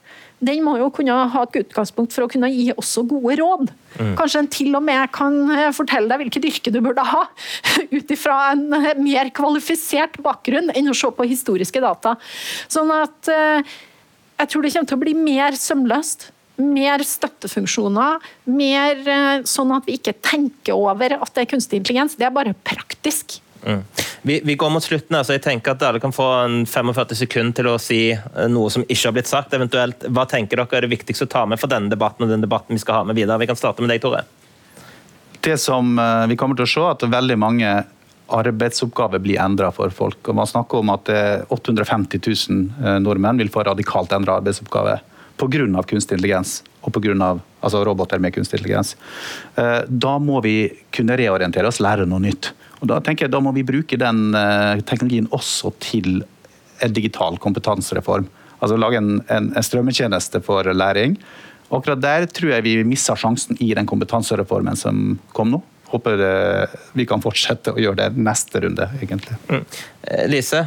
den 0.42 0.64
må 0.66 0.74
jo 0.80 0.90
kunne 0.94 1.14
ha 1.32 1.44
et 1.46 1.60
utgangspunkt 1.62 2.16
for 2.16 2.26
å 2.26 2.30
kunne 2.32 2.50
gi 2.50 2.72
også 2.74 3.04
gode 3.10 3.38
råd. 3.38 3.70
Mm. 4.00 4.16
Kanskje 4.18 4.42
en 4.42 4.50
til 4.52 4.78
og 4.78 4.84
med 4.88 5.12
kan 5.14 5.38
eh, 5.54 5.70
fortelle 5.76 6.10
deg 6.10 6.24
hvilket 6.24 6.48
yrke 6.50 6.74
du 6.74 6.80
burde 6.82 7.06
ha, 7.06 7.28
ut 7.98 8.14
ifra 8.16 8.40
en 8.56 8.66
eh, 8.80 8.98
mer 8.98 9.30
kvalifisert 9.38 10.18
bakgrunn 10.26 10.74
enn 10.74 10.90
å 10.90 10.98
se 10.98 11.12
på 11.14 11.30
historiske 11.30 11.84
data. 11.84 12.16
Sånn 12.72 12.90
at 12.96 13.30
eh, 13.32 13.78
jeg 14.42 14.52
tror 14.52 14.66
det 14.66 14.74
kommer 14.76 14.92
til 14.92 15.00
å 15.00 15.04
bli 15.06 15.16
mer 15.18 15.58
sømløst. 15.58 16.32
Mer 16.62 17.02
støttefunksjoner, 17.08 18.20
mer 18.54 19.00
sånn 19.50 19.72
at 19.74 19.88
vi 19.88 19.96
ikke 19.98 20.14
tenker 20.22 20.78
over 20.78 21.16
at 21.16 21.32
det 21.34 21.46
er 21.46 21.50
kunstig 21.50 21.80
intelligens. 21.80 22.18
Det 22.20 22.28
er 22.28 22.36
bare 22.36 22.54
praktisk. 22.68 23.40
Mm. 23.66 23.82
Vi, 24.22 24.42
vi, 24.44 24.56
går 24.56 24.70
mot 24.70 24.84
slutten, 24.84 25.16
her, 25.16 25.24
så 25.24 25.36
jeg 25.36 25.44
tenker 25.46 25.76
at 25.76 25.84
alle 25.86 26.02
kan 26.02 26.14
få 26.14 26.28
en 26.44 26.62
45 26.70 27.16
sekunder 27.20 27.58
til 27.58 27.70
å 27.70 27.78
si 27.82 28.00
eh, 28.14 28.48
noe 28.50 28.72
som 28.74 28.86
ikke 28.88 29.08
har 29.08 29.16
blitt 29.18 29.30
sagt. 29.30 29.54
eventuelt. 29.54 30.06
Hva 30.10 30.26
tenker 30.30 30.62
dere 30.62 30.80
er 30.80 30.88
det 30.88 30.94
viktigste 30.96 31.28
å 31.28 31.32
ta 31.32 31.46
med 31.50 31.62
for 31.62 31.72
denne 31.72 31.92
debatten 31.92 32.26
og 32.26 32.34
den 32.34 32.46
debatten 32.46 32.78
vi 32.78 32.82
skal 32.82 33.02
ha 33.02 33.08
med 33.10 33.18
videre? 33.20 33.40
Vi 33.42 33.50
kan 33.50 33.60
starte 33.60 33.86
med 33.86 33.94
deg, 33.94 34.02
Tore. 34.04 34.24
Det 35.42 35.58
som 35.62 35.98
eh, 35.98 36.28
vi 36.32 36.38
kommer 36.38 36.58
til 36.58 36.68
å 36.68 36.74
se, 36.74 36.86
at 36.94 37.10
veldig 37.10 37.38
mange 37.42 37.74
arbeidsoppgaver 38.38 39.22
blir 39.24 39.40
endra 39.44 39.72
for 39.76 39.94
folk. 39.94 40.20
Og 40.30 40.38
Man 40.38 40.50
snakker 40.50 40.82
om 40.82 40.92
at 40.94 41.12
850 41.50 42.22
000 42.50 42.66
eh, 42.82 43.00
nordmenn 43.04 43.42
vil 43.42 43.52
få 43.54 43.66
radikalt 43.68 44.14
endra 44.16 44.40
arbeidsoppgave 44.40 45.00
pga. 45.42 45.84
kunstig 45.90 46.18
intelligens 46.18 46.62
og 46.82 46.94
pga. 46.94 47.32
Altså 47.62 47.84
roboter 47.86 48.20
med 48.20 48.34
kunstig 48.34 48.60
intelligens. 48.60 48.96
Da 49.56 50.18
må 50.20 50.42
vi 50.42 50.70
kunne 50.94 51.18
reorientere 51.18 51.68
oss, 51.68 51.80
lære 51.80 52.06
noe 52.06 52.20
nytt. 52.20 52.54
Og 52.82 52.88
Da 52.88 53.00
tenker 53.00 53.26
jeg 53.26 53.32
da 53.32 53.40
må 53.40 53.52
vi 53.54 53.64
bruke 53.64 53.98
den 53.98 54.34
teknologien 54.86 55.28
også 55.32 55.74
til 55.80 56.24
en 56.82 56.94
digital 56.94 57.38
kompetansereform. 57.38 58.28
Altså 58.62 58.78
lage 58.78 58.98
en, 58.98 59.22
en, 59.30 59.50
en 59.56 59.66
strømmetjeneste 59.66 60.42
for 60.46 60.64
læring. 60.74 61.18
Akkurat 61.72 62.02
der 62.04 62.26
tror 62.28 62.52
jeg 62.52 62.66
vi 62.66 62.76
missa 62.84 63.16
sjansen 63.16 63.58
i 63.64 63.72
den 63.78 63.88
kompetansereformen 63.88 64.76
som 64.76 65.16
kom 65.36 65.54
nå. 65.54 65.62
Håper 65.92 66.22
uh, 66.24 66.76
vi 66.98 67.06
kan 67.10 67.24
fortsette 67.24 67.74
å 67.74 67.82
gjøre 67.82 68.00
det 68.04 68.24
neste 68.24 68.62
runde, 68.64 68.88
egentlig. 69.02 69.38
Mm. 69.52 69.64
Eh, 70.02 70.28
Lise, 70.32 70.62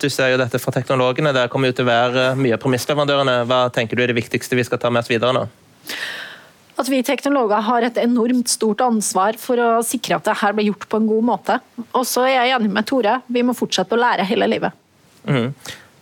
du 0.00 0.08
ser 0.10 0.32
jo 0.32 0.40
dette 0.40 0.58
fra 0.62 0.74
teknologene. 0.74 1.32
Der 1.36 1.50
kommer 1.52 1.70
jo 1.70 1.78
til 1.78 1.86
å 1.86 1.90
være 1.90 2.24
mye 2.38 2.56
av 2.56 2.62
premissleverandørene. 2.62 3.36
Hva 3.50 3.62
tenker 3.74 3.98
du 3.98 4.04
er 4.04 4.12
det 4.12 4.18
viktigste 4.18 4.58
vi 4.58 4.66
skal 4.66 4.82
ta 4.82 4.90
med 4.92 5.04
oss 5.04 5.12
videre 5.12 5.36
nå? 5.36 5.46
at 6.80 6.88
vi 6.88 7.02
teknologer 7.04 7.60
har 7.66 7.84
et 7.84 7.98
enormt 8.00 8.48
stort 8.48 8.80
ansvar 8.84 9.36
for 9.40 9.60
å 9.60 9.68
sikre 9.84 10.16
at 10.16 10.28
dette 10.30 10.52
blir 10.56 10.70
gjort 10.70 10.86
på 10.88 11.00
en 11.00 11.08
god 11.10 11.26
måte. 11.28 11.58
Og 11.92 12.06
så 12.08 12.24
er 12.24 12.38
jeg 12.38 12.54
enig 12.56 12.72
med 12.72 12.88
Tore, 12.88 13.18
vi 13.28 13.44
må 13.44 13.56
fortsette 13.56 13.96
å 13.96 14.00
lære 14.00 14.24
hele 14.28 14.48
livet. 14.48 14.76
Mm. 15.28 15.50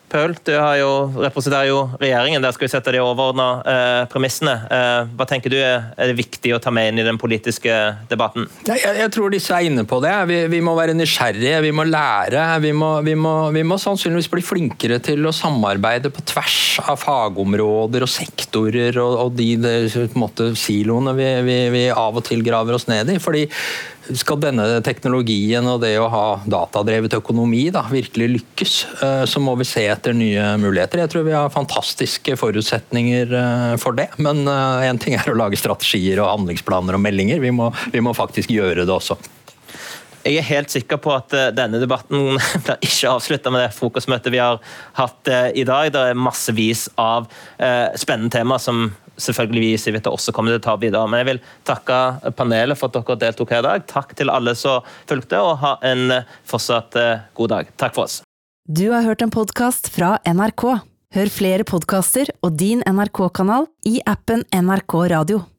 Paul, 0.09 0.33
du 0.45 0.53
jo, 0.53 0.91
representerer 1.21 1.69
jo 1.69 1.83
regjeringen. 2.01 2.41
Der 2.43 2.55
skal 2.57 2.65
vi 2.65 2.73
sette 2.73 2.93
de 2.95 3.01
overordna 3.03 3.49
eh, 3.61 4.05
premissene. 4.09 4.55
Eh, 4.73 5.11
hva 5.19 5.27
tenker 5.29 5.53
du 5.53 5.59
er, 5.61 5.91
er 6.01 6.15
viktig 6.17 6.55
å 6.57 6.61
ta 6.63 6.73
med 6.73 6.93
inn 6.93 7.03
i 7.03 7.07
den 7.07 7.21
politiske 7.21 7.75
debatten? 8.09 8.49
Jeg, 8.69 8.81
jeg 9.03 9.13
tror 9.15 9.35
disse 9.35 9.53
er 9.53 9.69
inne 9.69 9.85
på 9.89 10.01
det. 10.05 10.15
Vi, 10.31 10.39
vi, 10.55 10.63
må 10.65 10.73
være 10.79 10.97
nysgjerrige, 10.97 11.61
vi 11.67 11.75
må 11.77 11.85
lære. 11.89 12.47
Vi 12.65 12.73
må, 12.77 12.91
vi, 13.05 13.17
må, 13.21 13.35
vi 13.55 13.67
må, 13.69 13.77
sannsynligvis 13.81 14.31
bli 14.33 14.45
flinkere 14.45 15.01
til 15.05 15.29
å 15.29 15.35
samarbeide 15.35 16.13
på 16.15 16.25
tvers 16.33 16.59
av 16.89 16.97
fagområder 17.03 18.07
og 18.07 18.13
sektorer 18.13 18.97
og, 19.03 19.21
og 19.27 19.37
de, 19.37 19.53
de 19.61 20.09
måte, 20.19 20.55
siloene 20.59 21.15
vi, 21.19 21.85
av 21.93 22.17
og 22.17 22.25
til 22.29 22.43
graver 22.47 22.81
oss 22.81 22.89
ned 22.89 23.13
i. 23.13 23.21
fordi 23.23 23.45
skal 24.17 24.41
denne 24.41 24.67
teknologien 24.85 25.67
og 25.69 25.83
det 25.83 25.95
å 26.01 26.09
ha 26.13 26.25
datadrevet 26.49 27.19
økonomi 27.19 27.67
da, 27.75 27.85
virkelig 27.91 28.29
lykkes, 28.37 28.75
eh, 29.05 29.25
så 29.29 29.43
må 29.43 29.55
vi 29.61 29.67
se 29.69 29.85
etter 29.91 30.17
nye 30.17 30.55
muligheter. 30.61 31.03
Jeg 31.03 31.13
tror 31.13 31.27
vi 31.27 31.37
har 31.37 31.53
fantastiske 31.53 32.37
forutsetninger 32.41 33.35
eh, 33.41 33.75
for 33.81 33.97
det. 33.99 34.09
Men 34.23 34.45
én 34.47 34.95
eh, 34.95 35.01
ting 35.03 35.19
er 35.19 35.29
å 35.29 35.39
lage 35.39 35.61
strategier 35.61 36.23
og 36.23 36.31
handlingsplaner 36.33 36.97
og 36.97 37.05
meldinger. 37.05 37.43
Vi 37.43 37.53
må, 37.55 37.71
vi 37.93 38.05
må 38.05 38.15
faktisk 38.17 38.53
gjøre 38.55 38.87
det 38.87 38.95
også. 38.95 39.19
Jeg 40.25 40.41
er 40.41 40.49
helt 40.49 40.73
sikker 40.73 40.99
på 41.01 41.13
at 41.15 41.33
denne 41.57 41.81
debatten 41.81 42.37
blir 42.65 42.81
ikke 42.85 43.13
avslutta 43.13 43.53
med 43.55 43.65
det 43.65 43.75
frokostmøtet 43.77 44.35
vi 44.35 44.43
har 44.43 44.63
hatt 44.99 45.33
i 45.57 45.65
dag. 45.69 45.93
Det 45.95 46.09
er 46.11 46.19
massevis 46.19 46.89
av 47.01 47.29
spennende 47.97 48.35
tema 48.35 48.59
som 48.61 48.89
selvfølgelig 49.19 49.65
vi 49.65 49.93
vet 49.95 50.05
det 50.07 50.13
også 50.13 50.35
kommer 50.35 50.55
til 50.55 50.63
å 50.63 50.67
ta 50.69 50.77
videre. 50.81 51.07
Men 51.11 51.23
jeg 51.23 51.31
vil 51.33 51.43
takke 51.69 52.33
panelet 52.39 52.79
for 52.79 52.91
at 52.91 52.99
dere 52.99 53.19
deltok 53.27 53.55
her 53.55 53.65
i 53.65 53.69
dag. 53.69 53.87
Takk 53.91 54.15
til 54.19 54.33
alle 54.33 54.55
som 54.59 54.87
fulgte, 55.09 55.43
og 55.43 55.59
ha 55.65 55.77
en 55.87 56.21
fortsatt 56.49 56.99
eh, 56.99 57.27
god 57.39 57.55
dag. 57.55 57.75
Takk 57.81 57.99
for 57.99 58.09
oss. 58.09 58.21
Du 58.69 58.91
har 58.93 59.07
hørt 59.07 59.25
en 59.25 59.33
podkast 59.33 59.89
fra 59.95 60.19
NRK. 60.29 60.67
Hør 61.17 61.31
flere 61.33 61.65
podkaster 61.65 62.29
og 62.45 62.59
din 62.61 62.83
NRK-kanal 62.85 63.71
i 63.89 63.97
appen 64.05 64.45
NRK 64.53 65.01
Radio. 65.15 65.47